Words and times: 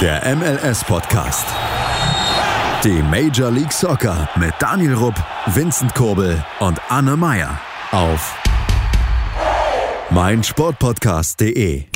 Der 0.00 0.36
MLS-Podcast. 0.36 1.44
Die 2.84 3.02
Major 3.02 3.50
League 3.50 3.72
Soccer 3.72 4.28
mit 4.38 4.54
Daniel 4.60 4.94
Rupp, 4.94 5.16
Vincent 5.46 5.92
Kurbel 5.92 6.44
und 6.60 6.80
Anne 6.88 7.16
Meyer 7.16 7.60
auf 7.90 8.40
meinsportpodcast.de. 10.10 11.86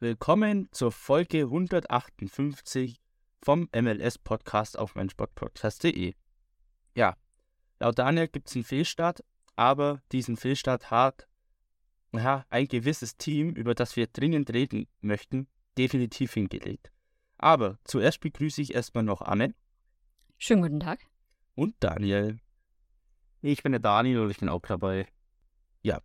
Willkommen 0.00 0.68
zur 0.72 0.90
Folge 0.90 1.42
158 1.42 2.98
vom 3.42 3.68
MLS-Podcast 3.76 4.78
auf 4.78 4.94
meinsportpodcast.de. 4.94 6.14
Ja, 6.94 7.16
laut 7.80 7.98
Daniel 7.98 8.28
gibt 8.28 8.48
es 8.48 8.54
einen 8.54 8.64
Fehlstart, 8.64 9.22
aber 9.56 10.00
diesen 10.10 10.38
Fehlstart 10.38 10.90
hat 10.90 11.28
ja, 12.12 12.46
ein 12.48 12.66
gewisses 12.66 13.18
Team, 13.18 13.50
über 13.50 13.74
das 13.74 13.94
wir 13.96 14.06
dringend 14.06 14.54
reden 14.54 14.86
möchten, 15.02 15.48
definitiv 15.78 16.34
hingelegt. 16.34 16.90
Aber 17.38 17.78
zuerst 17.84 18.20
begrüße 18.20 18.60
ich 18.60 18.74
erstmal 18.74 19.04
noch 19.04 19.22
Anne. 19.22 19.54
Schönen 20.36 20.62
guten 20.62 20.80
Tag. 20.80 21.00
Und 21.54 21.74
Daniel. 21.80 22.38
Ich 23.40 23.62
bin 23.62 23.72
der 23.72 23.80
Daniel 23.80 24.20
und 24.20 24.30
ich 24.30 24.38
bin 24.38 24.48
auch 24.48 24.62
dabei. 24.62 25.06
Ja. 25.82 26.00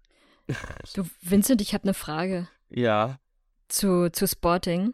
Du, 0.93 1.03
Vincent, 1.21 1.61
ich 1.61 1.73
habe 1.73 1.83
eine 1.85 1.93
Frage. 1.93 2.47
Ja. 2.69 3.19
Zu, 3.67 4.11
zu 4.11 4.27
Sporting. 4.27 4.93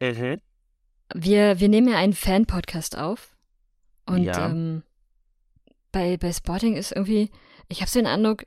Mhm. 0.00 0.40
Wir, 1.14 1.58
wir 1.58 1.68
nehmen 1.68 1.88
ja 1.88 1.96
einen 1.98 2.12
Fan-Podcast 2.12 2.96
auf. 2.96 3.36
Und 4.06 4.22
Ja. 4.24 4.48
ähm, 4.50 4.84
bei, 5.92 6.16
bei 6.16 6.32
Sporting 6.32 6.76
ist 6.76 6.92
irgendwie, 6.92 7.30
ich 7.68 7.80
habe 7.80 7.90
so 7.90 7.98
den 7.98 8.06
Eindruck, 8.06 8.44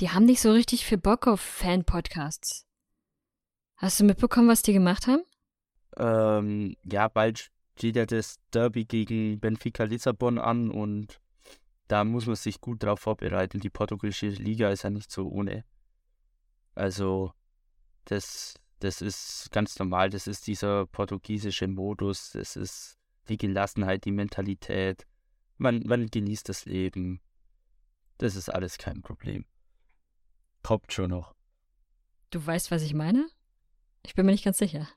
die 0.00 0.10
haben 0.10 0.26
nicht 0.26 0.40
so 0.42 0.52
richtig 0.52 0.84
viel 0.84 0.98
Bock 0.98 1.26
auf 1.26 1.40
Fan-Podcasts. 1.40 2.66
Hast 3.78 4.00
du 4.00 4.04
mitbekommen, 4.04 4.48
was 4.48 4.62
die 4.62 4.72
gemacht 4.72 5.06
haben? 5.06 5.22
Ähm, 5.96 6.76
ja, 6.82 7.06
bald 7.06 7.52
steht 7.76 7.94
ja 7.94 8.06
das 8.06 8.40
Derby 8.50 8.84
gegen 8.84 9.38
Benfica 9.38 9.84
Lissabon 9.84 10.38
an 10.38 10.72
und 10.72 11.20
da 11.86 12.02
muss 12.02 12.26
man 12.26 12.34
sich 12.34 12.60
gut 12.60 12.82
drauf 12.82 12.98
vorbereiten. 12.98 13.60
Die 13.60 13.70
portugiesische 13.70 14.30
Liga 14.30 14.70
ist 14.70 14.82
ja 14.82 14.90
nicht 14.90 15.12
so 15.12 15.28
ohne. 15.28 15.64
Also, 16.74 17.32
das, 18.04 18.54
das 18.80 19.00
ist 19.00 19.48
ganz 19.52 19.78
normal. 19.78 20.10
Das 20.10 20.26
ist 20.26 20.48
dieser 20.48 20.86
portugiesische 20.86 21.68
Modus. 21.68 22.32
Das 22.32 22.56
ist 22.56 22.98
die 23.28 23.38
Gelassenheit, 23.38 24.04
die 24.04 24.12
Mentalität. 24.12 25.06
Man, 25.56 25.84
man 25.86 26.08
genießt 26.08 26.48
das 26.48 26.64
Leben. 26.64 27.20
Das 28.18 28.34
ist 28.34 28.48
alles 28.48 28.76
kein 28.76 29.02
Problem. 29.02 29.44
Kommt 30.64 30.92
schon 30.92 31.10
noch. 31.10 31.36
Du 32.30 32.44
weißt, 32.44 32.72
was 32.72 32.82
ich 32.82 32.92
meine? 32.92 33.28
Ich 34.08 34.14
bin 34.14 34.24
mir 34.24 34.32
nicht 34.32 34.44
ganz 34.44 34.56
sicher. 34.56 34.88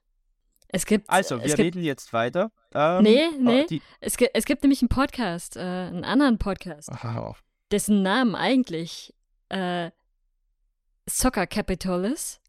Es 0.70 0.86
gibt. 0.86 1.10
Also, 1.10 1.40
wir 1.40 1.48
gibt, 1.48 1.60
reden 1.60 1.84
jetzt 1.84 2.14
weiter. 2.14 2.50
Ähm, 2.74 3.04
Nee, 3.04 3.28
oh, 3.34 3.42
nee. 3.42 3.66
Die, 3.66 3.82
Es 4.00 4.16
gibt, 4.16 4.32
es 4.34 4.46
gibt 4.46 4.64
nämlich 4.64 4.82
einen 4.82 4.88
Podcast, 4.88 5.58
äh, 5.58 5.60
einen 5.60 6.06
anderen 6.06 6.38
Podcast. 6.38 6.90
Aha, 6.90 7.36
dessen 7.72 8.04
Namen 8.04 8.36
eigentlich 8.36 9.14
äh, 9.50 9.92
Soccer 11.10 11.46
Capital 11.46 12.06
ist. 12.06 12.42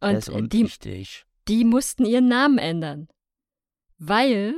das 0.00 0.30
Und 0.30 0.54
ist 0.54 0.86
äh, 0.86 1.02
die, 1.02 1.06
die 1.46 1.64
mussten 1.66 2.06
ihren 2.06 2.28
Namen 2.28 2.56
ändern, 2.56 3.08
weil 3.98 4.54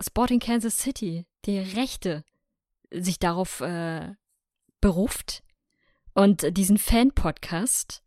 Sporting 0.00 0.40
Kansas 0.40 0.78
City 0.78 1.28
die 1.44 1.60
Rechte 1.60 2.24
sich 2.90 3.20
darauf 3.20 3.60
äh, 3.60 4.14
beruft 4.80 5.44
und 6.14 6.56
diesen 6.56 6.76
Fan-Podcast 6.76 8.02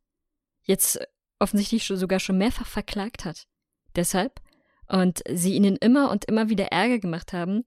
jetzt 0.63 0.99
offensichtlich 1.39 1.85
sogar 1.85 2.19
schon 2.19 2.37
mehrfach 2.37 2.67
verklagt 2.67 3.25
hat. 3.25 3.47
Deshalb. 3.95 4.41
Und 4.87 5.23
sie 5.29 5.55
ihnen 5.55 5.77
immer 5.77 6.11
und 6.11 6.25
immer 6.25 6.49
wieder 6.49 6.65
Ärger 6.65 6.99
gemacht 6.99 7.33
haben, 7.33 7.63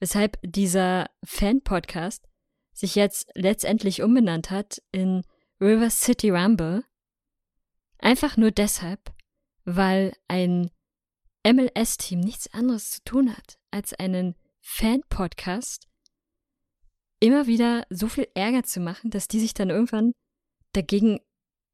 weshalb 0.00 0.38
dieser 0.42 1.08
Fan-Podcast 1.24 2.26
sich 2.72 2.94
jetzt 2.94 3.30
letztendlich 3.34 4.02
umbenannt 4.02 4.50
hat 4.50 4.82
in 4.92 5.22
River 5.60 5.90
City 5.90 6.30
Rumble. 6.30 6.84
Einfach 7.98 8.36
nur 8.36 8.50
deshalb, 8.50 9.12
weil 9.64 10.14
ein 10.28 10.70
MLS-Team 11.46 12.20
nichts 12.20 12.52
anderes 12.52 12.90
zu 12.90 13.04
tun 13.04 13.36
hat, 13.36 13.58
als 13.70 13.94
einen 13.94 14.34
Fan-Podcast 14.60 15.88
immer 17.20 17.46
wieder 17.46 17.84
so 17.90 18.08
viel 18.08 18.28
Ärger 18.34 18.62
zu 18.62 18.80
machen, 18.80 19.10
dass 19.10 19.28
die 19.28 19.40
sich 19.40 19.54
dann 19.54 19.70
irgendwann 19.70 20.12
dagegen 20.72 21.20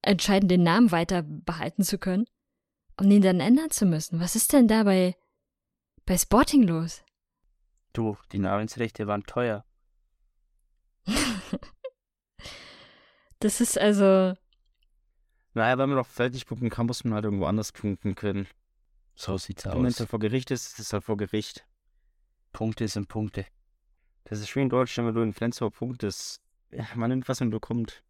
entscheiden, 0.06 0.48
den 0.48 0.62
Namen 0.62 0.90
weiter 0.92 1.22
behalten 1.22 1.82
zu 1.82 1.98
können 1.98 2.26
und 2.98 3.10
ihn 3.10 3.22
dann 3.22 3.40
ändern 3.40 3.70
zu 3.70 3.86
müssen. 3.86 4.20
Was 4.20 4.36
ist 4.36 4.52
denn 4.52 4.68
da 4.68 4.84
bei, 4.84 5.16
bei 6.06 6.16
Sporting 6.16 6.62
los? 6.62 7.02
Du, 7.92 8.16
die 8.32 8.38
Namensrechte 8.38 9.06
waren 9.06 9.24
teuer. 9.24 9.64
Das 13.40 13.60
ist 13.60 13.78
also, 13.78 14.34
Naja, 15.52 15.76
wenn 15.78 15.90
man 15.90 15.98
noch 15.98 16.06
fertig 16.06 16.46
punkten 16.46 16.70
kann, 16.70 16.86
muss 16.86 17.04
man 17.04 17.14
halt 17.14 17.24
irgendwo 17.26 17.44
anders 17.44 17.72
punkten 17.72 18.14
können. 18.14 18.46
So 19.14 19.36
sieht's 19.36 19.66
Wenn 19.66 19.84
es 19.84 19.94
aus. 19.94 20.00
halt 20.00 20.10
vor 20.10 20.18
Gericht 20.18 20.50
ist, 20.50 20.66
ist 20.66 20.78
es 20.78 20.92
halt 20.92 21.04
vor 21.04 21.16
Gericht. 21.16 21.66
Punkte 22.52 22.88
sind 22.88 23.08
Punkte. 23.08 23.44
Das 24.24 24.40
ist 24.40 24.48
schön 24.48 24.64
in 24.64 24.68
Deutschland, 24.70 25.08
wenn 25.08 25.14
du 25.14 25.20
in 25.22 25.32
Flensburg 25.34 25.74
punktest. 25.74 26.40
Ja, 26.70 26.86
man 26.94 27.10
nimmt, 27.10 27.28
was 27.28 27.40
man 27.40 27.50
bekommt. 27.50 28.02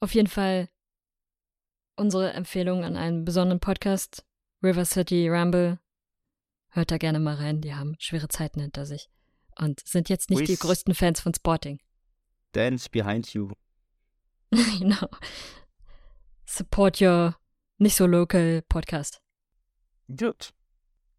Auf 0.00 0.14
jeden 0.14 0.28
Fall 0.28 0.68
unsere 2.00 2.32
Empfehlung 2.32 2.82
an 2.82 2.96
einen 2.96 3.24
besonderen 3.24 3.60
Podcast, 3.60 4.24
River 4.62 4.84
City 4.86 5.28
Rumble. 5.28 5.78
Hört 6.70 6.90
da 6.90 6.96
gerne 6.98 7.20
mal 7.20 7.34
rein, 7.36 7.60
die 7.60 7.74
haben 7.74 7.94
schwere 7.98 8.28
Zeiten 8.28 8.60
hinter 8.60 8.86
sich 8.86 9.10
und 9.58 9.86
sind 9.86 10.08
jetzt 10.08 10.30
nicht 10.30 10.48
die 10.48 10.52
With- 10.52 10.60
größten 10.60 10.94
Fans 10.94 11.20
von 11.20 11.34
Sporting. 11.34 11.78
Dance 12.52 12.88
behind 12.90 13.32
you. 13.34 13.50
genau. 14.50 15.08
Support 16.46 17.00
your 17.00 17.36
nicht 17.78 17.96
so 17.96 18.06
local 18.06 18.62
Podcast. 18.68 19.20
Gut. 20.08 20.52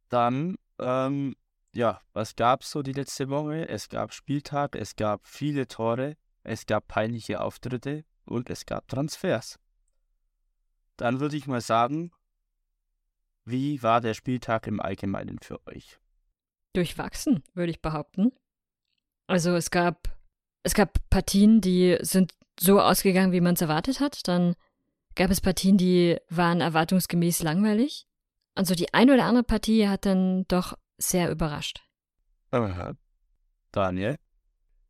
Dann, 0.10 0.58
ähm, 0.80 1.36
ja, 1.74 2.02
was 2.14 2.36
gab's 2.36 2.72
so 2.72 2.82
die 2.82 2.92
letzte 2.92 3.30
Woche? 3.30 3.70
Es 3.70 3.88
gab 3.88 4.14
Spieltag, 4.14 4.76
es 4.76 4.96
gab 4.96 5.26
viele 5.26 5.68
Tore, 5.68 6.18
es 6.44 6.66
gab 6.66 6.88
peinliche 6.88 7.40
Auftritte 7.40 8.04
und 8.26 8.50
es 8.50 8.66
gab 8.66 8.88
Transfers. 8.88 9.58
Dann 10.98 11.20
würde 11.20 11.38
ich 11.38 11.48
mal 11.48 11.62
sagen, 11.62 12.12
wie 13.46 13.82
war 13.82 14.02
der 14.02 14.14
Spieltag 14.14 14.68
im 14.68 14.80
Allgemeinen 14.80 15.40
für 15.40 15.66
euch? 15.68 16.00
Durchwachsen, 16.74 17.44
würde 17.54 17.72
ich 17.72 17.82
behaupten. 17.82 18.32
Also 19.28 19.56
es 19.56 19.72
gab, 19.72 20.16
es 20.64 20.74
gab 20.74 20.98
Partien, 21.10 21.60
die 21.62 21.98
sind 22.02 22.34
so 22.60 22.80
ausgegangen, 22.80 23.32
wie 23.32 23.42
man 23.42 23.56
es 23.56 23.62
erwartet 23.62 24.00
hat. 24.00 24.28
Dann 24.28 24.56
gab 25.16 25.32
es 25.32 25.42
Partien, 25.42 25.78
die 25.78 26.18
waren 26.30 26.62
erwartungsgemäß 26.62 27.42
langweilig. 27.44 28.08
Und 28.58 28.66
so 28.66 28.76
die 28.76 28.94
eine 28.94 29.14
oder 29.14 29.26
andere 29.26 29.44
Partie 29.44 29.88
hat 29.88 30.06
dann 30.06 30.46
doch 30.48 30.78
sehr 30.98 31.32
überrascht. 31.32 31.82
Daniel? 33.72 34.18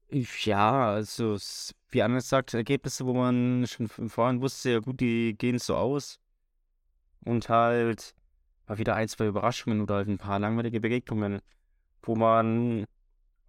Ich- 0.07 0.45
Ja, 0.45 0.91
also, 0.94 1.35
es- 1.35 1.73
wie 1.91 2.02
Anna 2.02 2.22
sagt, 2.22 2.53
Ergebnisse, 2.53 3.06
wo 3.06 3.13
man 3.13 3.68
schon 3.68 3.88
vorhin 3.88 4.41
wusste, 4.41 4.72
ja 4.72 4.79
gut, 4.79 5.00
die 5.00 5.35
gehen 5.38 5.59
so 5.59 5.75
aus. 5.75 6.19
Und 7.24 7.50
halt 7.50 8.16
mal 8.68 8.78
wieder 8.78 8.96
ein, 8.96 9.07
zwei 9.07 9.28
Überraschungen 9.28 9.81
oder 9.81 9.96
halt 9.96 10.07
ein 10.07 10.18
paar 10.18 10.40
langweilige 10.40 10.80
Begegnungen, 10.80 11.41
wo 12.01 12.16
man 12.16 12.85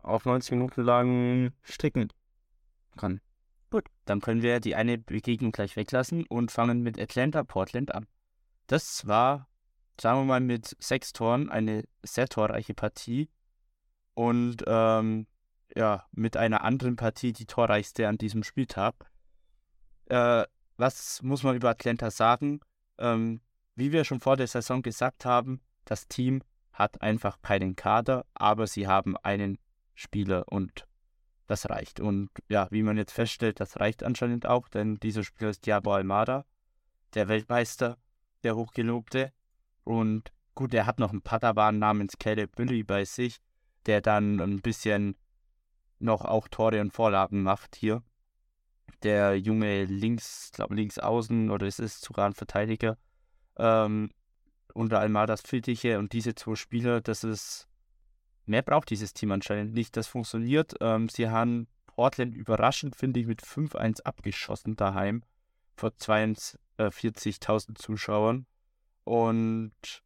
auf 0.03 0.25
90 0.25 0.53
Minuten 0.53 0.83
lang 0.83 1.53
stricken 1.63 2.13
kann. 2.97 3.21
Gut, 3.71 3.87
dann 4.05 4.21
können 4.21 4.43
wir 4.43 4.61
die 4.61 4.75
eine 4.75 4.99
Begegnung 4.99 5.53
gleich 5.53 5.77
weglassen 5.77 6.27
und 6.27 6.51
fangen 6.51 6.83
mit 6.83 7.01
Atlanta 7.01 7.45
Portland 7.45 7.95
an. 7.95 8.07
Das 8.67 9.07
war, 9.07 9.49
sagen 9.99 10.21
wir 10.21 10.25
mal, 10.25 10.41
mit 10.41 10.77
sechs 10.79 11.13
Toren 11.13 11.49
eine 11.49 11.85
sehr 12.03 12.29
torreiche 12.29 12.75
Partie 12.75 13.31
und 14.15 14.65
ähm, 14.67 15.27
ja, 15.77 16.07
mit 16.13 16.37
einer 16.37 16.63
anderen 16.65 16.97
Partie 16.97 17.33
die 17.33 17.47
torreichste 17.47 18.09
an 18.09 18.19
diesem 18.19 18.43
Spieltag. 18.43 18.95
Äh, 20.07 20.45
was 20.77 21.23
muss 21.23 21.43
man 21.43 21.57
über 21.57 21.71
Atlanta 21.71 22.11
sagen? 22.11 22.61
Ähm, 22.99 23.41
wie 23.75 23.93
wir 23.93 24.05
schon 24.05 24.21
vor 24.21 24.37
der 24.37 24.47
Saison 24.47 24.83
gesagt 24.83 25.25
haben, 25.25 25.61
das 25.85 26.09
Team 26.09 26.43
hat 26.73 27.01
einfach 27.03 27.41
keinen 27.43 27.77
Kader, 27.77 28.27
aber 28.35 28.67
sie 28.67 28.87
haben 28.87 29.17
einen 29.19 29.59
Spieler 29.95 30.45
und 30.49 30.87
das 31.47 31.69
reicht. 31.69 32.01
Und 32.01 32.31
ja, 32.49 32.69
wie 32.71 32.83
man 32.83 32.97
jetzt 32.97 33.13
feststellt, 33.13 33.61
das 33.61 33.79
reicht 33.81 34.03
anscheinend 34.03 34.47
auch, 34.47 34.69
denn 34.69 34.99
dieser 35.01 35.25
Spieler 35.25 35.51
ist 35.51 35.67
Diabo 35.67 35.93
Almada, 35.93 36.45
der 37.15 37.29
Weltmeister, 37.29 37.99
der 38.43 38.57
Hochgelobte. 38.57 39.33
Und 39.85 40.33
gut, 40.55 40.73
er 40.75 40.87
hat 40.87 40.99
noch 40.99 41.11
einen 41.11 41.23
Padawan 41.23 41.79
namens 41.79 42.19
Caleb 42.19 42.57
Billy 42.57 42.83
bei 42.83 43.05
sich, 43.05 43.39
der 43.87 44.01
dann 44.01 44.41
ein 44.41 44.61
bisschen 44.61 45.17
noch 46.03 46.25
auch 46.25 46.49
Tore 46.49 46.81
und 46.81 46.93
Vorlagen 46.93 47.43
macht 47.43 47.77
hier. 47.77 48.03
Der 49.03 49.39
junge 49.39 49.85
links, 49.85 50.51
glaube 50.53 50.75
links 50.75 50.99
außen 50.99 51.51
oder 51.51 51.67
es 51.67 51.79
ist 51.79 52.03
sogar 52.03 52.27
ein 52.27 52.35
Verteidiger, 52.35 52.99
ähm, 53.57 54.11
unter 54.75 55.01
Almadas 55.01 55.43
Fittiche 55.43 55.99
und 55.99 56.13
diese 56.13 56.35
zwei 56.35 56.55
Spieler, 56.55 57.01
das 57.01 57.25
ist, 57.25 57.69
mehr 58.47 58.63
braucht 58.63 58.91
dieses 58.91 59.13
Team 59.13 59.33
anscheinend 59.33 59.75
nicht. 59.75 59.97
Das 59.97 60.07
funktioniert. 60.07 60.75
Ähm, 60.81 61.09
sie 61.09 61.29
haben 61.29 61.67
Portland 61.87 62.35
überraschend, 62.35 62.97
finde 62.97 63.21
ich, 63.21 63.27
mit 63.27 63.43
5-1 63.43 64.03
abgeschossen 64.03 64.77
daheim 64.77 65.23
vor 65.77 65.91
42.000 65.91 67.75
Zuschauern. 67.77 68.47
Und 69.05 70.03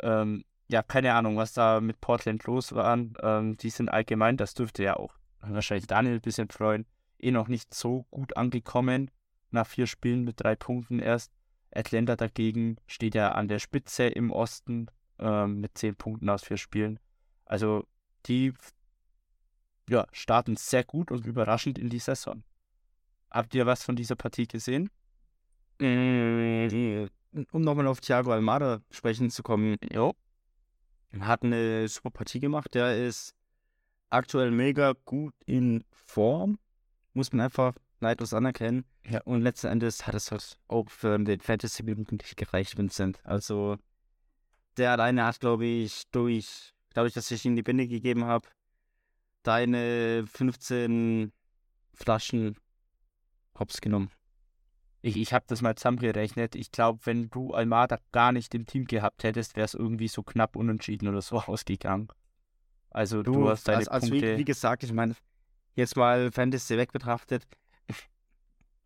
ähm, 0.00 0.44
ja, 0.72 0.82
keine 0.82 1.14
Ahnung, 1.14 1.36
was 1.36 1.52
da 1.52 1.80
mit 1.80 2.00
Portland 2.00 2.44
los 2.44 2.72
war. 2.72 2.96
Ähm, 2.96 3.56
die 3.58 3.70
sind 3.70 3.88
allgemein, 3.88 4.36
das 4.36 4.54
dürfte 4.54 4.82
ja 4.82 4.96
auch 4.96 5.14
wahrscheinlich 5.40 5.86
Daniel 5.86 6.14
ein 6.14 6.20
bisschen 6.20 6.48
freuen, 6.48 6.86
eh 7.18 7.30
noch 7.30 7.48
nicht 7.48 7.74
so 7.74 8.06
gut 8.10 8.36
angekommen. 8.36 9.10
Nach 9.50 9.66
vier 9.66 9.86
Spielen 9.86 10.24
mit 10.24 10.40
drei 10.40 10.56
Punkten 10.56 10.98
erst. 10.98 11.30
Atlanta 11.74 12.16
dagegen 12.16 12.76
steht 12.86 13.14
ja 13.14 13.32
an 13.32 13.48
der 13.48 13.58
Spitze 13.58 14.04
im 14.04 14.30
Osten 14.30 14.86
ähm, 15.18 15.60
mit 15.60 15.76
zehn 15.76 15.94
Punkten 15.94 16.28
aus 16.28 16.42
vier 16.42 16.56
Spielen. 16.56 16.98
Also 17.44 17.86
die 18.26 18.54
ja, 19.88 20.06
starten 20.12 20.56
sehr 20.56 20.84
gut 20.84 21.10
und 21.10 21.26
überraschend 21.26 21.78
in 21.78 21.90
die 21.90 21.98
Saison. 21.98 22.44
Habt 23.30 23.54
ihr 23.54 23.66
was 23.66 23.82
von 23.82 23.96
dieser 23.96 24.16
Partie 24.16 24.46
gesehen? 24.46 24.90
Äh, 25.80 27.08
um 27.50 27.62
nochmal 27.62 27.86
auf 27.86 28.00
Thiago 28.00 28.32
Almada 28.32 28.80
sprechen 28.90 29.30
zu 29.30 29.42
kommen. 29.42 29.76
Jo. 29.90 30.14
Hat 31.20 31.42
eine 31.42 31.88
super 31.88 32.10
Partie 32.10 32.40
gemacht. 32.40 32.74
Der 32.74 33.06
ist 33.06 33.34
aktuell 34.10 34.50
mega 34.50 34.94
gut 35.04 35.34
in 35.46 35.84
Form. 35.90 36.58
Muss 37.12 37.32
man 37.32 37.42
einfach 37.42 37.74
neidlos 38.00 38.34
anerkennen. 38.34 38.84
Ja. 39.08 39.20
Und 39.22 39.42
letzten 39.42 39.68
Endes 39.68 40.06
hat 40.06 40.14
es 40.14 40.30
halt 40.30 40.58
auch 40.68 40.90
für 40.90 41.18
den 41.18 41.40
Fantasy-Minuten 41.40 42.16
nicht 42.16 42.36
gereicht, 42.36 42.76
Vincent. 42.76 43.20
Also, 43.24 43.76
der 44.76 44.92
alleine 44.92 45.24
hat, 45.24 45.40
glaube 45.40 45.66
ich, 45.66 46.04
durch, 46.10 46.74
dadurch, 46.94 47.14
dass 47.14 47.30
ich 47.30 47.44
ihm 47.44 47.56
die 47.56 47.62
Binde 47.62 47.86
gegeben 47.86 48.24
habe, 48.24 48.48
deine 49.42 50.24
15 50.26 51.32
Flaschen 51.94 52.56
hops 53.58 53.80
genommen. 53.80 54.10
Ich, 55.02 55.16
ich 55.16 55.32
habe 55.32 55.44
das 55.48 55.62
mal 55.62 55.74
zusammengerechnet. 55.74 56.54
Ich 56.54 56.70
glaube, 56.70 57.00
wenn 57.04 57.28
du 57.28 57.52
Almada 57.52 57.98
gar 58.12 58.30
nicht 58.30 58.54
im 58.54 58.66
Team 58.66 58.84
gehabt 58.86 59.24
hättest, 59.24 59.56
wäre 59.56 59.64
es 59.64 59.74
irgendwie 59.74 60.08
so 60.08 60.22
knapp 60.22 60.54
unentschieden 60.54 61.08
oder 61.08 61.20
so 61.20 61.38
ausgegangen. 61.40 62.08
Also 62.90 63.22
du, 63.22 63.48
hast 63.48 63.66
deine 63.66 63.78
also, 63.78 63.90
also 63.90 64.08
Punkte. 64.10 64.34
wie, 64.34 64.38
wie 64.38 64.44
gesagt, 64.44 64.84
ich 64.84 64.92
meine, 64.92 65.16
jetzt 65.74 65.96
mal 65.96 66.30
Fantasy 66.30 66.76
weg 66.76 66.92
betrachtet. 66.92 67.46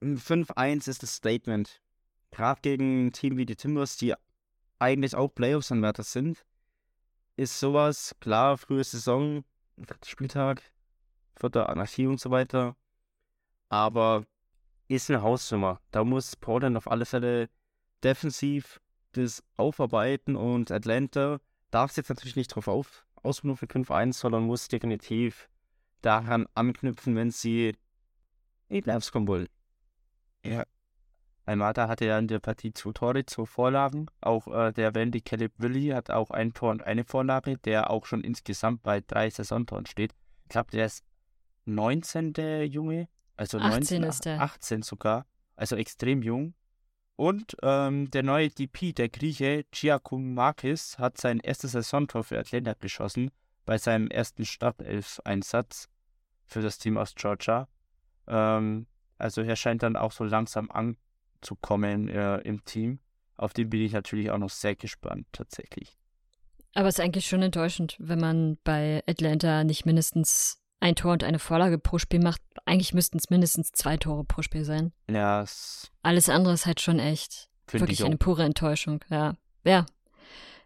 5-1 0.03 0.89
ist 0.89 1.03
das 1.03 1.15
Statement. 1.15 1.83
Gerade 2.31 2.61
gegen 2.63 3.07
ein 3.07 3.13
Team 3.13 3.37
wie 3.37 3.47
die 3.47 3.57
Timbers, 3.57 3.97
die 3.97 4.15
eigentlich 4.79 5.15
auch 5.15 5.29
Playoffs-Anwärter 5.29 6.03
sind, 6.03 6.45
ist 7.37 7.59
sowas, 7.59 8.15
klar, 8.21 8.57
frühe 8.57 8.85
Saison, 8.85 9.45
Spieltag, 10.05 10.63
vierter 11.39 11.69
Anarchie 11.69 12.07
und 12.07 12.21
so 12.21 12.31
weiter. 12.31 12.77
Aber 13.69 14.25
ist 14.89 15.11
eine 15.11 15.23
Hausnummer. 15.23 15.81
Da 15.91 16.05
muss 16.05 16.37
Portland 16.37 16.77
auf 16.77 16.91
alle 16.91 17.07
Fälle 17.07 17.49
defensiv 18.03 18.81
das 19.13 19.43
aufarbeiten 19.57 20.37
und 20.37 20.71
Atlanta 20.71 21.41
darf 21.71 21.91
es 21.91 21.97
jetzt 21.97 22.11
natürlich 22.11 22.37
nicht 22.37 22.49
drauf 22.49 22.69
auf, 22.69 23.07
ausruhen 23.23 23.57
für 23.57 23.67
5-1, 23.67 24.13
sondern 24.13 24.45
muss 24.45 24.69
definitiv 24.69 25.49
daran 26.03 26.47
anknüpfen, 26.55 27.17
wenn 27.17 27.31
sie 27.31 27.75
die 28.69 28.83
Playoffs 28.83 29.13
kommen 29.13 29.29
wollen. 29.29 29.49
Ja. 30.45 30.65
Almada 31.45 31.89
hatte 31.89 32.07
ja 32.07 32.19
in 32.19 32.27
der 32.27 32.41
Partie 32.41 32.73
zwei 32.73 32.93
Tore, 32.93 33.25
zwei 33.25 33.47
Vorlagen. 33.47 34.07
Auch 34.21 34.49
äh, 34.49 34.73
der 34.73 34.95
Wendy 34.95 35.21
Caleb 35.21 35.53
Willi 35.59 35.89
hat 35.89 36.11
auch 36.11 36.31
ein 36.31 36.53
Tor 36.53 36.73
und 36.73 36.83
eine 36.83 37.05
Vorlage, 37.05 37.57
der 37.59 37.91
auch 37.91 38.05
schon 38.05 38.23
insgesamt 38.23 38.83
bei 38.83 39.01
drei 39.01 39.31
Saisontoren 39.31 39.87
steht. 39.87 40.13
Ich 40.45 40.49
glaube, 40.49 40.73
der 40.73 40.87
ist 40.87 41.05
19. 41.67 42.33
der 42.33 42.67
Junge. 42.67 43.09
Also 43.37 43.59
18 43.59 43.71
19, 43.71 44.03
ist 44.05 44.25
der. 44.25 44.41
18 44.41 44.83
sogar. 44.83 45.27
Also 45.57 45.77
extrem 45.77 46.23
jung. 46.23 46.55
Und 47.17 47.57
ähm, 47.63 48.11
der 48.11 48.23
neue 48.23 48.51
DP, 48.51 48.93
der 48.93 49.09
Grieche 49.09 49.65
Giacomakis, 49.71 50.99
hat 50.99 51.19
sein 51.19 51.41
erstes 51.41 51.73
Saisontor 51.73 52.25
für 52.25 52.39
Atlanta 52.39 52.75
geschossen 52.75 53.31
bei 53.65 53.79
seinem 53.79 54.09
ersten 54.09 54.45
Startelf-Einsatz 54.45 55.89
für 56.45 56.61
das 56.61 56.79
Team 56.79 56.99
aus 56.99 57.15
Georgia. 57.15 57.69
Ähm, 58.27 58.87
also 59.19 59.41
er 59.41 59.57
scheint 59.57 59.83
dann 59.83 59.97
auch 59.97 60.13
so 60.13 60.25
langsam 60.25 60.71
anzukommen 60.71 62.09
äh, 62.09 62.39
im 62.39 62.65
Team. 62.65 63.01
Auf 63.37 63.55
den 63.55 63.71
bin 63.71 63.81
ich 63.83 63.93
natürlich 63.93 64.31
auch 64.31 64.39
noch 64.39 64.51
sehr 64.51 64.77
gespannt, 64.77 65.27
tatsächlich. 65.33 65.99
Aber 66.75 66.89
es 66.89 66.99
ist 66.99 67.05
eigentlich 67.05 67.27
schon 67.27 67.43
enttäuschend, 67.43 67.97
wenn 67.99 68.21
man 68.21 68.59
bei 68.63 69.03
Atlanta 69.07 69.65
nicht 69.65 69.87
mindestens 69.87 70.61
ein 70.81 70.95
Tor 70.95 71.13
und 71.13 71.25
eine 71.25 71.39
Vorlage 71.39 71.79
pro 71.79 71.99
Spiel 71.99 72.21
macht. 72.21 72.41
Eigentlich 72.65 72.95
müssten 72.95 73.19
es 73.19 73.31
mindestens 73.31 73.73
zwei 73.73 73.97
Tore 73.97 74.25
pro 74.25 74.43
Spiel 74.43 74.65
sein. 74.65 74.93
Ja, 75.11 75.41
das 75.41 75.91
Alles 76.03 76.29
andere 76.29 76.55
ist 76.55 76.67
halt 76.67 76.81
schon 76.81 76.99
echt 76.99 77.49
wirklich 77.69 78.05
eine 78.05 78.17
pure 78.17 78.45
Enttäuschung. 78.45 79.05
Ja. 79.11 79.37
Ja. 79.65 79.87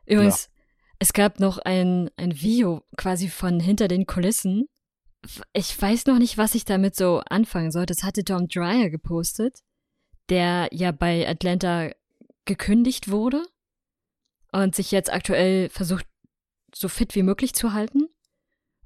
Übrigens, 0.07 0.51
es 0.99 1.15
gab 1.15 1.41
noch 1.41 1.59
ein, 1.59 2.11
ein 2.17 2.41
Video 2.41 2.85
quasi 2.97 3.29
von 3.29 3.59
hinter 3.59 3.89
den 3.89 4.07
Kulissen. 4.07 4.69
Ich 5.55 5.81
weiß 5.81 6.07
noch 6.07 6.19
nicht, 6.19 6.37
was 6.37 6.55
ich 6.55 6.67
damit 6.67 6.95
so 6.95 7.23
anfangen 7.29 7.71
soll. 7.71 7.87
Das 7.87 8.03
hatte 8.03 8.23
Tom 8.23 8.49
Dreyer 8.49 8.91
gepostet, 8.91 9.61
der 10.29 10.69
ja 10.73 10.93
bei 10.93 11.27
Atlanta 11.27 11.91
gekündigt 12.45 13.11
wurde 13.11 13.43
und 14.53 14.75
sich 14.75 14.91
jetzt 14.91 15.11
aktuell 15.11 15.71
versucht, 15.71 16.07
so 16.75 16.89
fit 16.89 17.15
wie 17.15 17.23
möglich 17.23 17.55
zu 17.55 17.73
halten. 17.73 18.10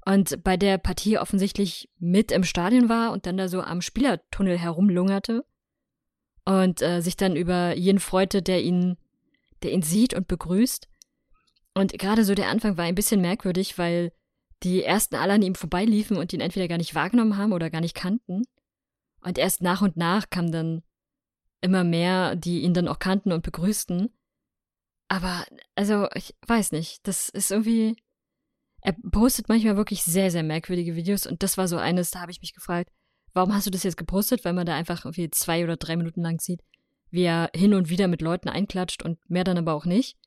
Und 0.05 0.43
bei 0.43 0.55
der 0.55 0.77
Partie 0.77 1.17
offensichtlich 1.17 1.89
mit 1.97 2.31
im 2.31 2.43
Stadion 2.43 2.89
war 2.89 3.11
und 3.11 3.25
dann 3.25 3.37
da 3.37 3.47
so 3.47 3.61
am 3.61 3.81
Spielertunnel 3.81 4.57
herumlungerte 4.57 5.43
und 6.45 6.81
äh, 6.83 7.01
sich 7.01 7.17
dann 7.17 7.35
über 7.35 7.75
jeden 7.75 7.99
freute, 7.99 8.43
der 8.43 8.61
ihn, 8.61 8.97
der 9.63 9.71
ihn 9.71 9.81
sieht 9.81 10.13
und 10.13 10.27
begrüßt. 10.27 10.87
Und 11.73 11.93
gerade 11.97 12.23
so 12.23 12.35
der 12.35 12.49
Anfang 12.49 12.77
war 12.77 12.85
ein 12.85 12.95
bisschen 12.95 13.19
merkwürdig, 13.19 13.79
weil 13.79 14.13
die 14.63 14.83
ersten 14.83 15.15
alle 15.15 15.33
an 15.33 15.41
ihm 15.41 15.55
vorbeiliefen 15.55 16.17
und 16.17 16.31
ihn 16.33 16.41
entweder 16.41 16.67
gar 16.67 16.77
nicht 16.77 16.95
wahrgenommen 16.95 17.37
haben 17.37 17.51
oder 17.51 17.69
gar 17.69 17.81
nicht 17.81 17.95
kannten. 17.95 18.43
Und 19.21 19.37
erst 19.39 19.61
nach 19.61 19.81
und 19.81 19.97
nach 19.97 20.29
kamen 20.29 20.51
dann 20.51 20.83
immer 21.61 21.83
mehr, 21.83 22.35
die 22.35 22.61
ihn 22.61 22.75
dann 22.75 22.87
auch 22.87 22.99
kannten 22.99 23.31
und 23.31 23.43
begrüßten. 23.43 24.13
Aber, 25.07 25.45
also, 25.73 26.07
ich 26.13 26.35
weiß 26.47 26.71
nicht, 26.71 27.07
das 27.07 27.29
ist 27.29 27.51
irgendwie. 27.51 27.95
Er 28.85 28.93
postet 28.93 29.49
manchmal 29.49 29.77
wirklich 29.77 30.03
sehr, 30.03 30.29
sehr 30.29 30.43
merkwürdige 30.43 30.95
Videos 30.95 31.25
und 31.25 31.41
das 31.41 31.57
war 31.57 31.67
so 31.67 31.77
eines, 31.77 32.11
da 32.11 32.21
habe 32.21 32.29
ich 32.29 32.41
mich 32.41 32.53
gefragt, 32.53 32.91
warum 33.33 33.51
hast 33.51 33.65
du 33.65 33.71
das 33.71 33.81
jetzt 33.81 33.97
gepostet, 33.97 34.45
weil 34.45 34.53
man 34.53 34.67
da 34.67 34.75
einfach 34.75 35.05
irgendwie 35.05 35.31
zwei 35.31 35.63
oder 35.63 35.75
drei 35.75 35.95
Minuten 35.95 36.21
lang 36.21 36.39
sieht, 36.39 36.61
wie 37.09 37.23
er 37.23 37.49
hin 37.55 37.73
und 37.73 37.89
wieder 37.89 38.07
mit 38.07 38.21
Leuten 38.21 38.47
einklatscht 38.47 39.01
und 39.01 39.17
mehr 39.27 39.43
dann 39.43 39.57
aber 39.57 39.73
auch 39.73 39.85
nicht. 39.85 40.19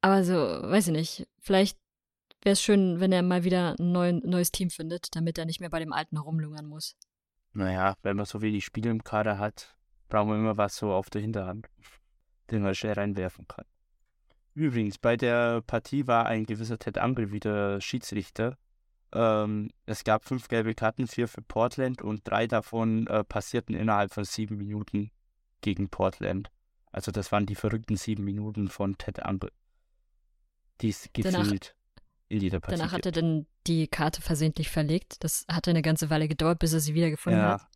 Aber 0.00 0.24
so, 0.24 0.34
weiß 0.34 0.88
ich 0.88 0.92
nicht, 0.92 1.28
vielleicht 1.38 1.78
wäre 2.42 2.54
es 2.54 2.60
schön, 2.60 2.98
wenn 2.98 3.12
er 3.12 3.22
mal 3.22 3.44
wieder 3.44 3.76
ein 3.78 3.92
neuen, 3.92 4.28
neues 4.28 4.50
Team 4.50 4.70
findet, 4.70 5.14
damit 5.14 5.38
er 5.38 5.44
nicht 5.44 5.60
mehr 5.60 5.70
bei 5.70 5.78
dem 5.78 5.92
alten 5.92 6.16
herumlungern 6.16 6.66
muss. 6.66 6.96
Naja, 7.52 7.94
wenn 8.02 8.16
man 8.16 8.26
so 8.26 8.42
wenig 8.42 8.64
Spiele 8.64 8.90
im 8.90 9.04
Kader 9.04 9.38
hat, 9.38 9.76
brauchen 10.08 10.30
wir 10.30 10.34
immer 10.34 10.56
was 10.56 10.76
so 10.76 10.92
auf 10.92 11.08
der 11.08 11.20
Hinterhand, 11.20 11.68
den 12.50 12.62
man 12.62 12.74
schnell 12.74 12.94
reinwerfen 12.94 13.46
kann. 13.46 13.64
Übrigens, 14.54 14.98
bei 14.98 15.16
der 15.16 15.62
Partie 15.62 16.06
war 16.06 16.26
ein 16.26 16.44
gewisser 16.44 16.78
Ted 16.78 16.98
Angle 16.98 17.32
wieder 17.32 17.80
Schiedsrichter. 17.80 18.58
Ähm, 19.14 19.70
es 19.86 20.04
gab 20.04 20.24
fünf 20.24 20.48
gelbe 20.48 20.74
Karten, 20.74 21.06
vier 21.06 21.28
für 21.28 21.42
Portland 21.42 22.02
und 22.02 22.22
drei 22.24 22.46
davon 22.46 23.06
äh, 23.06 23.24
passierten 23.24 23.74
innerhalb 23.74 24.12
von 24.12 24.24
sieben 24.24 24.56
Minuten 24.56 25.10
gegen 25.60 25.88
Portland. 25.88 26.50
Also 26.90 27.10
das 27.10 27.32
waren 27.32 27.46
die 27.46 27.54
verrückten 27.54 27.96
sieben 27.96 28.24
Minuten 28.24 28.68
von 28.68 28.98
Ted 28.98 29.24
Angle, 29.24 29.52
die 30.80 30.90
es 30.90 31.08
gefühlt 31.12 31.74
in 32.28 32.40
jeder 32.40 32.60
Partie 32.60 32.78
Danach 32.78 32.92
hat 32.92 33.06
er 33.06 33.12
dann 33.12 33.46
die 33.66 33.88
Karte 33.88 34.22
versehentlich 34.22 34.70
verlegt. 34.70 35.22
Das 35.22 35.44
hatte 35.50 35.70
eine 35.70 35.82
ganze 35.82 36.08
Weile 36.08 36.28
gedauert, 36.28 36.58
bis 36.58 36.72
er 36.72 36.80
sie 36.80 36.94
wiedergefunden 36.94 37.40
ja, 37.40 37.52
hat. 37.52 37.68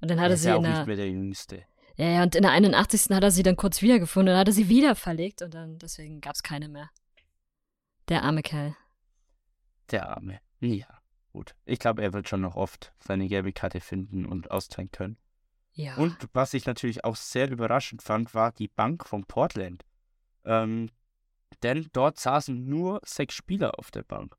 Und 0.00 0.10
dann 0.10 0.20
hat 0.20 0.30
er 0.30 0.36
sie 0.36 0.48
ja 0.48 0.54
auch 0.54 0.62
in 0.62 0.68
nicht 0.68 0.78
der, 0.78 0.86
mehr 0.86 0.96
der 0.96 1.08
Jüngste. 1.08 1.64
Ja, 1.96 2.06
ja, 2.06 2.22
und 2.22 2.34
in 2.34 2.42
der 2.42 2.52
81. 2.52 3.14
hat 3.14 3.22
er 3.22 3.30
sie 3.30 3.42
dann 3.42 3.56
kurz 3.56 3.82
wiedergefunden 3.82 4.34
und 4.34 4.40
hat 4.40 4.48
er 4.48 4.54
sie 4.54 4.68
wieder 4.68 4.94
verlegt 4.94 5.42
und 5.42 5.54
dann 5.54 5.78
deswegen 5.78 6.20
gab 6.20 6.34
es 6.34 6.42
keine 6.42 6.68
mehr. 6.68 6.90
Der 8.08 8.22
arme 8.22 8.42
Kerl. 8.42 8.76
Der 9.90 10.08
Arme. 10.08 10.40
Ja, 10.60 10.88
gut. 11.32 11.54
Ich 11.64 11.78
glaube, 11.78 12.02
er 12.02 12.12
wird 12.12 12.28
schon 12.28 12.40
noch 12.40 12.56
oft 12.56 12.92
seine 12.98 13.28
gelbe 13.28 13.52
Karte 13.52 13.80
finden 13.80 14.26
und 14.26 14.50
austeilen 14.50 14.90
können. 14.90 15.18
Ja. 15.72 15.96
Und 15.96 16.16
was 16.32 16.54
ich 16.54 16.66
natürlich 16.66 17.04
auch 17.04 17.16
sehr 17.16 17.50
überraschend 17.50 18.02
fand, 18.02 18.34
war 18.34 18.52
die 18.52 18.68
Bank 18.68 19.06
von 19.06 19.24
Portland. 19.24 19.84
Ähm, 20.44 20.90
denn 21.62 21.88
dort 21.92 22.18
saßen 22.18 22.66
nur 22.68 23.00
sechs 23.04 23.34
Spieler 23.34 23.78
auf 23.78 23.90
der 23.90 24.02
Bank. 24.02 24.36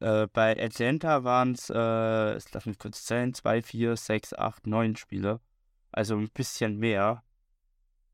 Äh, 0.00 0.26
bei 0.32 0.60
Atlanta 0.62 1.24
waren 1.24 1.52
es, 1.52 1.70
äh, 1.70 1.74
lass 1.74 2.66
mich 2.66 2.78
kurz 2.78 3.04
zählen, 3.04 3.32
zwei, 3.34 3.62
vier, 3.62 3.96
sechs, 3.96 4.32
acht, 4.34 4.66
neun 4.66 4.96
Spieler. 4.96 5.40
Also 5.94 6.16
ein 6.16 6.28
bisschen 6.28 6.76
mehr. 6.78 7.22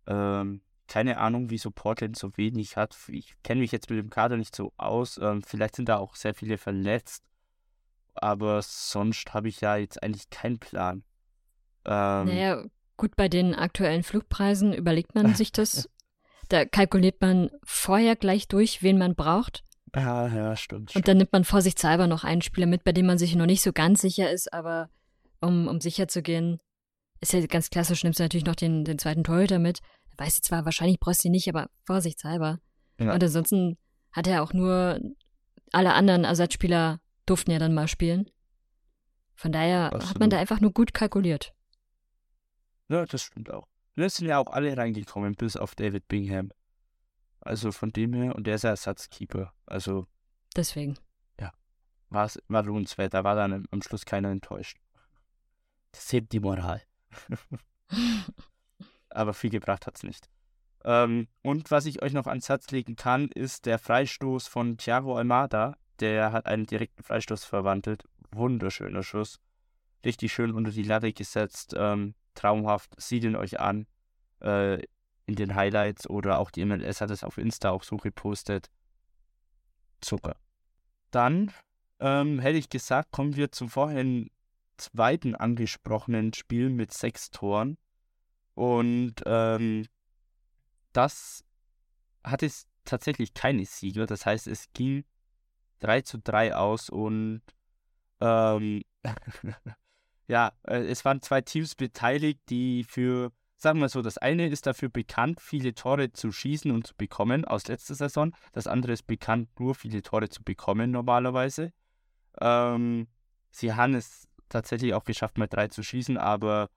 Ähm, 0.06 0.60
keine 0.86 1.18
Ahnung, 1.18 1.48
wieso 1.48 1.70
Portland 1.70 2.18
so 2.18 2.36
wenig 2.36 2.76
hat. 2.76 2.94
Ich 3.08 3.34
kenne 3.42 3.62
mich 3.62 3.72
jetzt 3.72 3.88
mit 3.88 3.98
dem 3.98 4.10
Kader 4.10 4.36
nicht 4.36 4.54
so 4.54 4.72
aus. 4.76 5.18
Ähm, 5.18 5.42
vielleicht 5.42 5.76
sind 5.76 5.88
da 5.88 5.96
auch 5.96 6.14
sehr 6.14 6.34
viele 6.34 6.58
verletzt. 6.58 7.24
Aber 8.14 8.60
sonst 8.60 9.32
habe 9.32 9.48
ich 9.48 9.62
ja 9.62 9.76
jetzt 9.76 10.02
eigentlich 10.02 10.28
keinen 10.28 10.58
Plan. 10.58 11.04
Ähm, 11.86 12.26
naja, 12.26 12.64
gut, 12.98 13.16
bei 13.16 13.28
den 13.28 13.54
aktuellen 13.54 14.02
Flugpreisen 14.02 14.74
überlegt 14.74 15.14
man 15.14 15.34
sich 15.34 15.52
das. 15.52 15.88
Da 16.50 16.66
kalkuliert 16.66 17.22
man 17.22 17.50
vorher 17.62 18.14
gleich 18.14 18.46
durch, 18.46 18.82
wen 18.82 18.98
man 18.98 19.14
braucht. 19.14 19.64
Ja, 19.94 20.28
ja, 20.28 20.54
stimmt. 20.54 20.94
Und 20.94 21.08
dann 21.08 21.16
nimmt 21.16 21.32
man 21.32 21.44
vorsichtshalber 21.44 22.06
noch 22.06 22.24
einen 22.24 22.42
Spieler 22.42 22.66
mit, 22.66 22.84
bei 22.84 22.92
dem 22.92 23.06
man 23.06 23.16
sich 23.16 23.34
noch 23.36 23.46
nicht 23.46 23.62
so 23.62 23.72
ganz 23.72 24.02
sicher 24.02 24.30
ist, 24.30 24.52
aber 24.52 24.90
um, 25.40 25.66
um 25.66 25.80
sicher 25.80 26.08
zu 26.08 26.20
gehen, 26.20 26.60
ist 27.20 27.32
ja 27.32 27.44
ganz 27.46 27.70
klassisch, 27.70 28.02
nimmst 28.02 28.18
du 28.18 28.24
natürlich 28.24 28.46
noch 28.46 28.56
den, 28.56 28.84
den 28.84 28.98
zweiten 28.98 29.24
Torhüter 29.24 29.58
mit. 29.58 29.80
Weißt 30.16 30.38
du 30.38 30.42
zwar, 30.42 30.64
wahrscheinlich 30.64 31.00
brauchst 31.00 31.24
du 31.24 31.28
ihn 31.28 31.32
nicht, 31.32 31.48
aber 31.48 31.70
vorsichtshalber. 31.84 32.58
Ja. 32.98 33.14
Und 33.14 33.22
ansonsten 33.22 33.78
hat 34.12 34.26
er 34.26 34.42
auch 34.42 34.52
nur, 34.52 35.00
alle 35.72 35.94
anderen 35.94 36.24
Ersatzspieler 36.24 37.00
durften 37.26 37.50
ja 37.50 37.58
dann 37.58 37.74
mal 37.74 37.88
spielen. 37.88 38.28
Von 39.34 39.52
daher 39.52 39.86
Absolut. 39.86 40.08
hat 40.08 40.20
man 40.20 40.30
da 40.30 40.38
einfach 40.38 40.60
nur 40.60 40.72
gut 40.72 40.92
kalkuliert. 40.92 41.54
Ja, 42.88 43.06
das 43.06 43.22
stimmt 43.22 43.50
auch. 43.50 43.66
Es 43.96 44.16
sind 44.16 44.28
ja 44.28 44.38
auch 44.38 44.52
alle 44.52 44.76
reingekommen, 44.76 45.34
bis 45.34 45.56
auf 45.56 45.74
David 45.74 46.08
Bingham. 46.08 46.50
Also 47.40 47.72
von 47.72 47.90
dem 47.90 48.12
her, 48.14 48.34
und 48.34 48.46
der 48.46 48.56
ist 48.56 48.64
ja 48.64 48.70
Ersatzkeeper. 48.70 49.52
Also. 49.66 50.06
Deswegen. 50.56 50.98
Ja. 51.38 51.52
War's, 52.08 52.38
war 52.48 52.62
lohnenswert. 52.62 53.14
Da 53.14 53.24
war 53.24 53.34
dann 53.34 53.66
am 53.70 53.82
Schluss 53.82 54.04
keiner 54.04 54.30
enttäuscht. 54.30 54.78
Das 55.92 56.12
hebt 56.12 56.32
die 56.32 56.40
Moral. 56.40 56.82
Aber 59.10 59.34
viel 59.34 59.50
gebracht 59.50 59.86
hat 59.86 59.96
es 59.96 60.02
nicht. 60.02 60.28
Ähm, 60.84 61.28
und 61.42 61.70
was 61.70 61.86
ich 61.86 62.02
euch 62.02 62.12
noch 62.12 62.26
ans 62.26 62.48
Herz 62.48 62.70
legen 62.70 62.96
kann, 62.96 63.28
ist 63.28 63.66
der 63.66 63.78
Freistoß 63.78 64.46
von 64.48 64.78
Thiago 64.78 65.16
Almada. 65.16 65.76
Der 65.98 66.32
hat 66.32 66.46
einen 66.46 66.66
direkten 66.66 67.02
Freistoß 67.02 67.44
verwandelt. 67.44 68.04
Wunderschöner 68.32 69.02
Schuss. 69.02 69.40
Richtig 70.04 70.32
schön 70.32 70.52
unter 70.52 70.70
die 70.70 70.82
Latte 70.82 71.12
gesetzt. 71.12 71.74
Ähm, 71.76 72.14
traumhaft. 72.34 72.98
Sieht 73.00 73.24
ihn 73.24 73.36
euch 73.36 73.60
an. 73.60 73.86
Äh, 74.40 74.82
in 75.26 75.36
den 75.36 75.54
Highlights 75.54 76.08
oder 76.10 76.38
auch 76.38 76.50
die 76.50 76.64
MLS 76.64 77.00
hat 77.00 77.10
es 77.10 77.22
auf 77.22 77.38
Insta 77.38 77.70
auch 77.70 77.84
so 77.84 77.96
gepostet. 77.96 78.70
Zucker. 80.00 80.36
Dann 81.10 81.52
ähm, 82.00 82.40
hätte 82.40 82.58
ich 82.58 82.68
gesagt, 82.68 83.12
kommen 83.12 83.36
wir 83.36 83.52
zum 83.52 83.68
vorhin 83.68 84.30
zweiten 84.80 85.34
angesprochenen 85.34 86.32
Spiel 86.32 86.70
mit 86.70 86.92
sechs 86.92 87.30
Toren. 87.30 87.78
Und 88.54 89.14
ähm, 89.26 89.86
das 90.92 91.44
hat 92.24 92.42
es 92.42 92.66
tatsächlich 92.84 93.34
keine 93.34 93.64
Sieger. 93.64 94.06
Das 94.06 94.26
heißt, 94.26 94.46
es 94.46 94.66
ging 94.72 95.04
3 95.80 96.02
zu 96.02 96.18
3 96.18 96.54
aus 96.56 96.90
und 96.90 97.42
ähm, 98.20 98.82
ja, 100.26 100.52
äh, 100.66 100.84
es 100.84 101.04
waren 101.04 101.22
zwei 101.22 101.40
Teams 101.40 101.74
beteiligt, 101.74 102.40
die 102.50 102.84
für 102.84 103.32
sagen 103.60 103.80
wir 103.80 103.90
so, 103.90 104.00
das 104.00 104.16
eine 104.16 104.48
ist 104.48 104.66
dafür 104.66 104.88
bekannt, 104.88 105.40
viele 105.40 105.74
Tore 105.74 106.12
zu 106.12 106.32
schießen 106.32 106.70
und 106.70 106.86
zu 106.86 106.94
bekommen 106.96 107.44
aus 107.44 107.68
letzter 107.68 107.94
Saison. 107.94 108.34
Das 108.52 108.66
andere 108.66 108.92
ist 108.92 109.06
bekannt, 109.06 109.48
nur 109.58 109.74
viele 109.74 110.00
Tore 110.02 110.30
zu 110.30 110.42
bekommen 110.42 110.90
normalerweise. 110.90 111.72
Ähm, 112.40 113.08
sie 113.50 113.74
haben 113.74 113.94
es 113.94 114.28
tatsächlich 114.50 114.94
auch 114.94 115.04
geschafft, 115.04 115.38
mal 115.38 115.46
drei 115.46 115.68
zu 115.68 115.82
schießen, 115.82 116.18
aber 116.18 116.68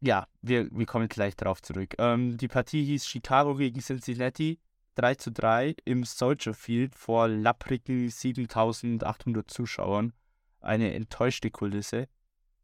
ja, 0.00 0.26
wir, 0.42 0.68
wir 0.70 0.86
kommen 0.86 1.08
gleich 1.08 1.36
darauf 1.36 1.62
zurück. 1.62 1.94
Ähm, 1.98 2.36
die 2.36 2.48
Partie 2.48 2.84
hieß 2.84 3.06
Chicago 3.06 3.54
gegen 3.54 3.80
Cincinnati. 3.80 4.58
3 4.94 5.14
zu 5.16 5.30
3 5.30 5.76
im 5.84 6.04
Soldier 6.04 6.54
Field 6.54 6.94
vor 6.94 7.28
lapprigen 7.28 8.08
7800 8.08 9.50
Zuschauern. 9.50 10.14
Eine 10.60 10.94
enttäuschte 10.94 11.50
Kulisse 11.50 12.08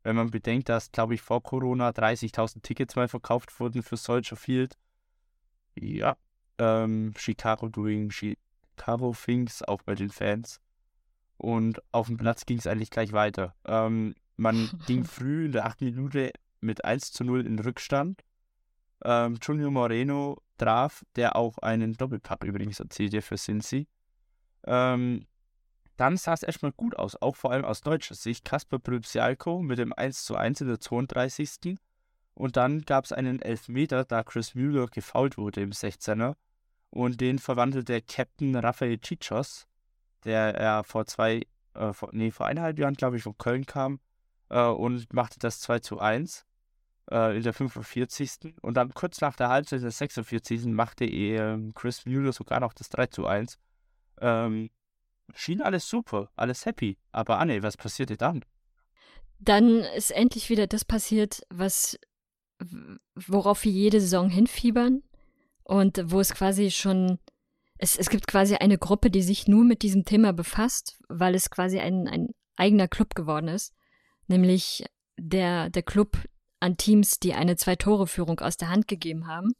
wenn 0.02 0.16
man 0.16 0.30
bedenkt, 0.30 0.68
dass, 0.68 0.90
glaube 0.90 1.14
ich, 1.14 1.22
vor 1.22 1.42
Corona 1.42 1.90
30.000 1.90 2.62
Tickets 2.62 2.96
mal 2.96 3.08
verkauft 3.08 3.58
wurden 3.60 3.82
für 3.82 3.96
Soldier 3.96 4.36
Field. 4.36 4.76
Ja, 5.74 6.16
ähm, 6.58 7.14
Chicago 7.16 7.68
doing 7.68 8.10
Chicago 8.10 9.14
things, 9.14 9.62
auch 9.62 9.82
bei 9.82 9.94
den 9.94 10.10
Fans. 10.10 10.60
Und 11.42 11.82
auf 11.90 12.06
dem 12.06 12.18
Platz 12.18 12.46
ging 12.46 12.58
es 12.58 12.68
eigentlich 12.68 12.90
gleich 12.90 13.12
weiter. 13.12 13.56
Ähm, 13.64 14.14
man 14.36 14.70
ging 14.86 15.02
früh 15.02 15.46
in 15.46 15.52
der 15.52 15.66
8. 15.66 15.80
Minute 15.80 16.30
mit 16.60 16.84
1 16.84 17.10
zu 17.10 17.24
0 17.24 17.44
in 17.44 17.58
Rückstand. 17.58 18.22
Ähm, 19.04 19.40
Junior 19.42 19.72
Moreno 19.72 20.40
traf, 20.56 21.04
der 21.16 21.34
auch 21.34 21.58
einen 21.58 21.94
Doppelpack 21.94 22.44
übrigens 22.44 22.78
erzielte 22.78 23.22
für 23.22 23.34
Cincy. 23.34 23.88
Ähm, 24.62 25.26
dann 25.96 26.16
sah 26.16 26.34
es 26.34 26.44
erstmal 26.44 26.70
gut 26.70 26.96
aus, 26.96 27.20
auch 27.20 27.34
vor 27.34 27.50
allem 27.50 27.64
aus 27.64 27.80
deutscher 27.80 28.14
Sicht. 28.14 28.44
Kasper 28.44 28.78
Brübsialko 28.78 29.62
mit 29.62 29.78
dem 29.78 29.92
1 29.92 30.24
zu 30.24 30.36
1 30.36 30.60
in 30.60 30.68
der 30.68 30.78
32. 30.78 31.76
Und 32.34 32.56
dann 32.56 32.82
gab 32.82 33.04
es 33.04 33.10
einen 33.10 33.42
Elfmeter, 33.42 34.04
da 34.04 34.22
Chris 34.22 34.54
Müller 34.54 34.86
gefault 34.86 35.36
wurde 35.38 35.60
im 35.60 35.72
16er. 35.72 36.36
Und 36.90 37.20
den 37.20 37.40
verwandelte 37.40 38.00
Captain 38.00 38.54
Rafael 38.54 38.98
Chichos, 38.98 39.66
der 40.24 40.60
ja 40.60 40.82
vor 40.82 41.06
zwei, 41.06 41.42
äh, 41.74 41.92
vor, 41.92 42.10
nee, 42.12 42.30
vor 42.30 42.46
eineinhalb 42.46 42.78
Jahren, 42.78 42.94
glaube 42.94 43.16
ich, 43.16 43.22
von 43.22 43.36
Köln 43.38 43.66
kam 43.66 44.00
äh, 44.50 44.64
und 44.64 45.12
machte 45.12 45.38
das 45.38 45.60
2 45.60 45.80
zu 45.80 45.98
1 45.98 46.44
äh, 47.10 47.36
in 47.36 47.42
der 47.42 47.52
45. 47.52 48.54
Und 48.60 48.74
dann 48.76 48.94
kurz 48.94 49.20
nach 49.20 49.36
der 49.36 49.48
Halbzeit 49.48 49.78
in 49.78 49.84
der 49.84 49.90
46. 49.90 50.66
machte 50.66 51.04
äh, 51.04 51.58
Chris 51.74 52.06
Müller 52.06 52.32
sogar 52.32 52.60
noch 52.60 52.74
das 52.74 52.88
3 52.90 53.06
zu 53.06 53.26
1. 53.26 53.58
Ähm, 54.20 54.70
schien 55.34 55.62
alles 55.62 55.88
super, 55.88 56.30
alles 56.36 56.66
happy. 56.66 56.98
Aber 57.10 57.38
Anne, 57.38 57.62
was 57.62 57.76
passierte 57.76 58.16
dann? 58.16 58.44
Dann 59.38 59.80
ist 59.96 60.12
endlich 60.12 60.50
wieder 60.50 60.66
das 60.66 60.84
passiert, 60.84 61.42
was 61.50 61.98
worauf 63.16 63.64
wir 63.64 63.72
jede 63.72 64.00
Saison 64.00 64.28
hinfiebern 64.28 65.02
und 65.64 66.00
wo 66.06 66.20
es 66.20 66.32
quasi 66.32 66.70
schon 66.70 67.18
es, 67.82 67.96
es 67.96 68.10
gibt 68.10 68.28
quasi 68.28 68.54
eine 68.54 68.78
Gruppe, 68.78 69.10
die 69.10 69.22
sich 69.22 69.48
nur 69.48 69.64
mit 69.64 69.82
diesem 69.82 70.04
Thema 70.04 70.32
befasst, 70.32 71.00
weil 71.08 71.34
es 71.34 71.50
quasi 71.50 71.80
ein, 71.80 72.06
ein 72.06 72.28
eigener 72.56 72.86
Club 72.86 73.16
geworden 73.16 73.48
ist, 73.48 73.74
nämlich 74.28 74.84
der, 75.18 75.68
der 75.68 75.82
Club 75.82 76.16
an 76.60 76.76
Teams, 76.76 77.18
die 77.18 77.34
eine 77.34 77.56
Zwei-Tore-Führung 77.56 78.38
aus 78.38 78.56
der 78.56 78.68
Hand 78.68 78.86
gegeben 78.86 79.26
haben. 79.26 79.50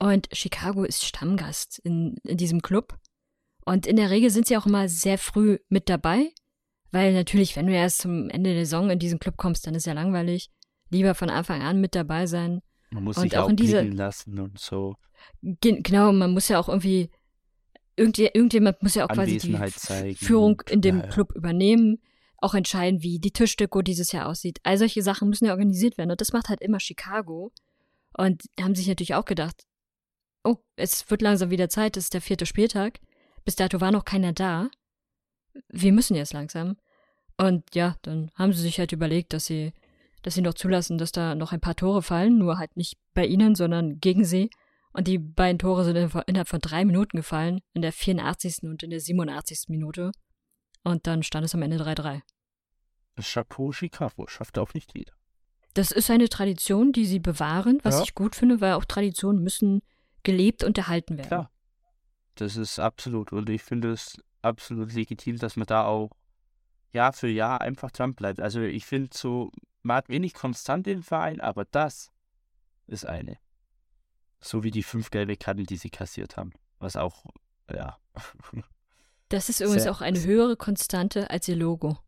Und 0.00 0.28
Chicago 0.32 0.82
ist 0.82 1.04
Stammgast 1.04 1.78
in, 1.78 2.16
in 2.24 2.36
diesem 2.36 2.62
Club. 2.62 2.98
Und 3.64 3.86
in 3.86 3.94
der 3.94 4.10
Regel 4.10 4.30
sind 4.30 4.48
sie 4.48 4.56
auch 4.56 4.66
immer 4.66 4.88
sehr 4.88 5.16
früh 5.16 5.58
mit 5.68 5.88
dabei, 5.88 6.32
weil 6.90 7.14
natürlich, 7.14 7.54
wenn 7.54 7.68
du 7.68 7.74
erst 7.74 7.98
zum 7.98 8.28
Ende 8.28 8.54
der 8.54 8.64
Saison 8.64 8.90
in 8.90 8.98
diesen 8.98 9.20
Club 9.20 9.36
kommst, 9.36 9.68
dann 9.68 9.76
ist 9.76 9.86
ja 9.86 9.92
langweilig. 9.92 10.50
Lieber 10.90 11.14
von 11.14 11.30
Anfang 11.30 11.62
an 11.62 11.80
mit 11.80 11.94
dabei 11.94 12.26
sein. 12.26 12.60
Man 12.90 13.04
muss 13.04 13.16
und 13.18 13.22
sich 13.22 13.38
auch, 13.38 13.44
auch 13.44 13.50
in 13.50 13.56
diese, 13.56 13.82
lassen 13.82 14.40
und 14.40 14.58
so. 14.58 14.96
Genau, 15.42 16.10
man 16.12 16.32
muss 16.32 16.48
ja 16.48 16.58
auch 16.58 16.68
irgendwie, 16.68 17.10
irgendwie 17.96 18.26
irgendjemand 18.32 18.82
muss 18.82 18.94
ja 18.94 19.04
auch 19.04 19.12
quasi 19.12 19.38
die 19.38 19.58
zeigen 19.72 20.16
Führung 20.16 20.62
in 20.68 20.80
dem 20.80 20.98
ja, 21.00 21.06
Club 21.06 21.34
übernehmen, 21.34 22.02
auch 22.38 22.54
entscheiden, 22.54 23.02
wie 23.02 23.18
die 23.18 23.32
Tischdeko 23.32 23.82
dieses 23.82 24.12
Jahr 24.12 24.26
aussieht. 24.28 24.58
All 24.62 24.76
solche 24.78 25.02
Sachen 25.02 25.28
müssen 25.28 25.46
ja 25.46 25.52
organisiert 25.52 25.96
werden 25.98 26.10
und 26.10 26.20
das 26.20 26.32
macht 26.32 26.48
halt 26.48 26.60
immer 26.60 26.80
Chicago. 26.80 27.52
Und 28.18 28.42
haben 28.60 28.74
sich 28.74 28.88
natürlich 28.88 29.14
auch 29.14 29.26
gedacht, 29.26 29.64
oh, 30.44 30.56
es 30.76 31.10
wird 31.10 31.22
langsam 31.22 31.50
wieder 31.50 31.68
Zeit, 31.68 31.96
es 31.96 32.04
ist 32.04 32.14
der 32.14 32.22
vierte 32.22 32.46
Spieltag. 32.46 33.00
Bis 33.44 33.56
dato 33.56 33.80
war 33.80 33.92
noch 33.92 34.04
keiner 34.04 34.32
da. 34.32 34.70
Wir 35.68 35.92
müssen 35.92 36.16
jetzt 36.16 36.32
langsam. 36.32 36.76
Und 37.36 37.74
ja, 37.74 37.96
dann 38.02 38.30
haben 38.34 38.52
sie 38.52 38.62
sich 38.62 38.78
halt 38.78 38.92
überlegt, 38.92 39.32
dass 39.32 39.46
sie, 39.46 39.72
dass 40.22 40.34
sie 40.34 40.40
noch 40.40 40.54
zulassen, 40.54 40.98
dass 40.98 41.12
da 41.12 41.34
noch 41.34 41.52
ein 41.52 41.60
paar 41.60 41.76
Tore 41.76 42.02
fallen, 42.02 42.38
nur 42.38 42.58
halt 42.58 42.76
nicht 42.76 42.98
bei 43.12 43.26
ihnen, 43.26 43.54
sondern 43.54 44.00
gegen 44.00 44.24
sie. 44.24 44.50
Und 44.96 45.08
die 45.08 45.18
beiden 45.18 45.58
Tore 45.58 45.84
sind 45.84 45.94
innerhalb 45.94 46.48
von 46.48 46.58
drei 46.58 46.86
Minuten 46.86 47.18
gefallen, 47.18 47.60
in 47.74 47.82
der 47.82 47.92
84. 47.92 48.62
und 48.62 48.82
in 48.82 48.88
der 48.88 48.98
87. 49.00 49.64
Minute. 49.68 50.10
Und 50.84 51.06
dann 51.06 51.22
stand 51.22 51.44
es 51.44 51.54
am 51.54 51.60
Ende 51.60 51.76
3-3. 51.76 52.22
Chapeau 53.20 53.72
Chicago, 53.72 54.26
schafft 54.26 54.56
auch 54.56 54.72
nicht 54.72 54.96
jeder. 54.96 55.12
Das 55.74 55.90
ist 55.90 56.10
eine 56.10 56.30
Tradition, 56.30 56.92
die 56.92 57.04
sie 57.04 57.18
bewahren, 57.18 57.78
was 57.82 57.96
ja. 57.96 58.04
ich 58.04 58.14
gut 58.14 58.34
finde, 58.34 58.62
weil 58.62 58.72
auch 58.72 58.86
Traditionen 58.86 59.42
müssen 59.42 59.82
gelebt 60.22 60.64
und 60.64 60.78
erhalten 60.78 61.18
werden. 61.18 61.28
Klar. 61.28 61.50
Das 62.36 62.56
ist 62.56 62.78
absolut. 62.78 63.34
Und 63.34 63.50
ich 63.50 63.62
finde 63.62 63.92
es 63.92 64.16
absolut 64.40 64.94
legitim, 64.94 65.36
dass 65.36 65.56
man 65.56 65.66
da 65.66 65.84
auch 65.84 66.10
Jahr 66.94 67.12
für 67.12 67.28
Jahr 67.28 67.60
einfach 67.60 67.90
dran 67.90 68.14
bleibt. 68.14 68.40
Also 68.40 68.62
ich 68.62 68.86
finde 68.86 69.10
so, 69.12 69.52
man 69.82 69.98
hat 69.98 70.08
wenig 70.08 70.32
konstant 70.32 70.86
im 70.86 71.02
Verein, 71.02 71.42
aber 71.42 71.66
das 71.66 72.10
ist 72.86 73.04
eine. 73.04 73.36
So 74.46 74.62
wie 74.62 74.70
die 74.70 74.84
fünf 74.84 75.10
gelbe 75.10 75.36
Karten, 75.36 75.64
die 75.64 75.76
sie 75.76 75.90
kassiert 75.90 76.36
haben. 76.36 76.52
Was 76.78 76.96
auch, 76.96 77.24
ja. 77.72 77.98
Das 79.28 79.48
ist 79.48 79.60
übrigens 79.60 79.88
auch 79.88 80.02
eine 80.02 80.22
höhere 80.22 80.56
Konstante 80.56 81.30
als 81.30 81.48
ihr 81.48 81.56
Logo. 81.56 81.98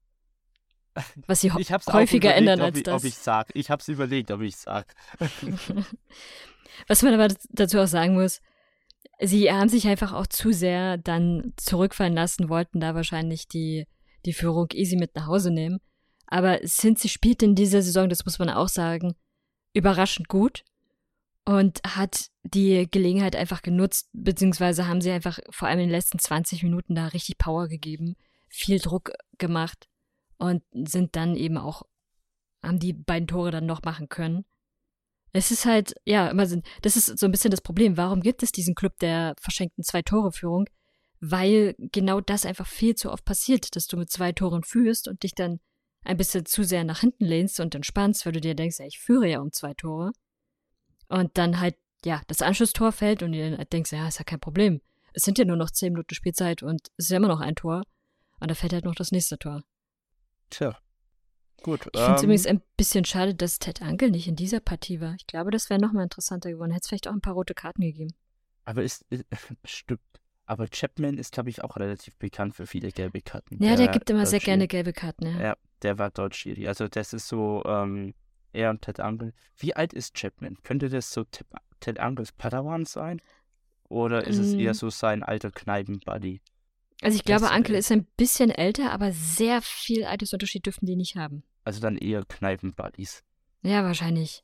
was 1.26 1.40
sie 1.40 1.50
häufiger 1.52 2.30
überlegt, 2.30 2.38
ändern 2.38 2.60
ob 2.60 2.66
als 2.66 2.78
ich, 2.78 2.84
das. 2.84 3.02
Ob 3.02 3.04
ich 3.08 3.16
sag. 3.16 3.48
Ich 3.54 3.70
hab's 3.72 3.88
überlegt, 3.88 4.30
ob 4.30 4.40
ich 4.40 4.56
sag. 4.56 4.94
Was 6.86 7.02
man 7.02 7.14
aber 7.14 7.34
dazu 7.48 7.80
auch 7.80 7.88
sagen 7.88 8.14
muss, 8.14 8.40
sie 9.20 9.50
haben 9.50 9.68
sich 9.68 9.88
einfach 9.88 10.12
auch 10.12 10.28
zu 10.28 10.52
sehr 10.52 10.96
dann 10.96 11.54
zurückfallen 11.56 12.14
lassen, 12.14 12.48
wollten 12.48 12.78
da 12.78 12.94
wahrscheinlich 12.94 13.48
die, 13.48 13.88
die 14.24 14.32
Führung 14.32 14.68
easy 14.74 14.94
mit 14.94 15.16
nach 15.16 15.26
Hause 15.26 15.50
nehmen. 15.50 15.80
Aber 16.28 16.60
Cincy 16.60 17.08
spielt 17.08 17.42
in 17.42 17.56
dieser 17.56 17.82
Saison, 17.82 18.08
das 18.08 18.24
muss 18.24 18.38
man 18.38 18.50
auch 18.50 18.68
sagen, 18.68 19.16
überraschend 19.72 20.28
gut 20.28 20.62
und 21.48 21.80
hat 21.82 22.28
die 22.42 22.86
Gelegenheit 22.90 23.34
einfach 23.34 23.62
genutzt, 23.62 24.10
beziehungsweise 24.12 24.86
haben 24.86 25.00
sie 25.00 25.10
einfach 25.10 25.38
vor 25.48 25.66
allem 25.66 25.78
in 25.78 25.86
den 25.86 25.94
letzten 25.94 26.18
20 26.18 26.62
Minuten 26.62 26.94
da 26.94 27.06
richtig 27.06 27.38
Power 27.38 27.68
gegeben, 27.68 28.16
viel 28.48 28.78
Druck 28.78 29.12
gemacht 29.38 29.88
und 30.36 30.62
sind 30.74 31.16
dann 31.16 31.36
eben 31.36 31.56
auch, 31.56 31.84
haben 32.62 32.78
die 32.78 32.92
beiden 32.92 33.26
Tore 33.26 33.50
dann 33.50 33.64
noch 33.64 33.82
machen 33.82 34.10
können. 34.10 34.44
Es 35.32 35.50
ist 35.50 35.64
halt, 35.64 35.94
ja, 36.04 36.28
immer 36.28 36.44
so, 36.44 36.60
das 36.82 36.98
ist 36.98 37.18
so 37.18 37.24
ein 37.24 37.32
bisschen 37.32 37.50
das 37.50 37.62
Problem. 37.62 37.96
Warum 37.96 38.20
gibt 38.20 38.42
es 38.42 38.52
diesen 38.52 38.74
Club 38.74 38.98
der 38.98 39.34
verschenkten 39.40 39.84
Zwei-Tore-Führung? 39.84 40.66
Weil 41.20 41.76
genau 41.78 42.20
das 42.20 42.44
einfach 42.44 42.66
viel 42.66 42.94
zu 42.94 43.10
oft 43.10 43.24
passiert, 43.24 43.74
dass 43.74 43.86
du 43.86 43.96
mit 43.96 44.10
zwei 44.10 44.32
Toren 44.32 44.64
führst 44.64 45.08
und 45.08 45.22
dich 45.22 45.34
dann 45.34 45.60
ein 46.04 46.18
bisschen 46.18 46.44
zu 46.44 46.62
sehr 46.62 46.84
nach 46.84 47.00
hinten 47.00 47.24
lehnst 47.24 47.58
und 47.58 47.74
entspannst, 47.74 48.26
weil 48.26 48.34
du 48.34 48.40
dir 48.42 48.54
denkst, 48.54 48.80
ja, 48.80 48.86
ich 48.86 48.98
führe 48.98 49.30
ja 49.30 49.40
um 49.40 49.50
zwei 49.50 49.72
Tore. 49.72 50.12
Und 51.08 51.36
dann 51.38 51.60
halt, 51.60 51.76
ja, 52.04 52.22
das 52.26 52.42
Anschlusstor 52.42 52.92
fällt 52.92 53.22
und 53.22 53.32
dir 53.32 53.50
dann 53.50 53.58
halt 53.58 53.72
denkst, 53.72 53.92
ja, 53.92 54.06
ist 54.06 54.18
ja 54.18 54.24
kein 54.24 54.40
Problem. 54.40 54.80
Es 55.12 55.22
sind 55.22 55.38
ja 55.38 55.44
nur 55.44 55.56
noch 55.56 55.70
zehn 55.70 55.92
Minuten 55.92 56.14
Spielzeit 56.14 56.62
und 56.62 56.88
es 56.96 57.06
ist 57.06 57.10
ja 57.10 57.16
immer 57.16 57.28
noch 57.28 57.40
ein 57.40 57.56
Tor. 57.56 57.82
Und 58.40 58.50
da 58.50 58.54
fällt 58.54 58.72
halt 58.72 58.84
noch 58.84 58.94
das 58.94 59.10
nächste 59.10 59.38
Tor. 59.38 59.62
Tja. 60.50 60.78
Gut. 61.62 61.88
Ich 61.92 62.00
finde 62.00 62.14
es 62.14 62.22
ähm, 62.22 62.24
übrigens 62.24 62.46
ein 62.46 62.62
bisschen 62.76 63.04
schade, 63.04 63.34
dass 63.34 63.58
Ted 63.58 63.82
Ankel 63.82 64.10
nicht 64.10 64.28
in 64.28 64.36
dieser 64.36 64.60
Partie 64.60 65.00
war. 65.00 65.14
Ich 65.14 65.26
glaube, 65.26 65.50
das 65.50 65.70
wäre 65.70 65.80
nochmal 65.80 66.04
interessanter 66.04 66.50
geworden. 66.50 66.70
Hätte 66.70 66.82
es 66.84 66.88
vielleicht 66.88 67.08
auch 67.08 67.12
ein 67.12 67.20
paar 67.20 67.34
rote 67.34 67.54
Karten 67.54 67.82
gegeben. 67.82 68.14
Aber 68.64 68.82
ist, 68.82 69.04
ist 69.10 69.24
stimmt. 69.64 70.00
Aber 70.46 70.66
Chapman 70.68 71.18
ist, 71.18 71.32
glaube 71.32 71.50
ich, 71.50 71.62
auch 71.62 71.76
relativ 71.76 72.16
bekannt 72.16 72.54
für 72.54 72.66
viele 72.66 72.90
gelbe 72.90 73.20
Karten. 73.20 73.62
Ja, 73.62 73.76
der 73.76 73.88
gibt 73.88 74.08
immer 74.08 74.24
sehr 74.24 74.40
gerne 74.40 74.66
gelbe 74.66 74.94
Karten, 74.94 75.26
ja. 75.26 75.40
Ja, 75.40 75.56
der 75.82 75.98
war 75.98 76.10
dort 76.10 76.34
Schiri. 76.34 76.68
Also 76.68 76.88
das 76.88 77.12
ist 77.12 77.28
so, 77.28 77.62
ähm, 77.66 78.14
er 78.52 78.70
und 78.70 78.82
Ted 78.82 79.00
Angle. 79.00 79.32
Wie 79.56 79.74
alt 79.76 79.92
ist 79.92 80.14
Chapman? 80.14 80.56
Könnte 80.62 80.88
das 80.88 81.12
so 81.12 81.24
Ted, 81.24 81.46
Ted 81.80 81.98
Angles 81.98 82.32
Padawan 82.32 82.84
sein? 82.84 83.20
Oder 83.88 84.26
ist 84.26 84.36
es 84.38 84.52
eher 84.54 84.72
Mm. 84.72 84.74
so 84.74 84.90
sein 84.90 85.22
alter 85.22 85.50
Kneipenbuddy? 85.50 86.40
Also 87.00 87.16
ich 87.16 87.24
glaube, 87.24 87.50
Ankel 87.50 87.72
wär- 87.72 87.78
ist 87.78 87.90
ein 87.92 88.04
bisschen 88.16 88.50
älter, 88.50 88.90
aber 88.92 89.12
sehr 89.12 89.62
viel 89.62 90.04
Altersunterschied 90.04 90.66
dürften 90.66 90.84
die 90.86 90.96
nicht 90.96 91.16
haben. 91.16 91.42
Also 91.64 91.80
dann 91.80 91.96
eher 91.96 92.24
Kneipenbuddies. 92.24 93.22
Ja, 93.62 93.84
wahrscheinlich. 93.84 94.42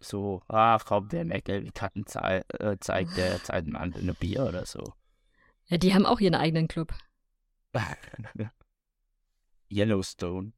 So, 0.00 0.42
ah, 0.48 0.78
komm, 0.78 1.10
wer 1.10 1.24
mehr 1.24 1.42
gelbe 1.42 1.72
Karten 1.72 2.06
zei 2.06 2.42
äh, 2.60 2.76
zeigt, 2.78 3.16
der 3.16 3.42
zahlt 3.42 3.66
einem 3.66 3.76
anderen 3.76 4.08
ein 4.08 4.14
Bier 4.14 4.46
oder 4.46 4.64
so. 4.64 4.94
Ja, 5.66 5.76
die 5.76 5.92
haben 5.92 6.06
auch 6.06 6.20
ihren 6.20 6.36
eigenen 6.36 6.68
Club. 6.68 6.94
Yellowstone. 9.70 10.52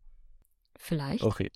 Vielleicht. 0.77 1.25
Okay. 1.25 1.51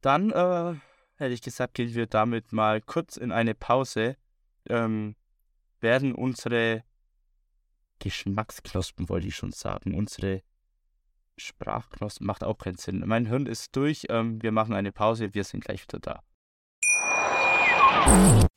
Dann, 0.00 0.30
äh, 0.30 0.74
hätte 1.16 1.34
ich 1.34 1.42
gesagt, 1.42 1.74
gehen 1.74 1.94
wir 1.94 2.06
damit 2.06 2.52
mal 2.52 2.80
kurz 2.80 3.16
in 3.16 3.32
eine 3.32 3.54
Pause. 3.54 4.16
Ähm, 4.68 5.16
werden 5.80 6.14
unsere 6.14 6.84
Geschmacksknospen, 7.98 9.08
wollte 9.08 9.26
ich 9.26 9.36
schon 9.36 9.52
sagen, 9.52 9.94
unsere 9.94 10.42
Sprachknospen, 11.36 12.26
macht 12.26 12.44
auch 12.44 12.58
keinen 12.58 12.76
Sinn. 12.76 13.02
Mein 13.06 13.26
Hirn 13.26 13.46
ist 13.46 13.74
durch, 13.76 14.06
ähm, 14.08 14.42
wir 14.42 14.52
machen 14.52 14.74
eine 14.74 14.92
Pause, 14.92 15.34
wir 15.34 15.44
sind 15.44 15.64
gleich 15.64 15.82
wieder 15.82 15.98
da. 16.00 16.22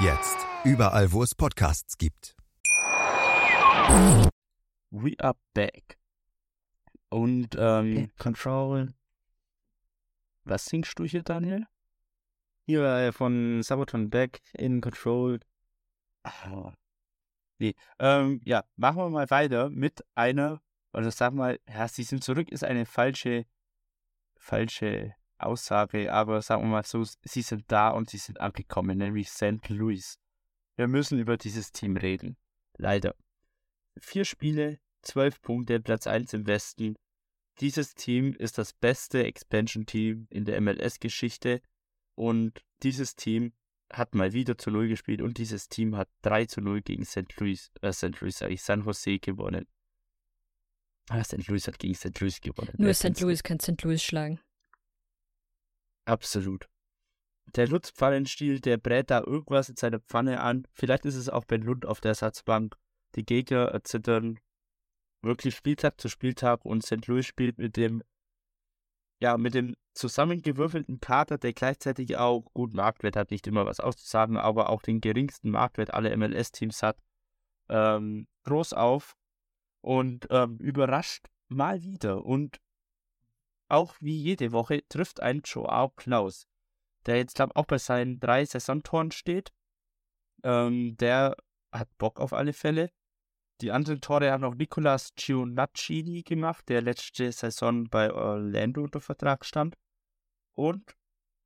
Jetzt 0.00 0.46
überall, 0.64 1.12
wo 1.12 1.22
es 1.22 1.34
Podcasts 1.34 1.96
gibt. 1.96 2.34
We 4.90 5.14
are 5.18 5.36
back. 5.54 5.98
Und, 7.08 7.56
ähm, 7.58 8.10
Control. 8.18 8.94
was 10.44 10.64
singst 10.64 10.98
du 10.98 11.04
hier, 11.04 11.22
Daniel? 11.22 11.66
Hier 12.66 12.84
äh, 12.84 13.12
von 13.12 13.62
Sabaton 13.62 14.10
Back 14.10 14.40
in 14.54 14.80
Control. 14.80 15.40
Ah. 16.24 16.72
Nee, 17.58 17.74
ähm, 17.98 18.40
ja, 18.44 18.64
machen 18.76 18.96
wir 18.98 19.10
mal 19.10 19.30
weiter 19.30 19.70
mit 19.70 20.04
einer, 20.14 20.60
oder 20.92 21.10
sag 21.10 21.32
mal, 21.32 21.60
ja, 21.68 21.86
sie 21.86 22.02
sind 22.02 22.24
zurück, 22.24 22.50
ist 22.50 22.64
eine 22.64 22.86
falsche, 22.86 23.46
falsche 24.36 25.14
Aussage, 25.46 26.12
aber 26.12 26.42
sagen 26.42 26.62
wir 26.62 26.68
mal 26.68 26.84
so, 26.84 27.04
sie 27.04 27.42
sind 27.42 27.64
da 27.68 27.90
und 27.90 28.10
sie 28.10 28.18
sind 28.18 28.40
angekommen, 28.40 28.98
nämlich 28.98 29.30
St. 29.30 29.68
Louis. 29.68 30.18
Wir 30.76 30.88
müssen 30.88 31.18
über 31.18 31.36
dieses 31.36 31.72
Team 31.72 31.96
reden. 31.96 32.36
Leider. 32.76 33.14
Vier 34.00 34.24
Spiele, 34.24 34.78
zwölf 35.02 35.40
Punkte, 35.42 35.80
Platz 35.80 36.06
1 36.06 36.32
im 36.32 36.46
Westen. 36.46 36.96
Dieses 37.60 37.94
Team 37.94 38.32
ist 38.34 38.58
das 38.58 38.72
beste 38.72 39.24
Expansion-Team 39.24 40.26
in 40.30 40.44
der 40.44 40.60
MLS-Geschichte 40.60 41.60
und 42.14 42.64
dieses 42.82 43.14
Team 43.14 43.52
hat 43.92 44.14
mal 44.14 44.32
wieder 44.32 44.56
zu 44.56 44.70
Null 44.70 44.88
gespielt 44.88 45.20
und 45.20 45.36
dieses 45.36 45.68
Team 45.68 45.96
hat 45.96 46.08
3 46.22 46.46
zu 46.46 46.60
0 46.62 46.80
gegen 46.80 47.04
St. 47.04 47.36
Louis, 47.38 47.70
äh, 47.82 47.92
St. 47.92 48.20
Louis, 48.20 48.38
sag 48.38 48.50
ich, 48.50 48.62
San 48.62 48.82
Jose 48.84 49.18
gewonnen. 49.18 49.66
Ah, 51.10 51.22
St. 51.22 51.46
Louis 51.48 51.66
hat 51.66 51.78
gegen 51.78 51.94
St. 51.94 52.18
Louis 52.20 52.40
gewonnen. 52.40 52.72
Nur 52.78 52.94
St. 52.94 53.20
Louis 53.20 53.42
kann 53.42 53.60
St. 53.60 53.82
Louis 53.82 54.02
schlagen. 54.02 54.40
Absolut. 56.04 56.68
Der 57.54 57.68
Lutz-Pfannenstiel, 57.68 58.60
der 58.60 58.78
brät 58.78 59.10
da 59.10 59.20
irgendwas 59.20 59.68
in 59.68 59.76
seiner 59.76 60.00
Pfanne 60.00 60.40
an. 60.40 60.66
Vielleicht 60.72 61.04
ist 61.04 61.16
es 61.16 61.28
auch 61.28 61.44
Ben 61.44 61.62
Lund 61.62 61.86
auf 61.86 62.00
der 62.00 62.10
Ersatzbank. 62.10 62.76
Die 63.14 63.24
Gegner 63.24 63.66
erzittern 63.68 64.38
wirklich 65.22 65.54
Spieltag 65.54 66.00
zu 66.00 66.08
Spieltag 66.08 66.64
und 66.64 66.84
St. 66.84 67.06
Louis 67.06 67.26
spielt 67.26 67.58
mit 67.58 67.76
dem, 67.76 68.02
ja, 69.20 69.36
mit 69.36 69.54
dem 69.54 69.76
zusammengewürfelten 69.94 71.00
Kader, 71.00 71.38
der 71.38 71.52
gleichzeitig 71.52 72.16
auch 72.16 72.42
gut 72.54 72.74
Marktwert 72.74 73.16
hat, 73.16 73.30
nicht 73.30 73.46
immer 73.46 73.66
was 73.66 73.80
auszusagen, 73.80 74.36
aber 74.36 74.70
auch 74.70 74.82
den 74.82 75.00
geringsten 75.00 75.50
Marktwert 75.50 75.92
aller 75.92 76.16
MLS-Teams 76.16 76.82
hat, 76.82 76.98
ähm, 77.68 78.26
groß 78.44 78.72
auf 78.72 79.14
und 79.82 80.26
ähm, 80.30 80.56
überrascht 80.58 81.28
mal 81.48 81.82
wieder. 81.82 82.24
Und 82.24 82.60
auch 83.72 83.96
wie 84.00 84.16
jede 84.16 84.52
Woche 84.52 84.86
trifft 84.88 85.20
ein 85.20 85.40
Joao 85.44 85.88
Klaus, 85.90 86.46
der 87.06 87.16
jetzt, 87.16 87.34
glaube 87.34 87.56
auch 87.56 87.64
bei 87.64 87.78
seinen 87.78 88.20
drei 88.20 88.44
Saisontoren 88.44 89.10
steht. 89.10 89.52
Ähm, 90.44 90.96
der 90.98 91.36
hat 91.72 91.88
Bock 91.96 92.20
auf 92.20 92.34
alle 92.34 92.52
Fälle. 92.52 92.90
Die 93.62 93.72
anderen 93.72 94.00
Tore 94.00 94.30
hat 94.30 94.40
noch 94.40 94.54
Nicolas 94.54 95.14
Gionacini 95.14 96.22
gemacht, 96.22 96.68
der 96.68 96.82
letzte 96.82 97.32
Saison 97.32 97.88
bei 97.88 98.12
Orlando 98.12 98.82
unter 98.82 99.00
Vertrag 99.00 99.44
stand. 99.46 99.76
Und 100.54 100.94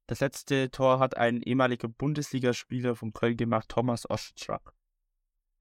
das 0.07 0.21
letzte 0.21 0.71
Tor 0.71 0.99
hat 0.99 1.17
ein 1.17 1.43
ehemaliger 1.43 1.89
Bundesligaspieler 1.89 2.97
von 2.97 3.13
Köln 3.13 3.37
gemacht, 3.37 3.69
Thomas 3.69 4.09
Ostrak. 4.09 4.75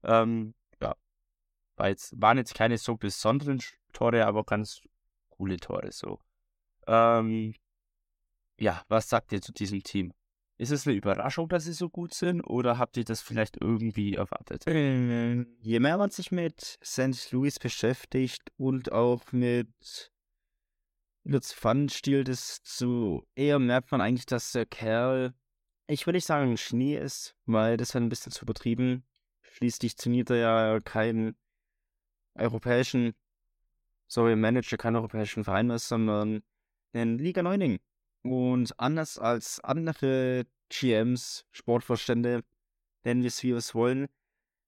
Ähm, 0.02 0.54
ja, 0.80 0.96
war 1.76 1.88
jetzt, 1.88 2.20
waren 2.20 2.38
jetzt 2.38 2.54
keine 2.54 2.78
so 2.78 2.96
besonderen 2.96 3.62
Tore, 3.92 4.26
aber 4.26 4.44
ganz 4.44 4.80
coole 5.28 5.58
Tore 5.58 5.92
so. 5.92 6.20
Ähm, 6.86 7.54
ja, 8.58 8.82
was 8.88 9.08
sagt 9.08 9.32
ihr 9.32 9.40
zu 9.40 9.52
diesem 9.52 9.82
Team? 9.82 10.12
Ist 10.58 10.70
es 10.70 10.86
eine 10.86 10.96
Überraschung, 10.96 11.48
dass 11.48 11.64
sie 11.64 11.74
so 11.74 11.90
gut 11.90 12.14
sind 12.14 12.40
oder 12.42 12.78
habt 12.78 12.96
ihr 12.96 13.04
das 13.04 13.20
vielleicht 13.20 13.60
irgendwie 13.60 14.14
erwartet? 14.14 14.66
Äh, 14.66 15.44
Je 15.60 15.80
mehr 15.80 15.98
man 15.98 16.10
sich 16.10 16.32
mit 16.32 16.78
St. 16.82 17.30
Louis 17.32 17.58
beschäftigt 17.58 18.50
und 18.56 18.90
auch 18.90 19.32
mit 19.32 20.12
Lutz 21.24 21.52
Pfannenstiel, 21.52 22.24
desto 22.24 23.26
eher 23.34 23.58
merkt 23.58 23.92
man 23.92 24.00
eigentlich, 24.00 24.24
dass 24.24 24.52
der 24.52 24.64
Kerl, 24.64 25.34
ich 25.88 26.06
würde 26.06 26.16
nicht 26.16 26.26
sagen 26.26 26.56
Schnee 26.56 26.96
ist, 26.96 27.36
weil 27.44 27.76
das 27.76 27.92
wäre 27.92 28.02
ein 28.02 28.08
bisschen 28.08 28.32
zu 28.32 28.44
übertrieben. 28.44 29.04
Schließlich 29.42 29.96
trainiert 29.96 30.30
er 30.30 30.36
ja 30.36 30.80
keinen 30.80 31.36
europäischen 32.34 33.14
sorry, 34.08 34.36
Manager 34.36 34.76
keinen 34.76 34.96
europäischen 34.96 35.44
Verein 35.44 35.66
mehr, 35.66 35.78
sondern 35.78 36.42
einen 36.92 37.18
Liga 37.18 37.42
Neuning. 37.42 37.78
Und 38.22 38.78
anders 38.78 39.18
als 39.18 39.60
andere 39.60 40.46
GMs, 40.68 41.44
Sportvorstände, 41.52 42.42
nennen 43.04 43.22
wir 43.22 43.28
es 43.28 43.42
wie 43.42 43.48
wir 43.48 43.56
es 43.56 43.74
wollen, 43.74 44.06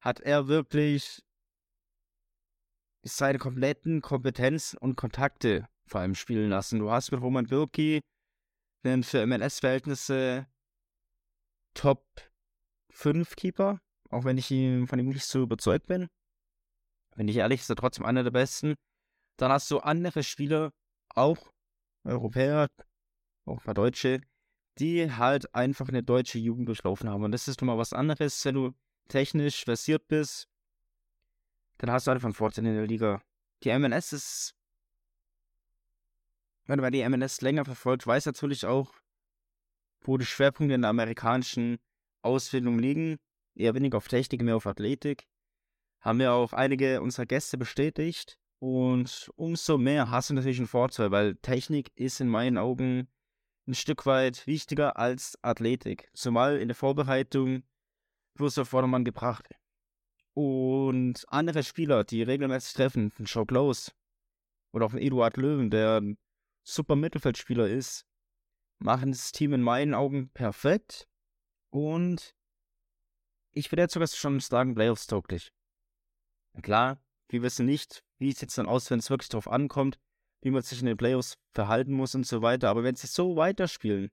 hat 0.00 0.20
er 0.20 0.46
wirklich 0.48 1.22
seine 3.02 3.38
kompletten 3.38 4.00
Kompetenzen 4.00 4.78
und 4.78 4.96
Kontakte 4.96 5.68
vor 5.86 6.00
allem 6.00 6.14
spielen 6.14 6.50
lassen. 6.50 6.78
Du 6.78 6.90
hast 6.90 7.10
mit 7.10 7.20
Roman 7.20 7.50
Wilkie 7.50 8.00
einen 8.84 9.02
für 9.02 9.26
MLS-Verhältnisse 9.26 10.46
Top 11.74 12.04
5 12.90 13.36
Keeper, 13.36 13.80
auch 14.10 14.24
wenn 14.24 14.38
ich 14.38 14.48
von 14.48 14.98
ihm 14.98 15.08
nicht 15.08 15.24
so 15.24 15.42
überzeugt 15.42 15.86
bin. 15.86 16.08
Wenn 17.16 17.28
ich 17.28 17.36
ehrlich, 17.36 17.60
ist 17.60 17.70
er 17.70 17.76
trotzdem 17.76 18.04
einer 18.04 18.22
der 18.22 18.30
besten. 18.30 18.74
Dann 19.36 19.50
hast 19.50 19.70
du 19.70 19.78
andere 19.78 20.22
Spieler, 20.22 20.70
auch 21.14 21.52
Europäer, 22.08 22.68
auch 23.44 23.64
mal 23.64 23.74
Deutsche, 23.74 24.20
die 24.78 25.12
halt 25.12 25.54
einfach 25.54 25.88
eine 25.88 26.02
deutsche 26.02 26.38
Jugend 26.38 26.68
durchlaufen 26.68 27.08
haben. 27.08 27.24
Und 27.24 27.32
das 27.32 27.48
ist 27.48 27.60
nun 27.60 27.66
mal 27.66 27.78
was 27.78 27.92
anderes, 27.92 28.44
wenn 28.44 28.54
du 28.54 28.74
technisch 29.08 29.64
versiert 29.64 30.06
bist, 30.08 30.48
dann 31.78 31.90
hast 31.90 32.06
du 32.06 32.10
einfach 32.10 32.26
einen 32.26 32.34
Vorteil 32.34 32.66
in 32.66 32.74
der 32.74 32.86
Liga. 32.86 33.22
Die 33.62 33.76
MLS 33.76 34.12
ist, 34.12 34.54
wenn 36.66 36.80
man 36.80 36.92
die 36.92 37.08
MLS 37.08 37.40
länger 37.40 37.64
verfolgt, 37.64 38.06
weiß 38.06 38.26
natürlich 38.26 38.66
auch, 38.66 38.94
wo 40.02 40.16
die 40.18 40.26
Schwerpunkte 40.26 40.74
in 40.74 40.82
der 40.82 40.90
amerikanischen 40.90 41.78
Ausbildung 42.22 42.78
liegen. 42.78 43.18
Eher 43.54 43.74
weniger 43.74 43.96
auf 43.96 44.08
Technik, 44.08 44.42
mehr 44.42 44.56
auf 44.56 44.66
Athletik. 44.66 45.26
Haben 46.00 46.20
ja 46.20 46.32
auch 46.32 46.52
einige 46.52 47.00
unserer 47.00 47.26
Gäste 47.26 47.58
bestätigt. 47.58 48.38
Und 48.60 49.30
umso 49.36 49.78
mehr 49.78 50.10
hast 50.10 50.30
du 50.30 50.34
natürlich 50.34 50.58
einen 50.58 50.66
Vorteil, 50.66 51.10
weil 51.10 51.36
Technik 51.36 51.92
ist 51.94 52.20
in 52.20 52.28
meinen 52.28 52.58
Augen 52.58 53.08
ein 53.68 53.74
Stück 53.74 54.06
weit 54.06 54.46
wichtiger 54.46 54.96
als 54.96 55.38
Athletik. 55.42 56.10
Zumal 56.14 56.58
in 56.58 56.68
der 56.68 56.74
Vorbereitung 56.74 57.62
du 58.34 58.46
auf 58.46 58.68
Vordermann 58.68 59.04
gebracht. 59.04 59.48
Und 60.34 61.24
andere 61.28 61.62
Spieler, 61.62 62.04
die 62.04 62.22
regelmäßig 62.22 62.74
treffen, 62.74 63.12
ein 63.18 63.24
Joe 63.24 63.44
Close 63.46 63.92
oder 64.72 64.86
auch 64.86 64.94
Eduard 64.94 65.36
Löwen, 65.36 65.70
der 65.70 66.00
ein 66.00 66.18
super 66.62 66.96
Mittelfeldspieler 66.96 67.68
ist, 67.68 68.06
machen 68.78 69.10
das 69.10 69.32
Team 69.32 69.52
in 69.52 69.62
meinen 69.62 69.94
Augen 69.94 70.30
perfekt. 70.30 71.08
Und 71.70 72.34
ich 73.52 73.72
würde 73.72 73.82
jetzt 73.82 73.94
sogar 73.94 74.06
schon 74.08 74.38
sagen, 74.40 74.74
Playoffs-tauglich. 74.74 75.52
Klar, 76.62 77.02
wir 77.28 77.42
wissen 77.42 77.66
nicht, 77.66 78.02
wie 78.18 78.30
es 78.30 78.40
jetzt 78.40 78.58
dann 78.58 78.66
aus, 78.66 78.90
wenn 78.90 78.98
es 78.98 79.10
wirklich 79.10 79.28
darauf 79.28 79.48
ankommt, 79.48 79.98
wie 80.40 80.50
man 80.50 80.62
sich 80.62 80.80
in 80.80 80.86
den 80.86 80.96
Playoffs 80.96 81.36
verhalten 81.52 81.92
muss 81.92 82.14
und 82.14 82.26
so 82.26 82.42
weiter. 82.42 82.68
Aber 82.70 82.84
wenn 82.84 82.96
sie 82.96 83.06
so 83.06 83.36
weiterspielen, 83.36 84.10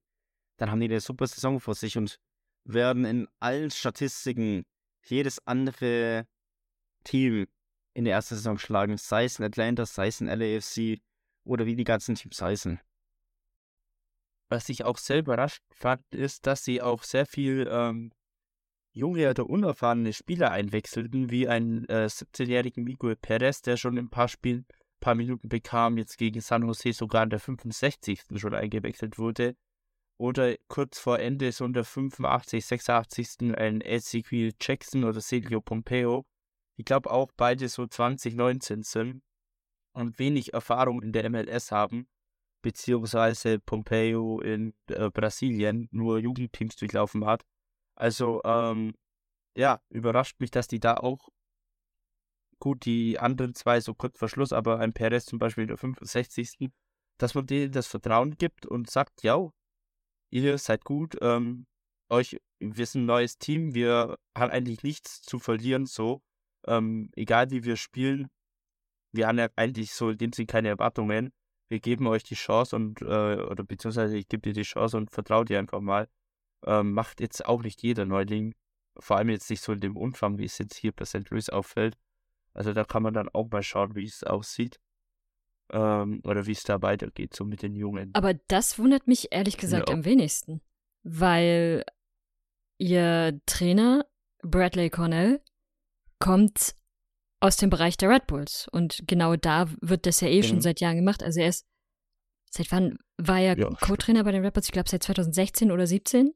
dann 0.58 0.72
haben 0.72 0.80
die 0.80 0.86
eine 0.86 1.02
super 1.02 1.28
Saison 1.28 1.60
vor 1.60 1.76
sich 1.76 1.98
und 1.98 2.20
werden 2.66 3.06
in 3.06 3.28
allen 3.40 3.72
Statistiken 3.72 4.66
jedes 5.04 5.40
andere 5.46 6.28
Team 7.04 7.48
in 7.94 8.06
der 8.06 8.16
ersten 8.16 8.36
Saison 8.36 8.58
schlagen. 8.58 8.98
Sei 8.98 9.26
es 9.26 9.40
in 9.40 9.46
Atlanta, 9.46 9.86
sei 9.86 10.08
es 10.08 10.22
in 10.22 10.28
LAFC 10.28 11.02
oder 11.44 11.66
wie 11.66 11.76
die 11.76 11.84
ganzen 11.84 12.16
Teams 12.16 12.42
heißen. 12.42 12.80
Was 14.50 14.70
ich 14.70 14.84
auch 14.84 14.98
sehr 14.98 15.20
überrascht 15.20 15.64
fand, 15.72 16.04
ist, 16.14 16.46
dass 16.46 16.64
sie 16.64 16.82
auch 16.82 17.04
sehr 17.04 17.26
viel 17.26 17.68
ähm, 17.70 18.12
junge 18.96 19.30
oder 19.30 19.48
unerfahrene 19.48 20.14
Spieler 20.14 20.52
einwechselten, 20.52 21.30
wie 21.30 21.48
ein 21.48 21.88
äh, 21.90 22.06
17-jährigen 22.06 22.84
Miguel 22.84 23.16
Perez, 23.16 23.62
der 23.62 23.78
schon 23.78 23.98
in 23.98 24.06
ein 24.06 24.10
paar 24.10 24.30
Spielen 24.30 24.66
paar 25.06 25.14
Minuten 25.14 25.50
bekam, 25.50 26.00
jetzt 26.00 26.18
gegen 26.18 26.42
San 26.42 26.64
Jose 26.64 26.92
sogar 26.92 27.24
in 27.24 27.30
der 27.30 27.40
65. 27.40 28.24
schon 28.38 28.56
eingewechselt 28.56 29.20
wurde. 29.20 29.56
Oder 30.18 30.56
kurz 30.68 30.98
vor 30.98 31.20
Ende 31.20 31.52
so 31.52 31.64
in 31.66 31.74
der 31.74 31.84
85, 31.84 32.66
86. 32.66 33.56
ein 33.56 33.82
Ezequiel 33.82 34.54
Jackson 34.60 35.04
oder 35.04 35.22
Sergio 35.22 35.62
Pompeo. 35.62 36.26
Ich 36.78 36.86
glaube 36.86 37.12
auch 37.12 37.32
beide 37.38 37.70
so 37.70 37.86
2019 37.86 38.82
sind 38.82 39.22
und 39.94 40.18
wenig 40.18 40.54
Erfahrung 40.54 41.04
in 41.04 41.12
der 41.12 41.30
MLS 41.30 41.72
haben, 41.72 42.08
beziehungsweise 42.64 43.60
Pompeo 43.60 44.40
in 44.40 44.74
äh, 44.88 45.12
Brasilien 45.12 45.88
nur 45.92 46.18
Jugendteams 46.18 46.78
durchlaufen 46.78 47.26
hat. 47.26 47.44
Also, 47.96 48.42
ähm, 48.44 48.94
ja, 49.56 49.82
überrascht 49.90 50.40
mich, 50.40 50.52
dass 50.52 50.68
die 50.68 50.80
da 50.80 50.96
auch 50.96 51.30
gut, 52.60 52.86
die 52.86 53.20
anderen 53.20 53.54
zwei 53.54 53.80
so 53.80 53.94
kurz 53.94 54.18
vor 54.18 54.30
Schluss, 54.30 54.54
aber 54.54 54.80
ein 54.80 54.94
Perez 54.94 55.26
zum 55.26 55.40
Beispiel 55.40 55.64
in 55.64 55.70
der 55.70 55.78
65. 55.78 56.72
dass 57.18 57.36
man 57.36 57.46
denen 57.46 57.72
das 57.72 57.88
Vertrauen 57.88 58.38
gibt 58.38 58.66
und 58.66 58.90
sagt, 58.90 59.24
ja, 59.24 59.50
ihr 60.32 60.58
seid 60.58 60.84
gut, 60.84 61.18
ähm, 61.22 61.66
euch, 62.10 62.38
wir 62.60 62.86
sind 62.86 63.04
ein 63.04 63.06
neues 63.06 63.38
Team, 63.38 63.74
wir 63.74 64.18
haben 64.38 64.52
eigentlich 64.52 64.84
nichts 64.84 65.22
zu 65.22 65.40
verlieren, 65.40 65.86
so, 65.86 66.22
ähm, 66.68 67.10
egal 67.16 67.52
wie 67.52 67.64
wir 67.64 67.78
spielen, 67.78 68.28
wir 69.14 69.28
haben 69.28 69.40
ja 69.40 69.48
eigentlich 69.56 69.94
so 69.94 70.10
in 70.10 70.18
dem 70.18 70.34
Sinne 70.34 70.48
keine 70.48 70.68
Erwartungen, 70.70 71.32
wir 71.70 71.80
geben 71.80 72.08
euch 72.08 72.24
die 72.24 72.36
Chance 72.36 72.76
und, 72.76 73.02
äh, 73.02 73.06
oder 73.06 73.64
beziehungsweise 73.64 74.18
ich 74.18 74.28
gebe 74.28 74.42
dir 74.42 74.54
die 74.54 74.64
Chance 74.64 74.98
und 74.98 75.12
vertraue 75.12 75.46
dir 75.46 75.60
einfach 75.60 75.82
mal, 75.82 76.10
ähm, 76.66 76.92
macht 76.92 77.22
jetzt 77.22 77.46
auch 77.46 77.62
nicht 77.62 77.82
jeder 77.82 78.06
Neuling, 78.06 78.56
vor 78.98 79.18
allem 79.18 79.30
jetzt 79.30 79.50
nicht 79.50 79.62
so 79.62 79.72
in 79.74 79.80
dem 79.80 79.98
Umfang, 79.98 80.38
wie 80.38 80.46
es 80.46 80.58
jetzt 80.58 80.76
hier 80.76 80.92
bei 80.92 81.06
St. 81.06 81.30
Louis 81.30 81.50
auffällt, 81.50 81.98
also 82.56 82.72
da 82.72 82.86
kann 82.86 83.04
man 83.04 83.14
dann 83.14 83.30
auch 83.30 83.50
mal 83.52 83.62
schauen, 83.62 83.96
wie 83.96 84.06
es 84.06 84.24
aussieht. 84.24 84.80
Ähm, 85.72 86.22
oder 86.24 86.46
wie 86.46 86.52
es 86.52 86.64
da 86.64 86.82
weitergeht, 86.82 87.36
so 87.36 87.44
mit 87.44 87.62
den 87.64 87.76
Jungen. 87.76 88.12
Aber 88.14 88.34
das 88.34 88.78
wundert 88.80 89.08
mich 89.08 89.32
ehrlich 89.32 89.58
gesagt 89.58 89.90
ja. 89.90 89.96
am 89.96 90.06
wenigsten. 90.06 90.62
Weil 91.04 91.84
ihr 92.78 93.40
Trainer, 93.46 94.06
Bradley 94.44 94.90
Cornell, 94.90 95.42
kommt 96.20 96.76
aus 97.40 97.58
dem 97.58 97.70
Bereich 97.72 97.98
der 97.98 98.10
Red 98.10 98.28
Bulls. 98.28 98.68
Und 98.72 99.04
genau 99.08 99.36
da 99.36 99.70
wird 99.82 100.06
das 100.06 100.22
ja 100.22 100.28
eh 100.28 100.38
mhm. 100.38 100.44
schon 100.44 100.62
seit 100.62 100.82
Jahren 100.82 100.98
gemacht. 100.98 101.24
Also 101.24 101.42
er 101.42 101.50
ist, 101.50 101.66
seit 102.52 102.72
wann 102.72 103.00
war 103.18 103.40
er 103.40 103.58
ja. 103.58 103.70
Co-Trainer 103.82 104.24
bei 104.24 104.32
den 104.32 104.46
Red 104.46 104.54
Bulls? 104.54 104.68
Ich 104.68 104.72
glaube 104.72 104.90
seit 104.90 105.04
2016 105.04 105.72
oder 105.72 105.88
17. 105.88 106.32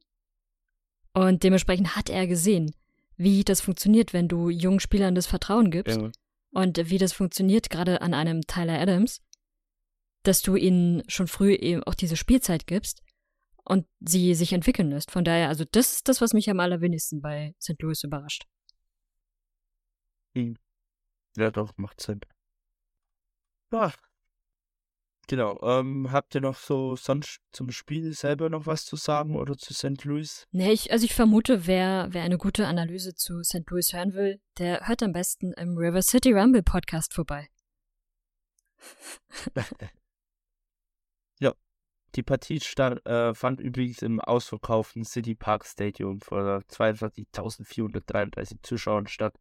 Und 1.12 1.42
dementsprechend 1.42 1.96
hat 1.96 2.08
er 2.08 2.26
gesehen, 2.26 2.74
wie 3.16 3.44
das 3.44 3.60
funktioniert, 3.60 4.12
wenn 4.12 4.28
du 4.28 4.48
jungen 4.48 4.80
Spielern 4.80 5.14
das 5.14 5.26
Vertrauen 5.26 5.70
gibst. 5.70 6.00
Ja. 6.00 6.10
Und 6.52 6.90
wie 6.90 6.98
das 6.98 7.12
funktioniert, 7.12 7.70
gerade 7.70 8.00
an 8.00 8.14
einem 8.14 8.42
Tyler 8.42 8.80
Adams, 8.80 9.22
dass 10.22 10.42
du 10.42 10.56
ihnen 10.56 11.02
schon 11.08 11.28
früh 11.28 11.54
eben 11.54 11.82
auch 11.84 11.94
diese 11.94 12.16
Spielzeit 12.16 12.66
gibst 12.66 13.02
und 13.64 13.86
sie 14.00 14.34
sich 14.34 14.52
entwickeln 14.52 14.90
lässt. 14.90 15.10
Von 15.10 15.24
daher, 15.24 15.48
also 15.48 15.64
das 15.70 15.94
ist 15.94 16.08
das, 16.08 16.20
was 16.20 16.32
mich 16.32 16.50
am 16.50 16.60
allerwenigsten 16.60 17.20
bei 17.20 17.54
St. 17.60 17.80
Louis 17.80 18.02
überrascht. 18.02 18.46
Hm. 20.34 20.56
Ja, 21.36 21.50
doch, 21.50 21.76
macht 21.76 22.00
Sinn. 22.00 22.20
Ja, 23.72 23.92
Genau. 25.30 25.60
Ähm, 25.62 26.10
habt 26.10 26.34
ihr 26.34 26.40
noch 26.40 26.56
so 26.56 26.96
sonst 26.96 27.38
zum 27.52 27.70
Spiel 27.70 28.12
selber 28.14 28.50
noch 28.50 28.66
was 28.66 28.84
zu 28.84 28.96
sagen 28.96 29.36
oder 29.36 29.56
zu 29.56 29.72
St. 29.72 30.02
Louis? 30.02 30.48
Nee, 30.50 30.72
ich, 30.72 30.90
also 30.90 31.04
ich 31.04 31.14
vermute, 31.14 31.68
wer, 31.68 32.08
wer 32.10 32.24
eine 32.24 32.36
gute 32.36 32.66
Analyse 32.66 33.14
zu 33.14 33.40
St. 33.44 33.62
Louis 33.70 33.92
hören 33.92 34.14
will, 34.14 34.40
der 34.58 34.88
hört 34.88 35.04
am 35.04 35.12
besten 35.12 35.52
im 35.52 35.78
River 35.78 36.02
City 36.02 36.32
Rumble 36.32 36.64
Podcast 36.64 37.14
vorbei. 37.14 37.48
ja. 41.38 41.54
Die 42.16 42.24
Partie 42.24 42.58
stand, 42.58 43.06
äh, 43.06 43.32
fand 43.32 43.60
übrigens 43.60 44.02
im 44.02 44.18
ausverkauften 44.18 45.04
City 45.04 45.36
Park 45.36 45.64
Stadium 45.64 46.20
vor 46.20 46.58
22.433 46.68 48.64
Zuschauern 48.64 49.06
statt. 49.06 49.36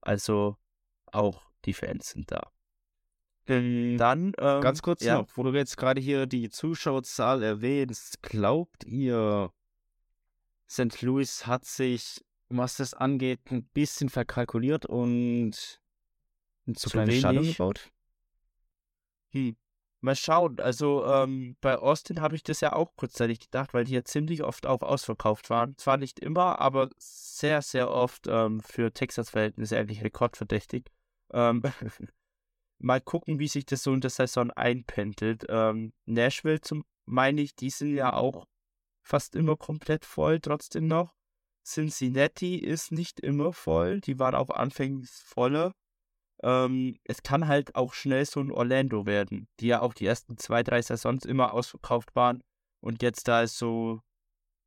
Also 0.00 0.56
auch 1.06 1.52
die 1.66 1.74
Fans 1.74 2.10
sind 2.10 2.32
da. 2.32 2.50
Dann, 3.50 4.32
ähm, 4.38 4.60
ganz 4.60 4.82
kurz 4.82 5.02
ja. 5.02 5.18
noch, 5.18 5.28
wo 5.34 5.42
du 5.42 5.52
jetzt 5.52 5.76
gerade 5.76 6.00
hier 6.00 6.26
die 6.26 6.50
Zuschauerzahl 6.50 7.42
erwähnst, 7.42 8.22
glaubt 8.22 8.84
ihr, 8.84 9.52
St. 10.70 11.02
Louis 11.02 11.46
hat 11.46 11.64
sich, 11.64 12.24
was 12.48 12.76
das 12.76 12.94
angeht, 12.94 13.40
ein 13.50 13.64
bisschen 13.64 14.08
verkalkuliert 14.08 14.86
und 14.86 15.52
zu, 15.52 16.72
zu 16.74 16.90
kleines 16.90 17.18
Stadion 17.18 17.44
gebaut? 17.44 17.90
Hm. 19.30 19.56
Mal 20.02 20.16
schauen. 20.16 20.58
Also 20.60 21.04
ähm, 21.04 21.56
bei 21.60 21.76
Austin 21.76 22.22
habe 22.22 22.34
ich 22.34 22.42
das 22.42 22.60
ja 22.60 22.72
auch 22.72 22.96
kurzzeitig 22.96 23.40
gedacht, 23.40 23.74
weil 23.74 23.84
die 23.84 23.92
ja 23.92 24.02
ziemlich 24.02 24.42
oft 24.42 24.66
auch 24.66 24.80
ausverkauft 24.82 25.50
waren. 25.50 25.76
Zwar 25.76 25.98
nicht 25.98 26.20
immer, 26.20 26.58
aber 26.58 26.88
sehr, 26.96 27.60
sehr 27.60 27.90
oft 27.90 28.26
ähm, 28.26 28.60
für 28.60 28.92
Texas-Verhältnisse 28.92 29.76
eigentlich 29.76 30.02
rekordverdächtig. 30.02 30.86
Ähm, 31.32 31.62
mal 32.80 33.00
gucken, 33.00 33.38
wie 33.38 33.48
sich 33.48 33.66
das 33.66 33.82
so 33.82 33.92
in 33.92 34.00
der 34.00 34.10
Saison 34.10 34.50
einpendelt. 34.52 35.46
Ähm, 35.48 35.92
Nashville, 36.06 36.60
zum, 36.60 36.84
meine 37.06 37.40
ich, 37.42 37.54
die 37.54 37.70
sind 37.70 37.94
ja 37.94 38.12
auch 38.14 38.46
fast 39.02 39.36
immer 39.36 39.56
komplett 39.56 40.04
voll, 40.04 40.40
trotzdem 40.40 40.86
noch. 40.88 41.14
Cincinnati 41.64 42.56
ist 42.56 42.90
nicht 42.90 43.20
immer 43.20 43.52
voll, 43.52 44.00
die 44.00 44.18
waren 44.18 44.34
auch 44.34 44.50
anfänglich 44.50 45.10
voller. 45.10 45.72
ähm, 46.42 46.96
es 47.04 47.22
kann 47.22 47.48
halt 47.48 47.74
auch 47.76 47.92
schnell 47.94 48.24
so 48.24 48.40
ein 48.40 48.50
Orlando 48.50 49.06
werden, 49.06 49.48
die 49.60 49.68
ja 49.68 49.82
auch 49.82 49.94
die 49.94 50.06
ersten 50.06 50.38
zwei, 50.38 50.62
drei 50.62 50.82
Saisons 50.82 51.24
immer 51.26 51.52
ausverkauft 51.52 52.14
waren. 52.16 52.42
Und 52.80 53.02
jetzt 53.02 53.28
da 53.28 53.42
ist 53.42 53.58
so 53.58 54.00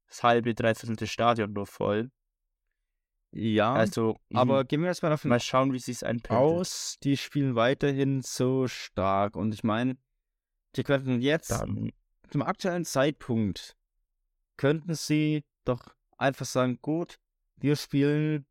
das 0.08 0.24
halbe, 0.24 0.54
dreiviertel 0.54 1.08
Stadion 1.08 1.54
nur 1.54 1.66
voll. 1.66 2.12
Ja, 3.36 3.74
Also, 3.74 4.20
aber 4.32 4.42
aber 4.42 4.64
gehen 4.64 4.82
wir 4.82 4.88
erstmal 4.88 5.10
davon 5.10 5.30
mal 5.30 5.40
schauen, 5.40 5.74
wie 5.74 5.80
sich 5.80 6.06
einpendelt. 6.06 6.40
aus, 6.40 6.98
die 7.04 7.18
spielen 7.18 7.56
weiterhin 7.56 8.22
so 8.22 8.68
stark. 8.68 9.36
Und 9.36 9.54
ich 9.54 9.64
meine, 9.64 9.98
die 10.76 10.84
könnten 10.84 11.20
jetzt 11.20 11.50
Dann, 11.50 11.92
zum 12.30 12.44
aktuellen 12.44 12.86
Zeitpunkt 12.86 13.76
könnten 14.58 14.94
sie 14.94 15.44
doch 15.66 15.96
einfach 16.18 16.46
sagen, 16.46 16.78
gut, 16.82 17.20
wir 17.58 17.76
spielen 17.76 18.46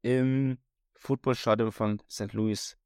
im 0.00 0.58
Footballstadion 0.94 1.70
von 1.72 2.00
St. 2.08 2.32
Louis. 2.32 2.78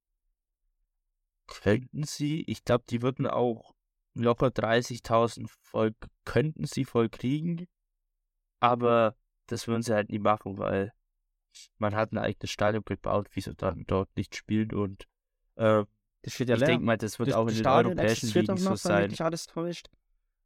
könnten 1.46 2.02
sie, 2.02 2.42
ich 2.48 2.64
glaube, 2.64 2.84
die 2.90 3.02
würden 3.02 3.26
auch 3.26 3.74
locker 4.14 4.48
30.000 4.50 5.48
voll, 5.48 5.94
könnten 6.24 6.66
sie 6.66 6.84
voll 6.84 7.08
kriegen, 7.08 7.68
aber 8.58 9.16
das 9.46 9.68
würden 9.68 9.82
sie 9.82 9.94
halt 9.94 10.10
nie 10.10 10.18
machen, 10.18 10.58
weil 10.58 10.92
man 11.78 11.94
hat 11.94 12.12
ein 12.12 12.18
eigenes 12.18 12.50
Stadion 12.50 12.84
gebaut, 12.84 13.28
wieso 13.32 13.52
dann 13.52 13.84
dort 13.86 14.08
nicht 14.16 14.34
spielen 14.36 14.72
und 14.72 15.04
äh, 15.56 15.84
Das 16.22 16.34
steht 16.34 16.48
ja 16.48 16.56
ich 16.56 16.62
denke 16.64 16.84
mal, 16.84 16.96
das 16.96 17.18
wird 17.18 17.28
Das 17.28 17.36
auch 17.36 17.42
in 17.48 17.54
den 17.54 17.58
Stadion 17.60 17.92
europäischen 17.98 18.30
Ligen 18.32 18.56
so 18.56 18.74
sein. 18.74 19.14
alles 19.18 19.46
täuscht. 19.46 19.88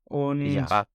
Und 0.04 0.46
Ja, 0.54 0.86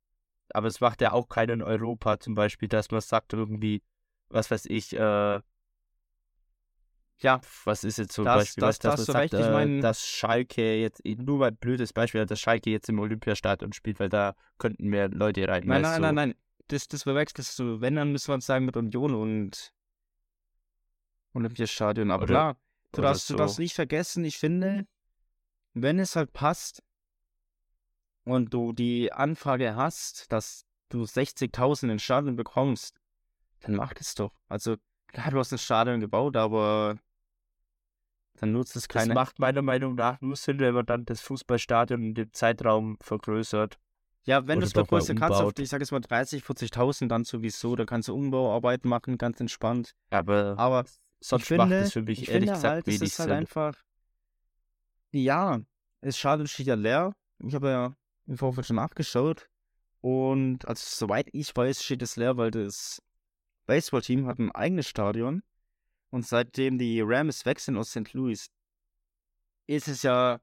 aber 0.49 0.67
es 0.67 0.79
macht 0.81 1.01
ja 1.01 1.11
auch 1.11 1.27
keiner 1.27 1.53
in 1.53 1.61
Europa 1.61 2.19
zum 2.19 2.35
Beispiel, 2.35 2.67
dass 2.67 2.91
man 2.91 3.01
sagt 3.01 3.33
irgendwie, 3.33 3.81
was 4.29 4.51
weiß 4.51 4.65
ich, 4.67 4.93
äh, 4.95 5.39
ja, 7.19 7.39
was 7.63 7.83
ist 7.83 7.97
jetzt 7.97 8.11
zum 8.13 8.25
Das- 8.25 8.35
Beispiel, 8.35 8.61
das- 8.61 8.67
was, 8.75 8.79
dass 8.79 8.91
das 8.91 8.99
man 8.99 9.05
so 9.05 9.13
sagt, 9.13 9.33
recht, 9.33 9.33
ich 9.33 9.47
äh, 9.47 9.51
mein- 9.51 9.81
dass 9.81 10.05
Schalke 10.05 10.75
jetzt, 10.81 11.03
nur 11.05 11.39
mal 11.39 11.47
ein 11.47 11.55
blödes 11.57 11.93
Beispiel, 11.93 12.25
dass 12.25 12.39
Schalke 12.39 12.69
jetzt 12.69 12.89
im 12.89 12.99
Olympiastadion 12.99 13.71
spielt, 13.73 13.99
weil 13.99 14.09
da 14.09 14.35
könnten 14.57 14.87
mehr 14.87 15.07
Leute 15.09 15.47
rein. 15.47 15.63
Nein, 15.65 15.81
nein, 15.81 15.95
du? 15.97 16.01
nein, 16.01 16.15
nein. 16.15 16.35
Das, 16.67 16.87
das 16.87 17.03
verwechselst 17.03 17.57
du. 17.59 17.79
Wenn, 17.79 17.95
dann 17.95 18.11
müssen 18.11 18.29
wir 18.29 18.33
uns 18.35 18.45
sagen 18.45 18.65
mit 18.65 18.75
Union 18.75 19.13
und 19.13 19.71
Olympiastadion. 21.35 22.11
Aber 22.11 22.23
Oder- 22.23 22.33
klar, 22.33 22.57
du 22.93 23.01
darfst, 23.01 23.29
du 23.29 23.35
darfst 23.35 23.55
so. 23.57 23.61
nicht 23.61 23.75
vergessen, 23.75 24.23
ich 24.25 24.37
finde, 24.37 24.85
wenn 25.73 25.99
es 25.99 26.15
halt 26.15 26.33
passt 26.33 26.81
und 28.23 28.53
du 28.53 28.73
die 28.73 29.11
Anfrage 29.13 29.75
hast, 29.75 30.31
dass 30.31 30.65
du 30.89 31.03
60.000 31.03 31.91
in 31.91 31.99
Stadion 31.99 32.35
bekommst, 32.35 32.99
dann 33.61 33.75
mach 33.75 33.93
das 33.93 34.15
doch. 34.15 34.33
Also, 34.47 34.77
klar, 35.07 35.31
du 35.31 35.39
hast 35.39 35.51
ein 35.51 35.57
Stadion 35.57 35.99
gebaut, 35.99 36.35
aber 36.37 36.97
dann 38.39 38.51
nutzt 38.51 38.75
es 38.75 38.87
Das 38.87 39.03
keine. 39.03 39.13
macht 39.13 39.39
meiner 39.39 39.61
Meinung 39.61 39.95
nach 39.95 40.19
nur 40.21 40.35
Sinn, 40.35 40.59
wenn 40.59 40.73
man 40.73 40.85
dann 40.85 41.05
das 41.05 41.21
Fußballstadion 41.21 42.01
in 42.03 42.13
dem 42.15 42.33
Zeitraum 42.33 42.97
vergrößert. 43.01 43.77
Ja, 44.23 44.47
wenn 44.47 44.59
du 44.59 44.65
es 44.65 44.73
vergrößern 44.73 45.17
kannst, 45.19 45.39
auf, 45.39 45.53
ich 45.59 45.69
sage 45.69 45.83
jetzt 45.83 45.91
mal 45.91 46.01
30, 46.01 46.43
40.000, 46.43 47.07
dann 47.09 47.25
sowieso, 47.25 47.75
da 47.75 47.85
kannst 47.85 48.07
du 48.07 48.15
Umbauarbeiten 48.15 48.89
machen, 48.89 49.17
ganz 49.19 49.39
entspannt. 49.39 49.95
Aber 50.09 50.55
Aber 50.57 50.85
sonst 51.19 51.43
ich 51.43 51.47
finde, 51.47 51.65
macht 51.65 51.71
es 51.73 51.93
für 51.93 52.01
mich 52.01 52.21
ich 52.23 52.29
ehrlich 52.29 52.49
finde 52.49 52.53
gesagt 52.53 52.73
halt, 52.73 52.87
es 52.87 52.93
wenig 52.93 53.11
ist 53.11 53.19
halt 53.19 53.29
Sinn. 53.29 53.37
einfach, 53.37 53.83
ja, 55.11 55.61
es 56.01 56.17
Stadion 56.17 56.47
steht 56.47 56.67
ja 56.67 56.75
leer. 56.75 57.15
Ich 57.39 57.55
habe 57.55 57.69
ja 57.69 57.95
im 58.27 58.37
Vorfeld 58.37 58.67
schon 58.67 58.77
nachgeschaut 58.77 59.49
und 60.01 60.67
also 60.67 60.83
soweit 60.85 61.29
ich 61.33 61.55
weiß, 61.55 61.83
steht 61.83 62.01
es 62.01 62.15
leer, 62.15 62.37
weil 62.37 62.51
das 62.51 63.01
Baseballteam 63.65 64.27
hat 64.27 64.39
ein 64.39 64.51
eigenes 64.51 64.87
Stadion 64.87 65.43
und 66.09 66.25
seitdem 66.25 66.77
die 66.77 67.01
Rams 67.01 67.45
weg 67.45 67.59
sind 67.59 67.77
aus 67.77 67.89
St. 67.89 68.13
Louis, 68.13 68.51
ist 69.67 69.87
es 69.87 70.03
ja 70.03 70.39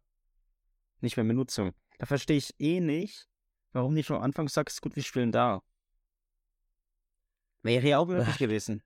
nicht 1.01 1.17
mehr 1.17 1.23
in 1.23 1.29
Benutzung. 1.29 1.73
Da 1.99 2.07
verstehe 2.07 2.37
ich 2.37 2.55
eh 2.59 2.81
nicht, 2.81 3.29
warum 3.73 3.95
nicht 3.95 4.07
von 4.07 4.23
Anfang 4.23 4.49
sagst, 4.49 4.83
gut, 4.83 4.97
wir 4.97 5.03
spielen 5.03 5.33
da. 5.33 5.63
Wäre 7.63 7.89
ja 7.89 7.99
auch 7.99 8.07
möglich 8.07 8.37
gewesen. 8.39 8.83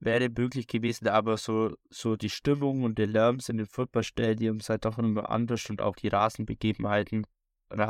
Wäre 0.00 0.30
möglich 0.30 0.66
gewesen, 0.66 1.08
aber 1.08 1.36
so, 1.36 1.76
so 1.90 2.16
die 2.16 2.30
Stimmung 2.30 2.82
und 2.82 2.98
der 2.98 3.06
Lärm 3.06 3.38
in 3.46 3.58
den 3.58 3.66
Footballstadien 3.66 4.58
sind 4.60 4.84
doch 4.84 4.98
immer 4.98 5.30
anders 5.30 5.68
und 5.68 5.82
auch 5.82 5.94
die 5.94 6.08
Rasenbegebenheiten, 6.08 7.26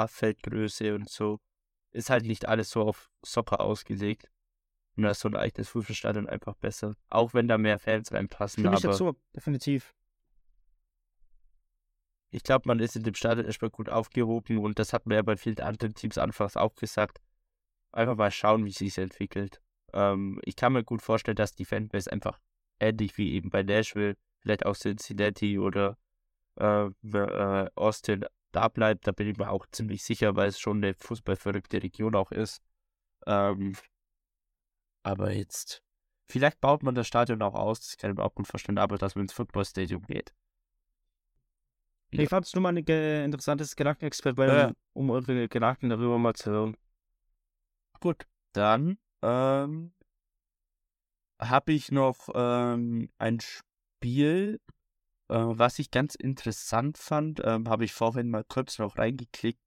Feldgröße 0.09 0.95
und 0.95 1.09
so, 1.09 1.39
ist 1.93 2.11
halt 2.11 2.27
nicht 2.27 2.47
alles 2.47 2.71
so 2.71 2.83
auf 2.83 3.11
Soccer 3.25 3.61
ausgelegt. 3.61 4.31
Und 4.97 5.05
da 5.05 5.11
ist 5.11 5.21
so 5.21 5.29
ein 5.29 5.37
eigenes 5.37 5.69
Fußballstadion 5.69 6.29
einfach 6.29 6.55
besser. 6.57 6.95
Auch 7.09 7.33
wenn 7.33 7.49
da 7.49 7.57
mehr 7.57 7.79
Fans 7.79 8.13
reinpassen, 8.13 8.63
Stimme 8.63 8.77
ich 8.77 8.85
aber 8.85 8.93
dazu, 8.93 9.17
definitiv. 9.35 9.95
ich 12.31 12.43
glaube, 12.43 12.65
man 12.67 12.81
ist 12.81 12.97
in 12.97 13.05
dem 13.05 13.15
Stadion 13.15 13.47
erstmal 13.47 13.71
gut 13.71 13.89
aufgehoben 13.89 14.59
und 14.59 14.79
das 14.79 14.93
hat 14.93 15.07
man 15.07 15.15
ja 15.15 15.23
bei 15.23 15.37
vielen 15.37 15.61
anderen 15.61 15.95
Teams 15.95 16.19
anfangs 16.19 16.57
auch 16.57 16.75
gesagt. 16.75 17.21
Einfach 17.93 18.17
mal 18.17 18.31
schauen, 18.31 18.65
wie 18.65 18.73
sich 18.73 18.99
entwickelt. 18.99 19.61
Ähm, 19.93 20.41
ich 20.45 20.57
kann 20.57 20.73
mir 20.73 20.85
gut 20.85 21.03
vorstellen, 21.03 21.37
dass 21.37 21.55
die 21.55 21.65
Fanbase 21.65 22.11
einfach 22.13 22.39
ähnlich 22.79 23.17
wie 23.19 23.33
eben 23.35 23.51
bei 23.51 23.63
Nashville, 23.63 24.17
vielleicht 24.41 24.65
auch 24.67 24.77
Cincinnati 24.77 25.59
oder 25.59 25.97
äh, 26.57 26.87
äh, 26.87 27.71
Austin 27.75 28.25
da 28.53 28.69
bleibt. 28.69 29.07
Da 29.07 29.13
bin 29.13 29.29
ich 29.29 29.37
mir 29.37 29.51
auch 29.51 29.67
ziemlich 29.71 30.03
sicher, 30.03 30.37
weil 30.37 30.49
es 30.49 30.59
schon 30.59 30.79
eine 30.79 30.95
fußballverrückte 30.95 31.83
Region 31.83 32.15
auch 32.15 32.33
ist. 32.33 32.63
Ähm, 33.27 33.77
aber 35.03 35.33
jetzt, 35.33 35.83
vielleicht 36.27 36.61
baut 36.61 36.83
man 36.83 36.95
das 36.95 37.07
Stadion 37.07 37.43
auch 37.43 37.55
aus, 37.55 37.81
das 37.81 37.97
kann 37.97 38.11
ich 38.11 38.17
mir 38.17 38.25
auch 38.25 38.35
gut 38.35 38.47
vorstellen, 38.47 38.79
aber 38.79 38.99
dass 38.99 39.15
man 39.15 39.25
ins 39.25 39.33
Footballstadium 39.33 40.03
geht. 40.03 40.35
Ich 42.13 42.29
fand 42.29 42.45
es 42.47 42.55
nur 42.55 42.63
mal 42.63 42.77
ein 42.77 42.85
ge 42.85 43.25
interessantes 43.25 43.77
Gedankenexperiment, 43.77 44.71
Ja. 44.71 44.73
um 44.95 45.11
eure 45.11 45.49
Gedanken 45.49 45.91
darüber 45.91 46.19
mal 46.19 46.35
zu 46.35 46.51
hören. 46.51 46.77
Gut, 48.01 48.27
dann 48.53 48.99
ähm, 49.23 49.93
habe 51.41 51.73
ich 51.73 51.91
noch 51.91 52.29
ähm, 52.35 53.11
ein 53.19 53.41
Spiel, 53.41 54.61
äh, 55.29 55.35
was 55.35 55.79
ich 55.79 55.91
ganz 55.91 56.15
interessant 56.15 56.99
fand, 56.99 57.41
ähm, 57.45 57.69
habe 57.69 57.85
ich 57.85 57.93
vorhin 57.93 58.31
mal 58.31 58.45
kurz 58.45 58.79
noch 58.79 58.99
reingeklickt, 58.99 59.61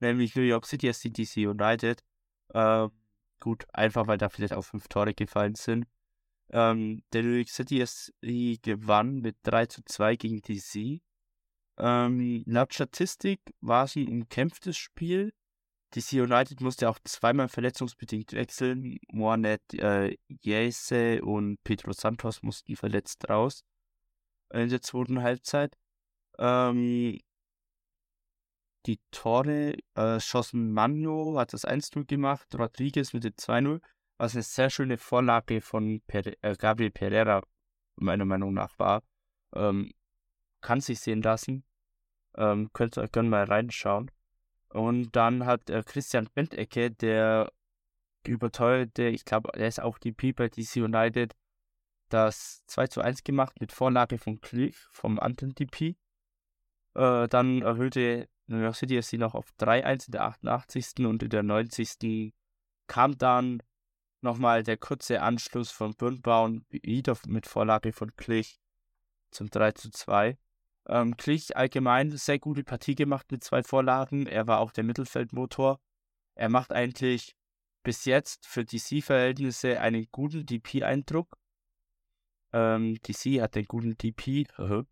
nämlich 0.00 0.36
New 0.36 0.42
York 0.42 0.66
City 0.66 0.92
CDC 0.92 1.46
United. 1.48 2.02
Ähm, 2.52 2.90
gut, 3.40 3.66
einfach 3.72 4.06
weil 4.06 4.18
da 4.18 4.28
vielleicht 4.28 4.54
auch 4.54 4.62
fünf 4.64 4.88
Tore 4.88 5.14
gefallen 5.14 5.54
sind. 5.54 5.86
Ähm, 6.50 7.02
der 7.12 7.22
New 7.22 7.36
York 7.36 7.48
City 7.48 7.84
SC 7.84 8.60
gewann 8.62 9.20
mit 9.20 9.36
3 9.44 9.66
zu 9.66 9.82
2 9.84 10.16
gegen 10.16 10.42
DC. 10.42 11.00
Ähm, 11.78 12.44
laut 12.46 12.74
Statistik 12.74 13.40
war 13.60 13.84
es 13.84 13.96
ein 13.96 14.08
umkämpftes 14.08 14.76
Spiel. 14.76 15.32
DC 15.94 16.14
United 16.14 16.60
musste 16.60 16.88
auch 16.88 16.98
zweimal 17.04 17.48
verletzungsbedingt 17.48 18.32
wechseln. 18.32 18.98
Mohamed 19.12 19.62
äh, 19.74 20.16
Yese 20.42 21.22
und 21.22 21.62
Pedro 21.62 21.92
Santos 21.92 22.42
mussten 22.42 22.76
verletzt 22.76 23.28
raus 23.28 23.64
in 24.52 24.68
der 24.68 24.82
zweiten 24.82 25.22
Halbzeit. 25.22 25.76
Ähm, 26.38 27.18
die 28.86 29.00
Tore 29.10 29.76
äh, 29.94 30.20
schossen 30.20 30.72
Mano, 30.72 31.38
hat 31.38 31.52
das 31.52 31.66
1-0 31.66 32.06
gemacht, 32.06 32.46
Rodriguez 32.58 33.12
mit 33.12 33.24
dem 33.24 33.32
2-0, 33.32 33.80
was 34.18 34.34
eine 34.34 34.42
sehr 34.42 34.70
schöne 34.70 34.98
Vorlage 34.98 35.60
von 35.60 36.02
Pere 36.06 36.34
äh, 36.42 36.54
Gabriel 36.56 36.90
Pereira 36.90 37.42
meiner 37.96 38.24
Meinung 38.24 38.52
nach 38.52 38.78
war. 38.78 39.02
Ähm, 39.54 39.92
kann 40.60 40.80
sich 40.80 41.00
sehen 41.00 41.22
lassen. 41.22 41.64
Ähm, 42.36 42.70
könnt 42.72 42.98
ihr 42.98 43.08
gerne 43.08 43.28
mal 43.28 43.44
reinschauen. 43.44 44.10
Und 44.74 45.14
dann 45.14 45.46
hat 45.46 45.70
äh, 45.70 45.84
Christian 45.86 46.28
Bentecke, 46.34 46.90
der 46.90 47.52
überteuerte, 48.26 49.04
ich 49.04 49.24
glaube, 49.24 49.50
er 49.54 49.68
ist 49.68 49.80
auch 49.80 49.98
DP 49.98 50.32
bei 50.32 50.48
DC 50.48 50.76
United, 50.76 51.36
das 52.08 52.64
2 52.66 52.88
zu 52.88 53.00
1 53.00 53.22
gemacht 53.22 53.60
mit 53.60 53.70
Vorlage 53.70 54.18
von 54.18 54.40
Cliff, 54.40 54.88
vom 54.90 55.20
anderen 55.20 55.54
DP. 55.54 55.96
Äh, 56.94 57.28
dann 57.28 57.62
erhöhte 57.62 58.28
New 58.46 58.58
York 58.58 58.74
City 58.74 59.00
FC 59.00 59.12
noch 59.12 59.34
auf 59.34 59.52
3-1 59.60 60.06
in 60.06 60.12
der 60.12 60.24
88. 60.24 61.06
und 61.06 61.22
in 61.22 61.30
der 61.30 61.44
90. 61.44 62.34
kam 62.88 63.16
dann 63.16 63.62
nochmal 64.22 64.64
der 64.64 64.76
kurze 64.76 65.22
Anschluss 65.22 65.70
von 65.70 65.94
Birnbaum 65.94 66.64
wieder 66.68 67.16
mit 67.28 67.46
Vorlage 67.46 67.92
von 67.92 68.14
Klich 68.16 68.60
zum 69.30 69.50
3 69.50 69.72
zu 69.72 69.90
2. 69.90 70.36
Ähm, 70.86 71.16
Klich 71.16 71.56
allgemein 71.56 72.10
sehr 72.10 72.38
gute 72.38 72.64
Partie 72.64 72.94
gemacht 72.94 73.30
mit 73.30 73.42
zwei 73.42 73.62
Vorlagen. 73.62 74.26
Er 74.26 74.46
war 74.46 74.60
auch 74.60 74.72
der 74.72 74.84
Mittelfeldmotor. 74.84 75.80
Er 76.34 76.48
macht 76.48 76.72
eigentlich 76.72 77.34
bis 77.82 78.04
jetzt 78.04 78.46
für 78.46 78.64
DC-Verhältnisse 78.64 79.80
einen 79.80 80.06
guten 80.10 80.44
DP-Eindruck. 80.44 81.38
Ähm, 82.52 82.98
DC 83.02 83.40
hat 83.40 83.54
den 83.54 83.66
guten 83.66 83.96
DP. 83.96 84.46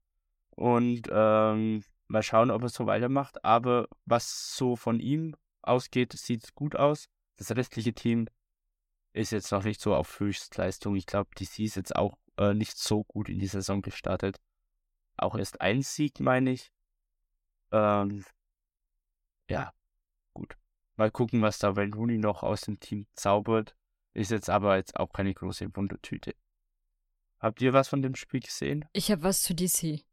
Und 0.50 1.08
ähm, 1.10 1.84
mal 2.08 2.22
schauen, 2.22 2.50
ob 2.50 2.62
er 2.62 2.68
so 2.68 2.86
weitermacht. 2.86 3.44
Aber 3.44 3.88
was 4.04 4.54
so 4.56 4.76
von 4.76 5.00
ihm 5.00 5.34
ausgeht, 5.62 6.12
sieht 6.12 6.54
gut 6.54 6.76
aus. 6.76 7.08
Das 7.36 7.50
restliche 7.56 7.94
Team 7.94 8.28
ist 9.14 9.32
jetzt 9.32 9.52
noch 9.52 9.64
nicht 9.64 9.80
so 9.80 9.94
auf 9.94 10.20
Höchstleistung. 10.20 10.96
Ich 10.96 11.06
glaube, 11.06 11.30
DC 11.34 11.60
ist 11.60 11.76
jetzt 11.76 11.96
auch 11.96 12.18
äh, 12.38 12.54
nicht 12.54 12.78
so 12.78 13.04
gut 13.04 13.28
in 13.28 13.38
die 13.38 13.46
Saison 13.46 13.82
gestartet. 13.82 14.38
Auch 15.22 15.36
erst 15.36 15.60
ein 15.60 15.82
Sieg, 15.82 16.20
meine 16.20 16.50
ich. 16.52 16.72
Ähm, 17.70 18.24
ja, 19.48 19.72
gut. 20.34 20.56
Mal 20.96 21.10
gucken, 21.10 21.42
was 21.42 21.58
da 21.58 21.76
Wayne 21.76 21.94
Rooney 21.94 22.18
noch 22.18 22.42
aus 22.42 22.62
dem 22.62 22.78
Team 22.80 23.06
zaubert. 23.14 23.74
Ist 24.14 24.30
jetzt 24.30 24.50
aber 24.50 24.76
jetzt 24.76 24.96
auch 24.96 25.12
keine 25.12 25.32
große 25.32 25.74
Wundertüte. 25.74 26.34
Habt 27.38 27.60
ihr 27.62 27.72
was 27.72 27.88
von 27.88 28.02
dem 28.02 28.14
Spiel 28.14 28.40
gesehen? 28.40 28.84
Ich 28.92 29.10
habe 29.10 29.22
was 29.22 29.42
zu 29.42 29.54
DC. 29.54 30.04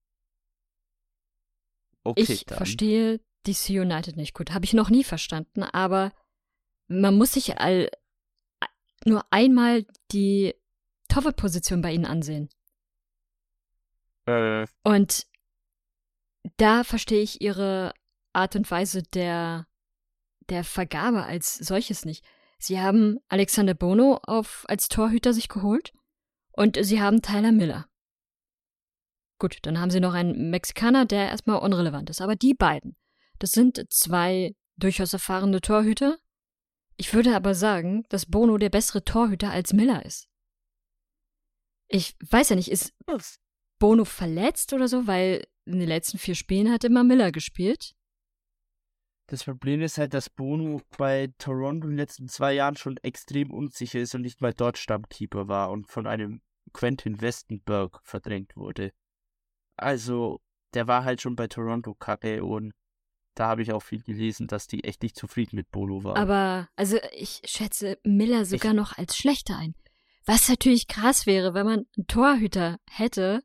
Okay, 2.03 2.21
ich 2.21 2.45
dann. 2.45 2.57
verstehe 2.57 3.19
DC 3.45 3.69
United 3.69 4.15
nicht 4.15 4.33
gut. 4.33 4.51
Habe 4.51 4.65
ich 4.65 4.73
noch 4.73 4.89
nie 4.89 5.03
verstanden, 5.03 5.63
aber 5.63 6.11
man 6.87 7.17
muss 7.17 7.33
sich 7.33 7.59
all, 7.59 7.91
nur 9.05 9.25
einmal 9.31 9.85
die 10.11 10.55
Torwartposition 11.07 11.81
bei 11.81 11.91
ihnen 11.91 12.05
ansehen. 12.05 12.49
Äh, 14.29 14.67
Und 14.83 15.27
da 16.57 16.83
verstehe 16.83 17.21
ich 17.21 17.41
ihre 17.41 17.93
Art 18.33 18.55
und 18.55 18.69
Weise 18.69 19.03
der, 19.03 19.67
der 20.49 20.63
Vergabe 20.63 21.23
als 21.23 21.55
solches 21.55 22.05
nicht. 22.05 22.25
Sie 22.59 22.79
haben 22.79 23.19
Alexander 23.29 23.73
Bono 23.73 24.19
auf, 24.23 24.65
als 24.67 24.89
Torhüter 24.89 25.33
sich 25.33 25.47
geholt 25.47 25.93
und 26.51 26.77
sie 26.81 27.01
haben 27.01 27.21
Tyler 27.21 27.51
Miller. 27.51 27.87
Gut, 29.39 29.59
dann 29.61 29.79
haben 29.79 29.89
sie 29.89 30.01
noch 30.01 30.13
einen 30.13 30.49
Mexikaner, 30.49 31.05
der 31.05 31.29
erstmal 31.29 31.59
unrelevant 31.59 32.09
ist. 32.09 32.19
Aber 32.21 32.35
die 32.35 32.53
beiden, 32.53 32.97
das 33.39 33.51
sind 33.51 33.81
zwei 33.89 34.55
durchaus 34.75 35.13
erfahrene 35.13 35.61
Torhüter. 35.61 36.17
Ich 36.97 37.13
würde 37.13 37.33
aber 37.33 37.55
sagen, 37.55 38.03
dass 38.09 38.25
Bono 38.25 38.57
der 38.57 38.69
bessere 38.69 39.05
Torhüter 39.05 39.49
als 39.51 39.71
Miller 39.71 40.05
ist. 40.05 40.27
Ich 41.87 42.17
weiß 42.29 42.49
ja 42.49 42.57
nicht, 42.57 42.69
ist 42.69 42.93
Bono 43.79 44.05
verletzt 44.05 44.73
oder 44.73 44.87
so, 44.87 45.07
weil 45.07 45.47
in 45.65 45.79
den 45.79 45.87
letzten 45.87 46.17
vier 46.17 46.35
Spielen 46.35 46.71
hat 46.71 46.83
immer 46.83 47.03
Miller 47.03 47.31
gespielt. 47.31 47.95
Das 49.27 49.43
Problem 49.43 49.81
ist 49.81 49.97
halt, 49.97 50.13
dass 50.13 50.29
Bono 50.29 50.81
bei 50.97 51.31
Toronto 51.37 51.85
in 51.85 51.91
den 51.91 51.97
letzten 51.97 52.27
zwei 52.27 52.53
Jahren 52.53 52.75
schon 52.75 52.97
extrem 52.97 53.51
unsicher 53.51 53.99
ist 53.99 54.15
und 54.15 54.21
nicht 54.21 54.41
mal 54.41 54.53
dort 54.53 54.77
Stammkeeper 54.77 55.47
war 55.47 55.69
und 55.69 55.87
von 55.87 56.07
einem 56.07 56.41
Quentin 56.73 57.21
Westenberg 57.21 57.99
verdrängt 58.03 58.55
wurde. 58.55 58.91
Also, 59.77 60.41
der 60.73 60.87
war 60.87 61.03
halt 61.03 61.21
schon 61.21 61.35
bei 61.35 61.47
Toronto 61.47 61.93
kacke 61.93 62.43
und 62.43 62.73
da 63.35 63.47
habe 63.47 63.61
ich 63.61 63.71
auch 63.71 63.81
viel 63.81 64.01
gelesen, 64.01 64.47
dass 64.47 64.67
die 64.67 64.83
echt 64.83 65.03
nicht 65.03 65.15
zufrieden 65.15 65.55
mit 65.55 65.69
Bono 65.71 66.03
waren. 66.03 66.17
Aber, 66.17 66.67
also 66.75 66.97
ich 67.13 67.41
schätze 67.45 67.99
Miller 68.03 68.45
sogar 68.45 68.73
noch 68.73 68.97
als 68.97 69.15
schlechter 69.15 69.57
ein. 69.57 69.75
Was 70.25 70.49
natürlich 70.49 70.87
krass 70.87 71.25
wäre, 71.25 71.53
wenn 71.53 71.65
man 71.65 71.85
einen 71.95 72.07
Torhüter 72.07 72.79
hätte, 72.89 73.43